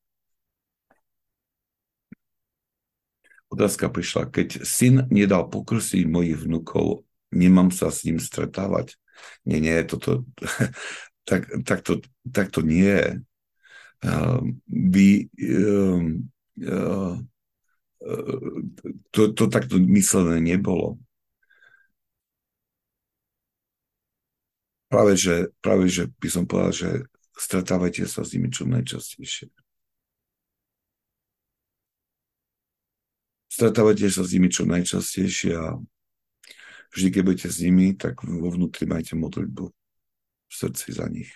Otázka 3.50 3.90
prišla, 3.90 4.30
keď 4.30 4.62
syn 4.64 5.10
nedal 5.10 5.50
pokrsiť 5.50 6.06
mojich 6.06 6.38
vnukov, 6.46 7.04
nemám 7.34 7.74
sa 7.74 7.90
s 7.90 8.06
ním 8.06 8.22
stretávať? 8.22 8.96
Nie, 9.44 9.60
nie, 9.60 9.76
toto, 9.84 10.24
tak, 11.30 11.50
tak, 11.66 11.80
to, 11.82 12.00
tak 12.30 12.54
to 12.54 12.62
nie 12.62 12.88
je. 12.88 13.10
Uh, 14.00 14.40
vy, 14.70 15.28
uh, 15.44 16.04
uh, 16.64 17.16
to, 19.12 19.22
to 19.36 19.44
takto 19.52 19.76
myslené 19.82 20.40
nebolo. 20.40 21.02
Práve, 24.90 25.14
že, 25.16 25.54
práve, 25.62 25.86
že 25.88 26.10
by 26.18 26.28
som 26.28 26.44
povedal, 26.50 26.74
že 26.74 26.90
stretávajte 27.38 28.04
sa 28.10 28.26
s 28.26 28.34
nimi 28.36 28.50
čo 28.50 28.68
najčastejšie. 28.68 29.48
Stretávajte 33.50 34.10
sa 34.10 34.26
s 34.26 34.34
nimi 34.34 34.50
čo 34.50 34.66
najčastejšie 34.66 35.54
a 35.56 35.78
vždy, 36.94 37.08
keď 37.14 37.22
budete 37.22 37.50
s 37.50 37.58
nimi, 37.62 37.94
tak 37.94 38.26
vo 38.26 38.50
vnútri 38.50 38.90
majte 38.90 39.14
modlitbu 39.14 39.66
v 40.50 40.54
srdci 40.54 40.90
za 40.94 41.06
nich. 41.06 41.30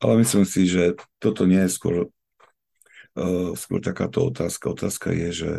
Ale 0.00 0.16
myslím 0.20 0.48
si, 0.48 0.64
že 0.64 0.96
toto 1.20 1.44
nie 1.44 1.60
je 1.68 1.76
skôr, 1.76 1.94
uh, 2.08 3.52
skôr 3.52 3.84
takáto 3.84 4.24
otázka. 4.32 4.72
Otázka 4.72 5.12
je, 5.12 5.28
že 5.32 5.50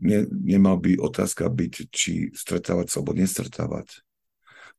ne, 0.00 0.18
nemal 0.30 0.76
by 0.80 1.00
otázka 1.00 1.48
byť, 1.48 1.74
či 1.92 2.12
stretávať 2.32 2.86
sa 2.92 2.96
alebo 3.00 3.16
nestretávať. 3.16 4.04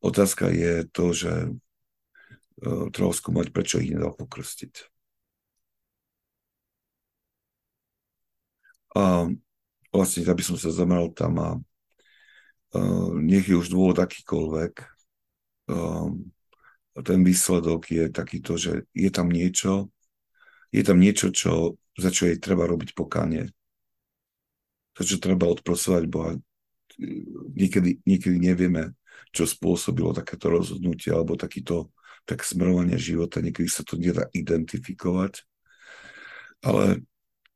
Otázka 0.00 0.48
je 0.48 0.88
to, 0.88 1.12
že 1.12 1.32
uh, 1.52 2.86
treba 2.94 3.12
skúmať, 3.12 3.52
prečo 3.52 3.82
ich 3.82 3.92
nedal 3.92 4.16
pokrstiť. 4.16 4.88
A 8.96 9.30
vlastne, 9.94 10.26
aby 10.26 10.42
som 10.42 10.58
sa 10.58 10.74
zameral 10.74 11.14
tam 11.14 11.38
a 11.38 11.50
uh, 11.54 13.10
nech 13.18 13.46
je 13.46 13.54
už 13.54 13.70
dôvod 13.70 14.02
akýkoľvek, 14.02 14.72
um, 15.70 16.32
ten 17.00 17.22
výsledok 17.22 17.86
je 17.86 18.04
takýto, 18.10 18.58
že 18.58 18.88
je 18.90 19.10
tam 19.14 19.30
niečo, 19.30 19.94
je 20.74 20.82
tam 20.82 20.98
niečo, 20.98 21.30
čo, 21.30 21.78
za 21.98 22.10
čo 22.10 22.26
jej 22.30 22.38
treba 22.38 22.66
robiť 22.66 22.94
pokánie. 22.94 23.50
Čo 25.00 25.16
treba 25.16 25.48
odprosovať 25.48 26.04
Boha. 26.06 26.36
Niekedy, 27.56 28.04
niekedy 28.04 28.36
nevieme, 28.36 28.92
čo 29.32 29.48
spôsobilo 29.48 30.12
takéto 30.12 30.52
rozhodnutie 30.52 31.08
alebo 31.08 31.40
takýto 31.40 31.88
tak 32.28 32.44
smerovanie 32.44 33.00
života. 33.00 33.40
Niekedy 33.40 33.68
sa 33.68 33.80
to 33.80 33.96
nedá 33.96 34.28
identifikovať. 34.36 35.42
Ale 36.60 37.00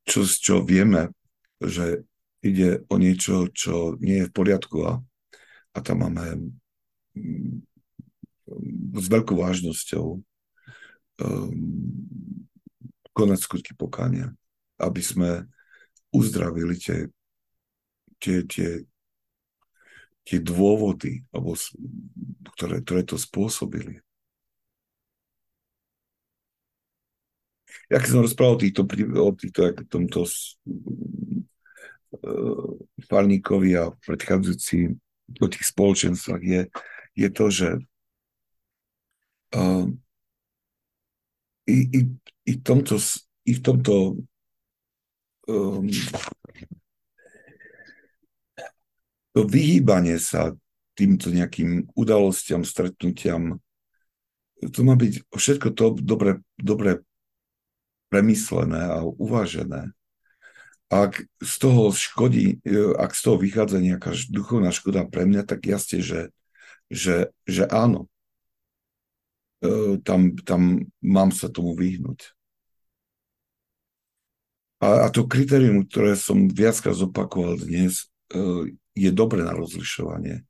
čo, 0.09 0.25
čo 0.25 0.65
vieme, 0.65 1.13
že 1.61 2.09
ide 2.41 2.85
o 2.89 2.97
niečo, 2.97 3.49
čo 3.53 3.97
nie 4.01 4.25
je 4.25 4.29
v 4.29 4.37
poriadku 4.37 4.85
a, 4.85 5.01
a 5.73 5.79
tam 5.81 6.05
máme 6.05 6.53
s 8.95 9.07
veľkou 9.09 9.37
vážnosťou 9.41 10.07
um, 10.21 11.55
konať 13.17 13.39
skutky 13.41 13.73
pokánia, 13.73 14.35
aby 14.77 15.01
sme 15.01 15.31
uzdravili 16.13 16.77
tie, 16.77 17.09
tie, 18.19 18.45
tie, 18.45 18.85
tie 20.25 20.39
dôvody, 20.41 21.23
alebo, 21.31 21.55
ktoré, 22.57 22.81
ktoré 22.81 23.03
to 23.05 23.17
spôsobili. 23.21 24.01
Ja 27.93 28.01
keď 28.01 28.09
som 28.09 28.25
rozprával 28.25 28.57
týchto, 28.59 28.89
o 28.89 29.31
týchto 29.37 29.61
tomto 29.91 30.25
farníkovi 33.11 33.71
a 33.77 33.93
predchádzajúci 34.07 34.97
o 35.41 35.47
tých 35.51 35.65
spoločenstvách 35.69 36.43
je, 36.43 36.63
je 37.17 37.29
to, 37.33 37.45
že 37.51 37.69
uh, 39.57 39.87
i, 41.67 41.79
i, 41.91 42.01
i, 42.45 42.55
tomto, 42.61 43.01
i 43.49 43.53
v 43.57 43.61
tomto 43.61 43.95
um, 45.49 45.89
to 49.35 49.43
vyhýbanie 49.43 50.17
sa 50.23 50.55
týmto 50.95 51.35
nejakým 51.35 51.91
udalostiam, 51.99 52.63
stretnutiam, 52.63 53.59
to 54.63 54.81
má 54.87 54.95
byť 54.95 55.27
všetko 55.35 55.69
to 55.75 55.99
dobre, 55.99 56.41
dobre 56.55 57.03
premyslené 58.09 58.79
a 58.79 59.03
uvážené. 59.03 59.91
Ak 60.87 61.27
z 61.43 61.55
toho 61.59 61.91
škodí, 61.91 62.63
ak 62.95 63.11
z 63.11 63.21
toho 63.27 63.37
vychádza 63.43 63.83
nejaká 63.83 64.15
duchovná 64.31 64.71
škoda 64.71 65.03
pre 65.03 65.27
mňa, 65.27 65.43
tak 65.43 65.67
jasne, 65.67 65.99
že, 65.99 66.31
že, 66.87 67.35
že 67.51 67.67
áno. 67.67 68.07
E, 69.59 69.99
tam, 70.07 70.39
tam 70.47 70.87
mám 71.03 71.35
sa 71.35 71.51
tomu 71.51 71.75
vyhnúť. 71.75 72.31
A, 74.79 75.09
a 75.09 75.11
to 75.11 75.27
kritérium, 75.27 75.83
ktoré 75.83 76.15
som 76.15 76.47
viackrát 76.47 76.95
zopakoval 76.95 77.59
dnes, 77.59 78.13
e, 78.31 78.79
je 78.95 79.11
dobre 79.11 79.43
na 79.43 79.53
rozlišovanie. 79.55 80.47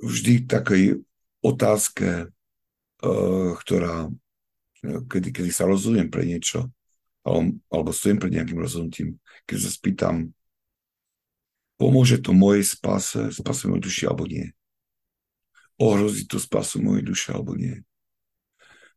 Vždy 0.00 0.48
takej 0.48 1.04
otázke, 1.44 2.08
e, 2.24 3.10
ktorá, 3.56 4.08
kedy, 4.82 5.28
kedy 5.32 5.50
sa 5.52 5.68
rozhodujem 5.68 6.08
pre 6.08 6.24
niečo, 6.24 6.68
alebo, 7.24 7.56
alebo 7.68 7.90
stojím 7.92 8.18
pred 8.20 8.32
nejakým 8.34 8.58
rozhodnutím, 8.58 9.20
keď 9.44 9.58
sa 9.60 9.70
spýtam, 9.72 10.14
pomôže 11.76 12.18
to 12.18 12.34
mojej 12.34 12.64
spase, 12.64 13.30
spase 13.30 13.68
mojej 13.70 13.84
duši 13.84 14.02
alebo 14.08 14.24
nie 14.26 14.50
ohrozí 15.78 16.26
to 16.26 16.42
spasu 16.42 16.82
mojej 16.82 17.06
duše 17.06 17.30
alebo 17.32 17.54
nie. 17.54 17.86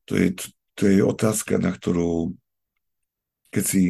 To 0.10 0.18
je, 0.18 0.34
to 0.74 0.90
je 0.90 1.06
otázka, 1.06 1.62
na 1.62 1.70
ktorú 1.70 2.34
keď 3.54 3.64
si 3.64 3.84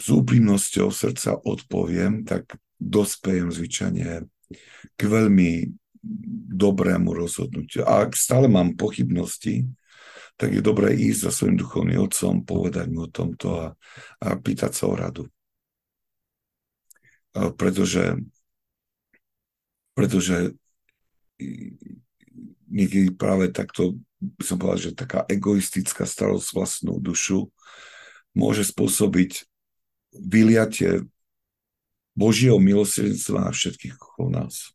s 0.00 0.06
úprimnosťou 0.08 0.88
srdca 0.88 1.36
odpoviem, 1.36 2.24
tak 2.24 2.56
dospejem 2.80 3.52
zvyčajne 3.52 4.24
k 4.96 5.00
veľmi 5.04 5.68
dobrému 6.56 7.12
rozhodnutiu. 7.12 7.84
A 7.84 8.08
ak 8.08 8.16
stále 8.16 8.48
mám 8.48 8.80
pochybnosti, 8.80 9.68
tak 10.40 10.56
je 10.56 10.64
dobré 10.64 10.96
ísť 10.96 11.28
za 11.28 11.30
svojim 11.36 11.60
duchovným 11.60 12.00
otcom, 12.00 12.40
povedať 12.48 12.88
mu 12.88 13.04
o 13.04 13.12
tomto 13.12 13.48
a, 13.60 13.66
a 14.24 14.28
pýtať 14.40 14.72
sa 14.72 14.88
o 14.88 14.96
radu. 14.96 15.28
A 17.36 17.52
pretože, 17.52 18.16
pretože 19.92 20.56
niekedy 22.72 23.12
práve 23.12 23.52
takto, 23.52 24.00
by 24.16 24.42
som 24.48 24.56
povedal, 24.56 24.80
že 24.80 24.96
taká 24.96 25.28
egoistická 25.28 26.08
starosť 26.08 26.48
vlastnú 26.56 26.96
dušu 26.96 27.52
môže 28.32 28.64
spôsobiť 28.64 29.49
vyliatie 30.14 31.06
Božieho 32.14 32.58
milosrdenstva 32.58 33.48
na 33.48 33.52
všetkých 33.54 33.94
okolo 33.96 34.28
nás. 34.42 34.74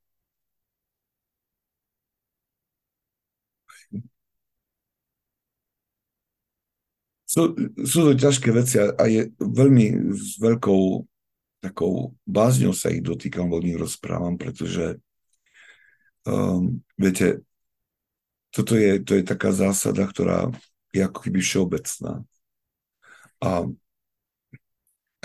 Sú, 7.26 7.52
sú 7.84 8.00
to 8.08 8.12
ťažké 8.16 8.48
veci 8.56 8.80
a, 8.80 8.96
je 9.12 9.28
veľmi 9.44 10.16
s 10.16 10.40
veľkou 10.40 11.04
takou 11.60 12.16
bázňou 12.24 12.72
sa 12.72 12.94
ich 12.94 13.02
dotýkam, 13.02 13.52
o 13.52 13.60
nich 13.60 13.76
rozprávam, 13.76 14.38
pretože 14.38 15.02
um, 16.24 16.80
viete, 16.96 17.42
toto 18.54 18.78
je, 18.78 19.02
to 19.02 19.18
je 19.18 19.24
taká 19.26 19.52
zásada, 19.52 20.06
ktorá 20.06 20.54
je 20.94 21.02
ako 21.02 21.20
keby 21.26 21.40
všeobecná. 21.42 22.24
A 23.44 23.68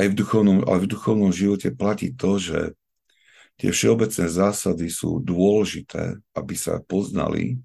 aj 0.01 0.07
v 0.11 0.19
duchovnom, 0.25 0.59
ale 0.65 0.85
v 0.85 0.91
duchovnom 0.97 1.31
živote 1.31 1.69
platí 1.77 2.17
to, 2.17 2.41
že 2.41 2.73
tie 3.61 3.71
všeobecné 3.71 4.27
zásady 4.27 4.89
sú 4.89 5.21
dôležité, 5.21 6.17
aby 6.33 6.55
sa 6.57 6.81
poznali 6.81 7.61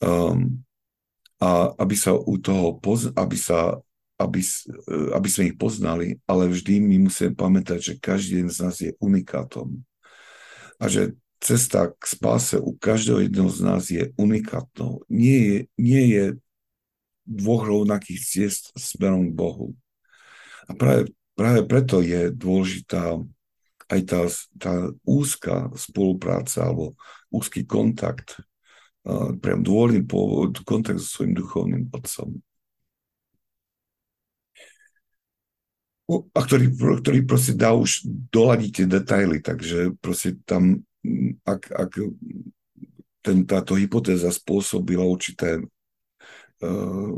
um, 0.00 0.64
a 1.36 1.76
aby 1.76 1.92
sa 1.92 2.16
u 2.16 2.40
toho, 2.40 2.80
poz, 2.80 3.12
aby 3.12 3.36
sa 3.36 3.76
aby, 4.16 4.40
aby 5.12 5.28
sme 5.28 5.52
ich 5.52 5.56
poznali, 5.60 6.16
ale 6.24 6.48
vždy 6.48 6.80
my 6.80 7.08
musíme 7.08 7.36
pamätať, 7.36 7.78
že 7.92 7.94
každý 8.00 8.40
jeden 8.40 8.52
z 8.52 8.58
nás 8.64 8.76
je 8.80 8.96
unikátom. 8.96 9.84
A 10.80 10.88
že 10.88 11.12
cesta 11.36 11.92
k 11.92 12.04
spáse 12.04 12.56
u 12.56 12.72
každého 12.72 13.28
jedného 13.28 13.50
z 13.52 13.60
nás 13.60 13.92
je 13.92 14.16
unikátnou. 14.16 15.04
Nie 15.12 15.38
je, 15.38 15.58
nie 15.76 16.02
je 16.16 16.24
dvoch 17.28 17.68
rovnakých 17.68 18.20
ciest 18.24 18.72
smerom 18.72 19.28
k 19.28 19.36
Bohu. 19.36 19.76
A 20.66 20.72
práve, 20.74 21.14
práve 21.38 21.60
preto 21.66 22.02
je 22.02 22.30
dôležitá 22.34 23.18
aj 23.86 24.00
tá, 24.02 24.20
tá 24.58 24.74
úzka 25.06 25.70
spolupráca 25.78 26.66
alebo 26.66 26.98
úzky 27.30 27.62
kontakt, 27.62 28.42
priam 29.38 29.62
dôvodný 29.62 30.02
kontakt 30.66 30.98
so 30.98 31.06
svojím 31.06 31.38
duchovným 31.38 31.84
otcom. 31.94 32.42
A 36.10 36.38
ktorý, 36.38 36.70
ktorý 36.74 37.18
proste 37.26 37.54
dá 37.54 37.74
už 37.74 38.06
doladiť 38.30 38.70
tie 38.70 38.86
detaily, 38.86 39.42
takže 39.42 39.94
proste 39.98 40.38
tam 40.46 40.86
ak, 41.46 41.62
ak 41.70 41.90
ten, 43.22 43.42
táto 43.46 43.74
hypotéza 43.74 44.30
spôsobila 44.30 45.02
určité 45.02 45.58
uh, 46.62 47.14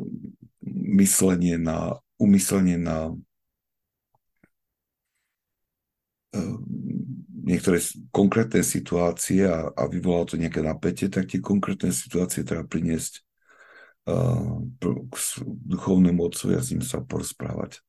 myslenie 0.96 1.60
na, 1.60 2.00
umyslenie 2.16 2.80
na 2.80 3.12
uh, 3.12 3.16
niektoré 7.48 7.80
konkrétne 8.12 8.60
situácie 8.60 9.48
a, 9.48 9.72
a 9.72 9.82
vyvolalo 9.88 10.28
to 10.28 10.36
nejaké 10.36 10.60
napätie, 10.60 11.08
tak 11.08 11.32
tie 11.32 11.40
konkrétne 11.40 11.88
situácie 11.88 12.44
treba 12.44 12.68
priniesť 12.68 13.24
uh, 14.12 14.60
k 15.08 15.14
duchovnému 15.64 16.20
otcovi 16.20 16.60
a 16.60 16.62
s 16.62 16.76
ním 16.76 16.84
sa 16.84 17.00
porozprávať. 17.00 17.80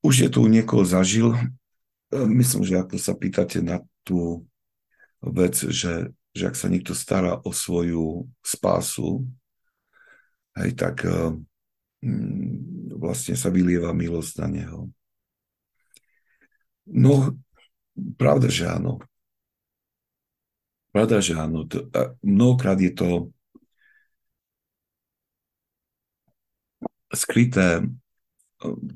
Už 0.00 0.24
je 0.24 0.28
tu 0.32 0.40
niekoho 0.48 0.88
zažil, 0.88 1.36
myslím, 2.12 2.64
že 2.64 2.80
ako 2.80 2.96
sa 2.96 3.12
pýtate 3.12 3.60
na 3.60 3.84
tú 4.00 4.48
vec, 5.20 5.52
že, 5.58 6.08
že 6.32 6.44
ak 6.48 6.56
sa 6.56 6.72
niekto 6.72 6.96
stará 6.96 7.36
o 7.44 7.52
svoju 7.52 8.24
spásu, 8.40 9.28
hej, 10.56 10.72
tak 10.72 11.04
uh, 11.04 11.36
vlastne 12.96 13.36
sa 13.36 13.52
vylieva 13.52 13.92
milosť 13.92 14.32
na 14.40 14.48
neho. 14.48 14.80
No, 16.88 17.36
pravda, 18.16 18.48
že 18.48 18.64
áno. 18.68 19.02
Pravda, 20.90 21.20
že 21.20 21.36
áno. 21.36 21.68
Mnohokrát 22.24 22.78
je 22.80 22.92
to 22.92 23.08
skryté 27.12 27.84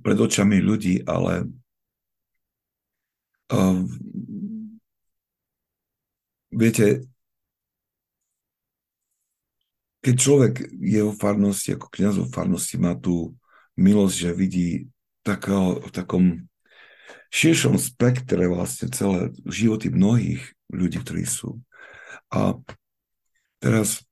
pred 0.03 0.19
očami 0.19 0.59
ľudí, 0.61 1.07
ale 1.07 1.49
uh, 3.53 3.81
viete, 6.51 7.07
keď 10.03 10.15
človek 10.19 10.55
je 10.83 11.01
o 11.07 11.15
farnosti, 11.15 11.79
ako 11.79 11.87
kniaz 11.95 12.19
o 12.19 12.27
farnosti, 12.27 12.77
má 12.77 12.99
tú 12.99 13.39
milosť, 13.79 14.15
že 14.19 14.31
vidí 14.35 14.69
takého, 15.23 15.79
v 15.79 15.91
takom 15.95 16.25
širšom 17.33 17.81
spektre 17.81 18.45
vlastne 18.47 18.93
celé 18.93 19.33
životy 19.49 19.89
mnohých 19.89 20.45
ľudí, 20.69 21.01
ktorí 21.01 21.25
sú. 21.25 21.65
A 22.29 22.61
teraz, 23.57 24.05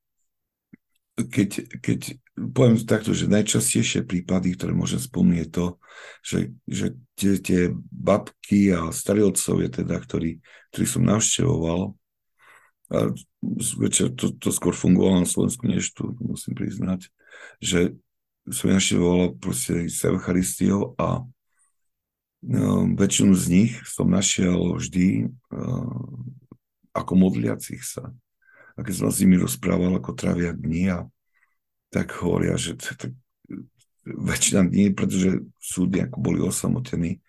keď, 1.15 1.69
keď 1.85 2.17
poviem 2.49 2.81
takto, 2.81 3.13
že 3.13 3.29
najčastejšie 3.29 4.09
prípady, 4.09 4.57
ktoré 4.57 4.73
môžem 4.73 4.97
spomínať, 4.97 5.41
je 5.45 5.49
to, 5.53 5.67
že, 6.25 6.39
že 6.65 6.87
tie, 7.13 7.33
tie 7.37 7.61
babky 7.93 8.73
a 8.73 8.89
starí 8.89 9.21
otcovia, 9.21 9.69
teda, 9.69 10.01
ktorí, 10.01 10.41
ktorí 10.73 10.85
som 10.89 11.05
navštevoval, 11.05 11.93
a 12.91 13.15
večer 13.79 14.11
to, 14.19 14.35
to 14.35 14.51
skôr 14.51 14.75
fungovalo 14.75 15.23
na 15.23 15.29
Slovensku 15.29 15.63
než 15.69 15.95
tu, 15.95 16.11
musím 16.19 16.59
priznať, 16.59 17.07
že 17.63 17.95
som 18.51 18.73
naštevoval 18.75 19.39
proste 19.39 19.87
s 19.87 20.03
Eucharistiou 20.03 20.99
a 20.99 21.23
väčšinu 22.97 23.37
z 23.37 23.45
nich 23.53 23.73
som 23.85 24.09
našiel 24.09 24.81
vždy 24.81 25.29
uh, 25.29 26.01
ako 26.97 27.13
modliacich 27.15 27.85
sa. 27.85 28.09
A 28.75 28.81
keď 28.81 28.95
som 28.97 29.09
s 29.13 29.21
nimi 29.21 29.37
rozprával, 29.37 29.93
ako 30.01 30.17
trávia 30.17 30.57
dni 30.57 30.85
a 30.89 30.99
tak 31.93 32.17
hovoria, 32.25 32.57
že 32.57 32.81
t- 32.81 32.97
t- 32.97 33.17
väčšina 34.09 34.65
dní, 34.65 34.97
pretože 34.97 35.45
sú 35.61 35.85
nejako 35.85 36.19
boli 36.23 36.41
osamotení, 36.41 37.21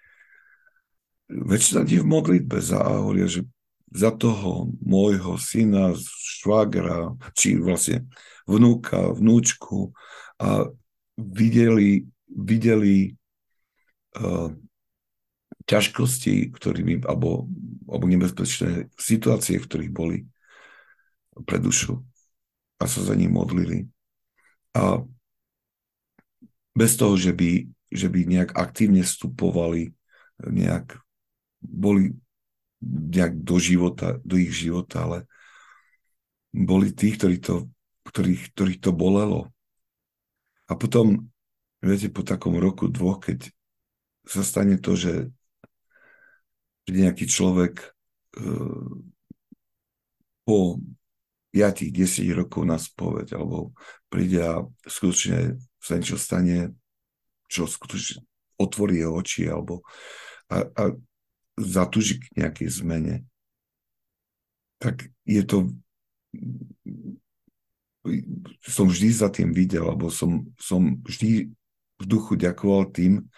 väčšina 1.27 1.83
dní 1.83 1.97
v 1.99 2.07
modlitbe 2.07 2.57
za, 2.63 2.79
a 2.79 3.03
hovoria, 3.03 3.27
že 3.27 3.43
za 3.91 4.15
toho 4.15 4.71
môjho 4.79 5.35
syna, 5.35 5.91
švagra, 6.39 7.11
či 7.35 7.59
vlastne 7.59 8.07
vnúka, 8.47 9.11
vnúčku 9.11 9.91
a 10.39 10.71
videli, 11.19 12.07
videli 12.31 13.19
uh, 14.15 14.55
ťažkosti, 15.71 16.51
ktorými, 16.51 17.07
alebo, 17.07 17.47
alebo 17.87 18.05
nebezpečné 18.11 18.91
situácie, 18.99 19.55
v 19.55 19.67
ktorých 19.71 19.93
boli 19.95 20.17
pre 21.47 21.63
dušu 21.63 22.03
a 22.75 22.83
sa 22.91 22.99
za 22.99 23.15
ním 23.15 23.31
modlili. 23.31 23.87
A 24.75 24.99
bez 26.75 26.99
toho, 26.99 27.15
že 27.15 27.31
by, 27.31 27.71
že 27.87 28.07
by 28.11 28.19
nejak 28.27 28.51
aktívne 28.51 29.07
vstupovali, 29.07 29.95
nejak 30.43 30.99
boli 31.61 32.17
nejak 32.81 33.45
do 33.45 33.61
života, 33.61 34.17
do 34.25 34.35
ich 34.41 34.51
života, 34.51 35.05
ale 35.05 35.17
boli 36.49 36.89
tí, 36.91 37.13
ktorí 37.13 37.37
to, 37.37 37.69
ktorých, 38.09 38.51
ktorých 38.57 38.79
to 38.81 38.91
bolelo. 38.91 39.53
A 40.65 40.73
potom, 40.73 41.29
viete, 41.79 42.09
po 42.09 42.25
takom 42.25 42.57
roku, 42.57 42.89
dvoch, 42.89 43.21
keď 43.21 43.53
sa 44.25 44.41
stane 44.41 44.81
to, 44.81 44.97
že 44.97 45.29
nejaký 46.89 47.29
človek 47.29 47.83
e, 47.83 47.87
po 50.41 50.81
5-10 51.53 52.31
rokov 52.33 52.63
na 52.63 52.79
spoveď, 52.79 53.37
alebo 53.37 53.75
príde 54.07 54.39
a 54.41 54.63
skutočne 54.87 55.59
sa 55.77 55.99
niečo 55.99 56.15
stane, 56.17 56.73
čo 57.51 57.67
skutočne 57.67 58.23
otvorí 58.55 59.03
jeho 59.03 59.19
oči, 59.19 59.51
alebo 59.51 59.83
a, 60.47 60.63
a 60.63 60.83
zatúži 61.59 62.23
k 62.23 62.25
nejakej 62.39 62.69
zmene, 62.71 63.15
tak 64.79 65.11
je 65.27 65.43
to 65.43 65.69
som 68.65 68.89
vždy 68.89 69.09
za 69.13 69.29
tým 69.29 69.53
videl, 69.53 69.85
alebo 69.85 70.09
som, 70.09 70.49
som 70.57 70.97
vždy 71.05 71.53
v 72.01 72.03
duchu 72.09 72.33
ďakoval 72.33 72.89
tým 72.89 73.29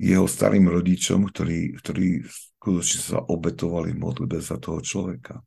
jeho 0.00 0.24
starým 0.24 0.72
rodičom, 0.72 1.28
ktorí, 1.28 1.76
ktorí 1.76 2.24
skutočne 2.24 3.00
sa 3.04 3.18
obetovali 3.20 3.92
modlitbe 3.92 4.40
za 4.40 4.56
toho 4.56 4.80
človeka. 4.80 5.44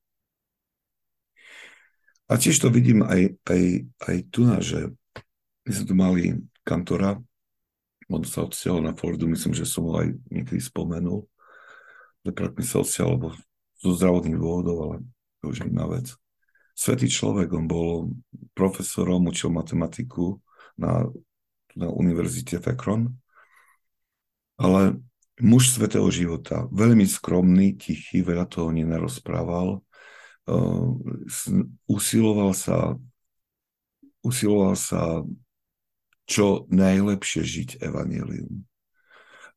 A 2.30 2.34
tiež 2.38 2.62
to 2.62 2.70
vidím 2.70 3.02
aj, 3.02 3.34
aj, 3.50 3.64
aj 4.06 4.18
tu 4.30 4.46
že 4.62 4.80
my 5.66 5.72
sme 5.74 5.86
tu 5.90 5.96
mali 5.98 6.24
kantora, 6.62 7.18
on 8.14 8.22
sa 8.22 8.46
odsťahol 8.46 8.86
na 8.86 8.94
Floridu, 8.94 9.26
myslím, 9.26 9.58
že 9.58 9.66
som 9.66 9.90
ho 9.90 9.98
aj 9.98 10.14
niekedy 10.30 10.62
spomenul 10.62 11.26
mi 12.24 12.64
sa 12.64 12.80
odsiaľ, 12.80 13.20
lebo 13.20 13.28
zo 13.84 13.92
zdravotných 13.92 14.40
dôvodov, 14.40 14.78
ale 14.80 14.96
to 15.44 15.52
už 15.52 15.60
je 15.60 15.68
iná 15.68 15.84
vec. 15.92 16.16
Svetý 16.74 17.12
človek, 17.12 17.52
on 17.52 17.68
bol 17.68 18.16
profesorom, 18.56 19.28
učil 19.28 19.52
matematiku 19.52 20.40
na, 20.80 21.06
na 21.76 21.92
univerzite 21.92 22.64
Fekron, 22.64 23.12
ale 24.58 25.02
muž 25.42 25.74
svetého 25.74 26.08
života, 26.14 26.70
veľmi 26.70 27.06
skromný, 27.10 27.76
tichý, 27.78 28.22
veľa 28.22 28.46
toho 28.46 28.70
nenarozprával, 28.70 29.82
uh, 30.50 30.90
usiloval 31.90 32.54
sa 32.54 32.98
usiloval 34.24 34.74
sa 34.80 35.22
čo 36.24 36.64
najlepšie 36.72 37.44
žiť 37.44 37.70
evanelium. 37.84 38.64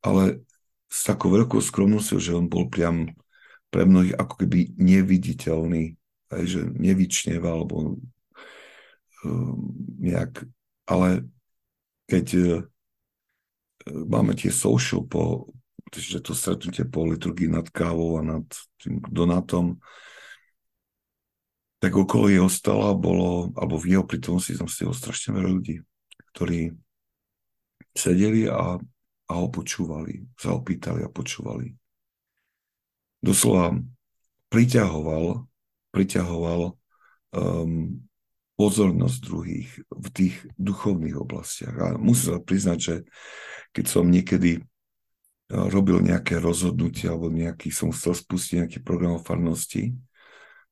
Ale 0.02 0.42
s 0.90 1.06
takou 1.06 1.30
veľkou 1.30 1.62
skromnosťou, 1.62 2.18
že 2.18 2.34
on 2.34 2.50
bol 2.50 2.66
priam 2.66 3.06
pre 3.70 3.86
mnohých 3.86 4.18
ako 4.18 4.34
keby 4.42 4.74
neviditeľný, 4.74 5.94
aj 6.34 6.42
že 6.46 6.60
nevyčneva, 6.66 7.54
alebo 7.54 7.98
um, 9.22 9.58
nejak, 10.02 10.42
ale 10.90 11.30
keď 12.10 12.26
uh, 12.34 12.46
máme 13.90 14.34
tie 14.34 14.50
social 14.50 15.06
po, 15.06 15.50
že 15.94 16.18
to 16.22 16.34
stretnutie 16.34 16.86
po 16.86 17.06
liturgii 17.06 17.50
nad 17.50 17.66
kávou 17.70 18.18
a 18.18 18.22
nad 18.22 18.46
tým 18.82 18.98
donátom, 19.06 19.78
tak 21.78 21.92
okolo 21.92 22.32
jeho 22.32 22.50
stola 22.50 22.96
bolo, 22.96 23.52
alebo 23.54 23.76
v 23.78 23.96
jeho 23.96 24.04
prítomnosti 24.04 24.56
tam 24.56 24.66
stalo 24.66 24.96
strašne 24.96 25.36
veľa 25.36 25.50
ľudí, 25.52 25.76
ktorí 26.34 26.72
sedeli 27.96 28.48
a 28.48 28.80
a 29.26 29.32
ho 29.34 29.50
počúvali, 29.50 30.22
sa 30.38 30.54
ho 30.54 30.62
pýtali 30.62 31.02
a 31.02 31.10
počúvali. 31.10 31.74
Doslova 33.18 33.74
priťahoval, 34.54 35.42
priťahoval 35.90 36.60
um, 37.34 38.06
pozornosť 38.56 39.18
druhých 39.20 39.68
v 39.92 40.08
tých 40.12 40.34
duchovných 40.56 41.16
oblastiach. 41.20 41.76
A 41.76 41.86
musím 42.00 42.36
sa 42.36 42.40
priznať, 42.40 42.78
že 42.80 42.94
keď 43.76 43.84
som 43.84 44.08
niekedy 44.08 44.64
uh, 44.64 45.68
robil 45.68 46.00
nejaké 46.00 46.40
rozhodnutie 46.40 47.08
alebo 47.08 47.28
nejaký, 47.28 47.68
som 47.68 47.92
chcel 47.92 48.16
spustiť 48.16 48.64
nejaký 48.64 48.78
program 48.80 49.20
o 49.20 49.22
farnosti, 49.22 49.92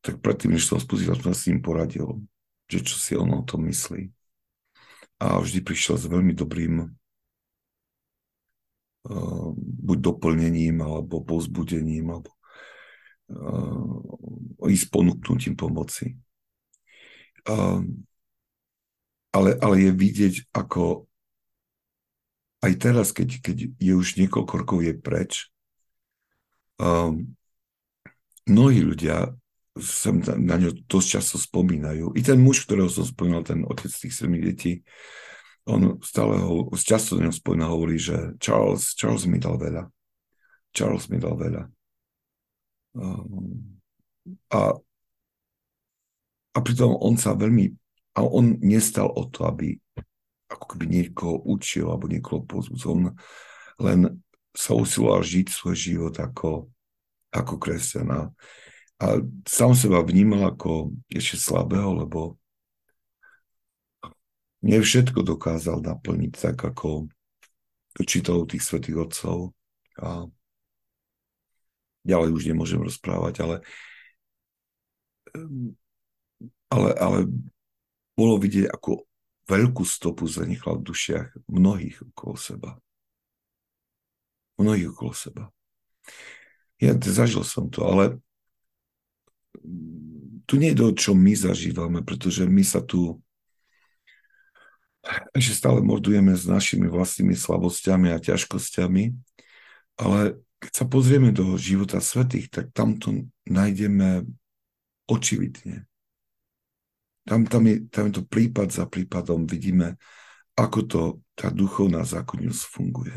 tak 0.01 0.21
predtým, 0.21 0.57
než 0.57 0.69
som 0.69 0.81
spustil, 0.81 1.17
som 1.17 1.33
s 1.33 1.49
ním 1.49 1.61
poradil, 1.65 2.25
že 2.69 2.81
čo 2.81 2.97
si 2.97 3.17
on 3.17 3.29
o 3.37 3.45
tom 3.45 3.69
myslí. 3.69 4.13
A 5.21 5.41
vždy 5.41 5.61
prišiel 5.65 5.97
s 6.01 6.09
veľmi 6.09 6.33
dobrým 6.33 6.89
uh, 9.09 9.53
buď 9.57 9.99
doplnením, 10.01 10.81
alebo 10.81 11.21
pozbudením, 11.21 12.17
alebo 12.17 12.33
uh, 13.33 14.73
ísť 14.73 14.89
ponúknutím 14.89 15.53
pomoci. 15.57 16.24
Uh, 17.45 17.85
ale, 19.35 19.59
ale 19.59 19.75
je 19.83 19.91
vidieť, 19.91 20.35
ako 20.55 21.05
aj 22.65 22.73
teraz, 22.81 23.13
keď, 23.13 23.45
keď 23.45 23.57
je 23.77 23.93
už 23.93 24.17
niekoľko 24.17 24.53
rokov 24.65 24.79
je 24.81 24.95
preč, 24.97 25.53
um, 26.81 27.37
mnohí 28.49 28.81
ľudia 28.81 29.37
sa 29.75 30.15
na 30.39 30.57
ňo 30.57 30.87
dosť 30.87 31.09
často 31.19 31.37
spomínajú. 31.37 32.15
I 32.15 32.21
ten 32.23 32.39
muž, 32.39 32.63
ktorého 32.65 32.87
som 32.87 33.03
spomínal, 33.03 33.43
ten 33.43 33.67
otec 33.67 33.91
tých 33.91 34.15
sedmi 34.15 34.39
detí, 34.39 34.87
on 35.67 35.99
stále 36.05 36.39
ho, 36.39 36.71
často 36.79 37.19
na 37.19 37.29
ňom 37.29 37.35
spomína, 37.35 37.73
hovorí, 37.73 37.99
že 37.99 38.39
Charles, 38.39 38.95
Charles 38.95 39.27
mi 39.27 39.43
dal 39.43 39.59
veľa. 39.59 39.91
Charles 40.71 41.11
mi 41.11 41.19
dal 41.19 41.35
veľa. 41.35 41.63
Um, 42.95 43.81
a, 44.55 44.79
a 46.55 46.59
pritom 46.63 46.95
on 47.03 47.19
sa 47.19 47.35
veľmi, 47.35 47.75
a 48.15 48.23
on 48.23 48.63
nestal 48.63 49.11
o 49.11 49.27
to, 49.27 49.43
aby 49.45 49.75
ako 50.47 50.65
keby 50.71 50.87
niekoho 50.87 51.43
učil 51.43 51.91
alebo 51.91 52.07
niekoho 52.07 52.47
pozbudzol. 52.47 52.91
On 52.95 53.03
len 53.83 54.23
sa 54.55 54.79
usiloval 54.79 55.27
žiť 55.27 55.51
svoj 55.51 55.75
život 55.75 56.15
ako, 56.15 56.71
ako 57.35 57.55
kresťana 57.59 58.31
a 59.03 59.07
sám 59.43 59.75
seba 59.75 59.99
vnímal 60.07 60.55
ako 60.55 60.95
ešte 61.11 61.43
slabého, 61.43 62.07
lebo 62.07 62.39
nie 64.63 64.79
všetko 64.79 65.27
dokázal 65.27 65.83
naplniť 65.83 66.33
tak, 66.33 66.57
ako 66.63 67.11
čítal 68.07 68.47
tých 68.49 68.65
svetých 68.65 69.11
otcov. 69.11 69.53
A 70.01 70.25
ďalej 72.07 72.31
už 72.33 72.43
nemôžem 72.49 72.81
rozprávať, 72.81 73.35
ale, 73.45 73.57
ale, 76.75 76.91
ale 76.99 77.19
bolo 78.19 78.43
vidieť, 78.43 78.67
ako 78.67 79.07
veľkú 79.47 79.85
stopu 79.87 80.27
zanechal 80.27 80.83
v 80.83 80.87
dušiach 80.91 81.47
mnohých 81.47 82.03
okolo 82.11 82.35
seba. 82.35 82.71
Mnohých 84.59 84.91
okolo 84.91 85.15
seba. 85.15 85.45
Ja 86.83 86.99
zažil 86.99 87.47
som 87.47 87.71
to, 87.71 87.87
ale 87.87 88.19
tu 90.45 90.55
nie 90.59 90.75
je 90.75 90.81
to, 90.83 90.89
čo 90.99 91.11
my 91.15 91.33
zažívame, 91.39 92.03
pretože 92.03 92.45
my 92.45 92.65
sa 92.67 92.83
tu 92.83 93.23
ešte 95.37 95.53
stále 95.53 95.85
mordujeme 95.85 96.33
s 96.33 96.49
našimi 96.49 96.89
vlastnými 96.89 97.37
slabosťami 97.37 98.09
a 98.13 98.23
ťažkosťami, 98.25 99.13
ale 100.01 100.41
keď 100.65 100.73
sa 100.73 100.85
pozrieme 100.89 101.29
do 101.29 101.61
života 101.61 102.01
svetých, 102.01 102.49
tak 102.49 102.73
tam 102.73 102.97
to 102.97 103.29
nájdeme 103.45 104.25
očividne. 105.05 105.85
Tam, 107.25 107.49
tam, 107.49 107.65
je, 107.65 107.89
tam 107.89 108.13
je 108.13 108.21
to 108.21 108.25
prípad 108.29 108.69
za 108.69 108.85
prípadom, 108.85 109.49
vidíme, 109.49 109.97
ako 110.55 110.79
to 110.85 111.03
tá 111.33 111.49
duchovná 111.49 112.05
zákonnosť 112.05 112.63
funguje. 112.69 113.17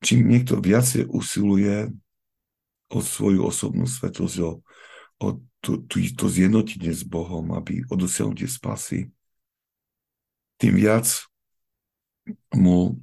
Čím 0.00 0.32
niekto 0.32 0.56
viacej 0.56 1.12
usiluje 1.12 1.92
o 2.90 2.98
svoju 2.98 3.44
osobnú 3.44 3.84
svetosť, 3.84 4.36
o, 4.40 4.64
o 5.20 5.28
to, 5.60 5.84
to, 5.84 6.00
to 6.00 6.26
zjednotenie 6.26 6.90
s 6.90 7.04
Bohom, 7.04 7.52
aby 7.52 7.84
o 7.92 7.94
dosiahnutie 7.94 8.48
spasy, 8.48 9.12
tým 10.56 10.74
viac 10.80 11.06
mu, 12.56 12.96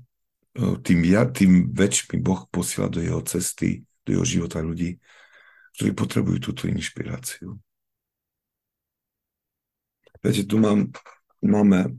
e, 0.58 0.82
tým, 0.82 1.00
viac, 1.06 1.38
tým 1.38 1.70
väčšmi 1.70 2.18
Boh 2.18 2.50
posiela 2.50 2.90
do 2.90 3.00
jeho 3.00 3.22
cesty, 3.22 3.86
do 4.04 4.18
jeho 4.18 4.26
života 4.26 4.60
ľudí, 4.60 4.98
ktorí 5.78 5.94
potrebujú 5.94 6.52
túto 6.52 6.66
inšpiráciu. 6.66 7.62
Viete, 10.24 10.44
tu 10.48 10.58
mám, 10.58 10.90
máme 11.42 11.94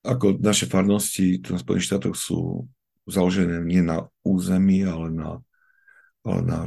ako 0.00 0.40
naše 0.40 0.64
farnosti 0.64 1.44
tu 1.44 1.52
na 1.52 1.60
Spojených 1.60 1.92
štátoch 1.92 2.16
sú 2.16 2.64
založené 3.04 3.60
nie 3.60 3.84
na 3.84 4.08
území, 4.24 4.80
ale 4.86 5.12
na 5.12 5.30
ale 6.24 6.40
na 6.44 6.60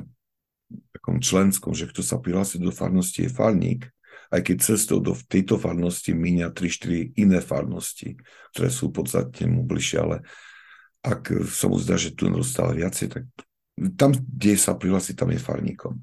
takom 0.93 1.21
členskom, 1.21 1.77
že 1.77 1.89
kto 1.89 2.01
sa 2.01 2.17
prihlási 2.17 2.57
do 2.57 2.73
farnosti 2.73 3.25
je 3.25 3.31
farník, 3.31 3.85
aj 4.33 4.41
keď 4.41 4.55
cestou 4.65 4.97
do 4.97 5.13
tejto 5.13 5.61
farnosti 5.61 6.13
míňa 6.13 6.49
3-4 6.49 7.13
iné 7.21 7.37
farnosti, 7.37 8.17
ktoré 8.53 8.69
sú 8.73 8.89
podstatne 8.89 9.45
mu 9.45 9.61
bližšie, 9.61 9.97
ale 10.01 10.25
ak 11.05 11.45
sa 11.45 11.69
mu 11.69 11.77
zdá, 11.77 11.99
že 11.99 12.15
tu 12.15 12.31
nedostáva 12.31 12.73
viacej, 12.73 13.07
tak 13.13 13.23
tam, 13.93 14.15
kde 14.15 14.57
sa 14.57 14.73
prihlási, 14.73 15.13
tam 15.13 15.29
je 15.29 15.41
farníkom. 15.41 16.01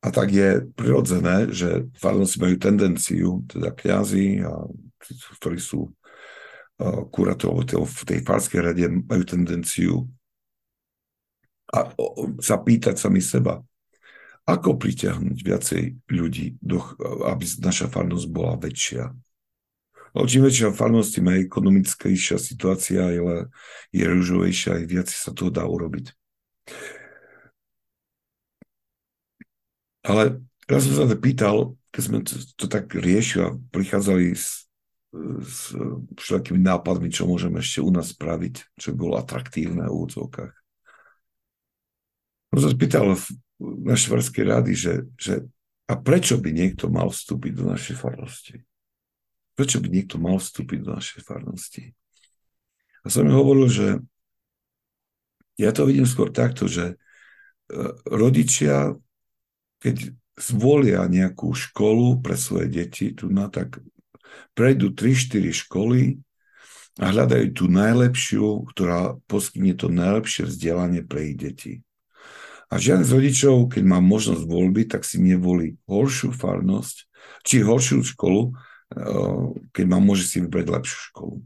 A 0.00 0.08
tak 0.08 0.32
je 0.32 0.64
prirodzené, 0.72 1.52
že 1.52 1.88
farnosti 2.00 2.40
majú 2.40 2.56
tendenciu, 2.56 3.44
teda 3.52 3.68
kňazi, 3.76 4.40
a, 4.44 4.64
ktorí 5.36 5.60
sú 5.60 5.92
kurátor 7.12 7.60
v 7.68 8.00
tej 8.08 8.24
farskej 8.24 8.60
rade, 8.64 8.88
majú 8.88 9.22
tendenciu 9.28 10.08
a 11.70 11.92
sa 12.40 12.56
sami 12.96 13.20
seba, 13.20 13.60
ako 14.48 14.80
pritiahnuť 14.80 15.38
viacej 15.44 15.82
ľudí, 16.08 16.56
aby 17.28 17.44
naša 17.60 17.86
farnosť 17.92 18.26
bola 18.32 18.56
väčšia. 18.56 19.12
No, 20.16 20.26
čím 20.26 20.48
väčšia 20.48 20.74
farnosť, 20.74 21.10
tým 21.20 21.26
aj 21.30 21.46
ekonomickejšia 21.46 22.36
situácia 22.40 23.14
je, 23.14 23.22
je 23.94 24.04
rúžovejšia, 24.10 24.82
aj 24.82 24.84
viac 24.88 25.08
sa 25.12 25.30
toho 25.30 25.54
dá 25.54 25.62
urobiť. 25.62 26.10
Ale 30.06 30.40
ja 30.70 30.78
som 30.80 30.92
sa 30.96 31.04
pýtal, 31.18 31.76
keď 31.92 32.02
sme 32.02 32.18
to, 32.22 32.34
to 32.56 32.66
tak 32.70 32.92
riešili 32.94 33.42
a 33.50 33.56
prichádzali 33.74 34.32
s, 34.32 34.70
s 35.42 35.74
všetkými 36.16 36.62
nápadmi, 36.62 37.10
čo 37.10 37.26
môžeme 37.26 37.58
ešte 37.58 37.82
u 37.82 37.90
nás 37.90 38.14
spraviť, 38.14 38.78
čo 38.78 38.94
by 38.94 38.96
bolo 38.96 39.14
atraktívne 39.18 39.84
v 39.84 39.94
úvodzovkách. 39.94 40.54
On 42.50 42.58
sa 42.58 42.70
spýtal 42.70 43.14
v 43.14 43.24
našej 43.60 44.08
farskej 44.10 44.44
rády, 44.46 44.72
že, 44.74 45.06
že 45.20 45.44
a 45.90 45.98
prečo 45.98 46.38
by 46.38 46.54
niekto 46.54 46.86
mal 46.86 47.10
vstúpiť 47.10 47.52
do 47.58 47.64
našej 47.66 47.98
farnosti? 47.98 48.62
Prečo 49.58 49.82
by 49.82 49.88
niekto 49.90 50.22
mal 50.22 50.38
vstúpiť 50.38 50.78
do 50.86 50.94
našej 50.94 51.20
farnosti? 51.26 51.90
A 53.02 53.10
som 53.10 53.26
mi 53.26 53.34
hovoril, 53.34 53.66
že 53.66 53.88
ja 55.58 55.74
to 55.74 55.84
vidím 55.84 56.06
skôr 56.06 56.30
takto, 56.30 56.70
že 56.70 56.94
e, 56.94 56.96
rodičia, 58.06 58.94
keď 59.80 60.12
zvolia 60.40 61.04
nejakú 61.08 61.52
školu 61.52 62.20
pre 62.24 62.36
svoje 62.36 62.68
deti, 62.68 63.12
tu 63.12 63.28
na 63.28 63.48
tak 63.48 63.80
prejdú 64.54 64.92
3-4 64.92 65.52
školy 65.66 66.20
a 67.00 67.04
hľadajú 67.08 67.46
tú 67.56 67.64
najlepšiu, 67.68 68.68
ktorá 68.72 69.16
poskytne 69.24 69.72
to 69.76 69.88
najlepšie 69.88 70.48
vzdelanie 70.48 71.00
pre 71.04 71.32
ich 71.32 71.36
deti. 71.36 71.72
A 72.70 72.78
žiaden 72.78 73.02
z 73.02 73.14
rodičov, 73.18 73.54
keď 73.66 73.82
má 73.82 73.98
možnosť 73.98 74.46
voľby, 74.46 74.86
tak 74.86 75.02
si 75.02 75.18
nevolí 75.18 75.74
horšiu 75.90 76.30
farnosť, 76.30 77.10
či 77.42 77.66
horšiu 77.66 78.06
školu, 78.14 78.54
eh, 78.94 79.44
keď 79.74 79.84
má 79.90 79.98
môže 79.98 80.28
si 80.28 80.38
vybrať 80.38 80.66
lepšiu 80.70 80.98
školu. 81.10 81.36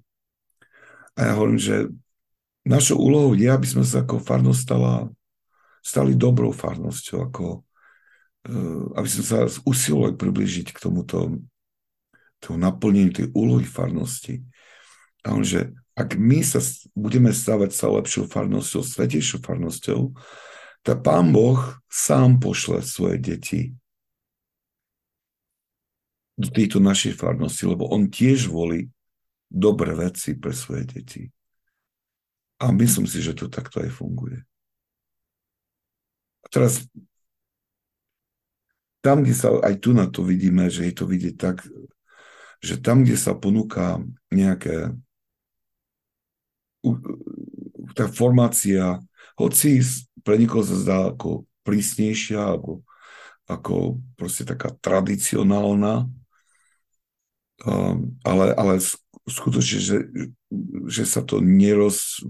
A 1.15 1.31
ja 1.31 1.33
hovorím, 1.39 1.61
že 1.63 1.89
našou 2.67 2.99
úlohou 2.99 3.33
je, 3.39 3.49
aby 3.49 3.65
sme 3.65 3.87
sa 3.87 4.03
ako 4.03 4.21
farnosť 4.21 4.61
stala, 4.61 5.09
stali 5.81 6.13
dobrou 6.13 6.51
farnosťou, 6.51 7.31
ako, 7.31 7.63
aby 8.95 9.09
sme 9.09 9.25
sa 9.25 9.49
usilovali 9.65 10.21
približiť 10.21 10.77
k 10.77 10.79
tomuto 10.79 11.41
tomu 12.45 12.61
naplneniu 12.61 13.13
tej 13.13 13.27
úlohy 13.33 13.65
farnosti. 13.65 14.45
A 15.25 15.33
on, 15.33 15.41
že 15.41 15.73
ak 15.97 16.21
my 16.21 16.45
sa 16.45 16.61
budeme 16.93 17.33
stavať 17.33 17.71
sa 17.73 17.89
lepšou 17.89 18.29
farnosťou, 18.29 18.85
svetejšou 18.85 19.41
farnosťou, 19.41 20.13
tak 20.85 21.01
pán 21.01 21.33
Boh 21.33 21.81
sám 21.89 22.37
pošle 22.37 22.85
svoje 22.85 23.17
deti 23.17 23.61
do 26.37 26.51
tejto 26.53 26.83
našej 26.83 27.17
farnosti, 27.17 27.65
lebo 27.65 27.89
on 27.89 28.13
tiež 28.13 28.53
volí 28.53 28.93
dobré 29.49 29.97
veci 29.97 30.37
pre 30.37 30.53
svoje 30.53 30.85
deti. 30.85 31.23
A 32.61 32.75
myslím 32.75 33.09
si, 33.09 33.23
že 33.25 33.33
to 33.33 33.49
takto 33.49 33.81
aj 33.81 33.91
funguje. 33.95 34.43
A 36.45 36.47
teraz 36.53 36.85
tam, 39.05 39.21
kde 39.21 39.37
sa, 39.37 39.53
aj 39.61 39.75
tu 39.85 39.93
na 39.93 40.09
to 40.09 40.25
vidíme, 40.25 40.73
že 40.73 40.89
je 40.89 40.95
to 40.97 41.05
vidieť 41.05 41.37
tak, 41.37 41.61
že 42.65 42.81
tam, 42.81 43.05
kde 43.05 43.21
sa 43.21 43.37
ponúka 43.37 44.01
nejaké 44.33 44.97
tá 47.93 48.09
formácia, 48.09 48.97
hoci 49.37 49.85
pre 50.25 50.41
nikoho 50.41 50.65
sa 50.65 50.77
zdá 50.81 50.99
ako 51.13 51.45
prísnejšia, 51.69 52.41
alebo 52.41 52.81
ako 53.45 54.01
proste 54.17 54.49
taká 54.49 54.73
tradicionálna, 54.81 56.09
um, 57.65 58.17
ale, 58.25 58.57
ale 58.57 58.81
skutočne, 59.29 59.81
že, 59.81 59.99
že 60.89 61.05
sa 61.05 61.21
to 61.21 61.45
neroz, 61.45 62.25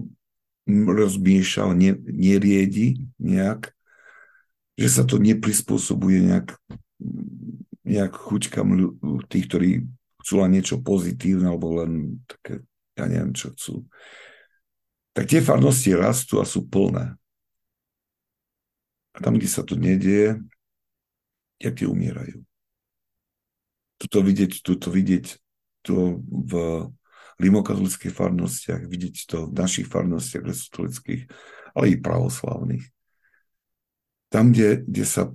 rozmieša, 0.67 1.71
ne, 1.71 1.95
neriedi 2.03 2.99
nejak, 3.19 3.74
že 4.75 4.89
sa 4.91 5.03
to 5.07 5.15
neprispôsobuje 5.19 6.19
nejak, 6.31 6.55
nejak 7.87 8.13
chuťkam 8.15 8.67
tých, 9.31 9.45
ktorí 9.47 9.69
chcú 10.19 10.33
len 10.41 10.51
niečo 10.51 10.81
pozitívne, 10.83 11.47
alebo 11.47 11.79
len 11.79 12.19
také, 12.27 12.65
ja 12.99 13.05
neviem, 13.07 13.31
čo 13.31 13.55
chcú. 13.55 13.87
Tak 15.15 15.31
tie 15.31 15.39
farnosti 15.39 15.95
rastú 15.95 16.43
a 16.43 16.45
sú 16.45 16.67
plné. 16.67 17.15
A 19.15 19.17
tam, 19.23 19.39
kde 19.39 19.47
sa 19.47 19.63
to 19.63 19.79
nedieje, 19.79 20.43
jak 21.55 21.77
tie 21.79 21.87
umierajú. 21.87 22.43
Tuto 23.95 24.19
vidieť, 24.19 24.59
tuto 24.59 24.91
vidieť 24.91 25.39
to 25.87 26.19
v 26.19 26.53
rimokatolických 27.39 28.11
farnostiach, 28.11 28.83
vidieť 28.87 29.15
to 29.27 29.37
v 29.47 29.55
našich 29.55 29.87
farnostiach 29.87 30.43
katolických, 30.43 31.31
ale 31.75 31.85
i 31.91 31.95
pravoslavných. 31.95 32.94
Tam, 34.35 34.51
kde, 34.51 34.83
kde 34.83 35.05
sa 35.07 35.31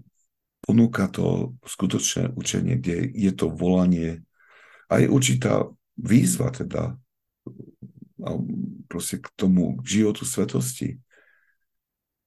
ponúka 0.61 1.09
to 1.09 1.57
skutočné 1.65 2.37
učenie, 2.37 2.77
kde 2.77 3.09
je 3.17 3.33
to 3.33 3.49
volanie, 3.49 4.21
aj 4.93 5.09
určitá 5.09 5.65
výzva 5.97 6.53
teda 6.53 7.01
proste 8.85 9.25
k 9.25 9.27
tomu, 9.41 9.81
k 9.81 10.05
životu 10.05 10.29
svetosti, 10.29 11.01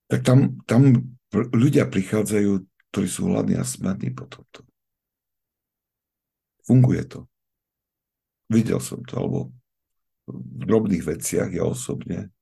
tak 0.10 0.26
tam, 0.26 0.58
tam 0.66 1.14
ľudia 1.54 1.86
prichádzajú, 1.86 2.66
ktorí 2.90 3.06
sú 3.06 3.30
hladní 3.30 3.62
a 3.62 3.66
smední 3.66 4.10
po 4.10 4.26
tomto. 4.26 4.66
Funguje 6.66 7.06
to. 7.06 7.30
Videl 8.50 8.82
som 8.82 9.06
to, 9.06 9.22
alebo 9.22 9.54
v 10.26 10.66
drobných 10.66 11.06
veciach 11.06 11.54
ja 11.54 11.70
osobne. 11.70 12.34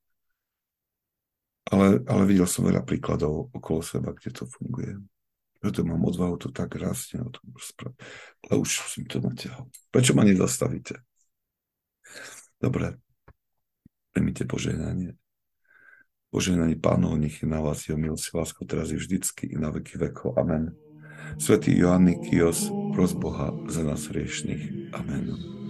Ale, 1.69 2.01
ale 2.09 2.23
videl 2.25 2.49
som 2.49 2.65
veľa 2.65 2.81
príkladov 2.81 3.53
okolo 3.53 3.85
seba, 3.85 4.17
kde 4.17 4.33
to 4.33 4.43
funguje. 4.49 4.97
Preto 5.61 5.85
mám 5.85 6.01
odvahu 6.01 6.41
to 6.41 6.49
tak 6.49 6.73
rásne 6.73 7.21
o 7.21 7.29
tom 7.29 7.53
rozprávať. 7.53 8.01
Ale 8.49 8.55
už 8.65 8.69
som 8.81 9.05
to 9.05 9.21
natiahol. 9.21 9.69
Prečo 9.93 10.17
ma 10.17 10.25
nezastavíte? 10.25 10.97
Dobre. 12.57 12.97
Primite 14.09 14.49
požehnanie. 14.49 15.13
Požehnanie 16.33 16.81
pánov, 16.81 17.13
nech 17.21 17.43
je 17.43 17.47
na 17.47 17.61
vás 17.61 17.85
jeho 17.85 17.99
milosť, 17.99 18.33
lásko 18.33 18.65
teraz 18.65 18.89
i 18.89 18.97
vždycky 18.97 19.53
i 19.53 19.55
na 19.59 19.69
veky 19.69 20.01
vekov. 20.01 20.39
Amen. 20.41 20.73
Svetý 21.37 21.77
Joanny 21.77 22.17
Kios, 22.25 22.71
pros 22.95 23.13
Boha 23.13 23.53
za 23.69 23.85
nás 23.85 24.09
riešných. 24.09 24.95
Amen. 24.97 25.60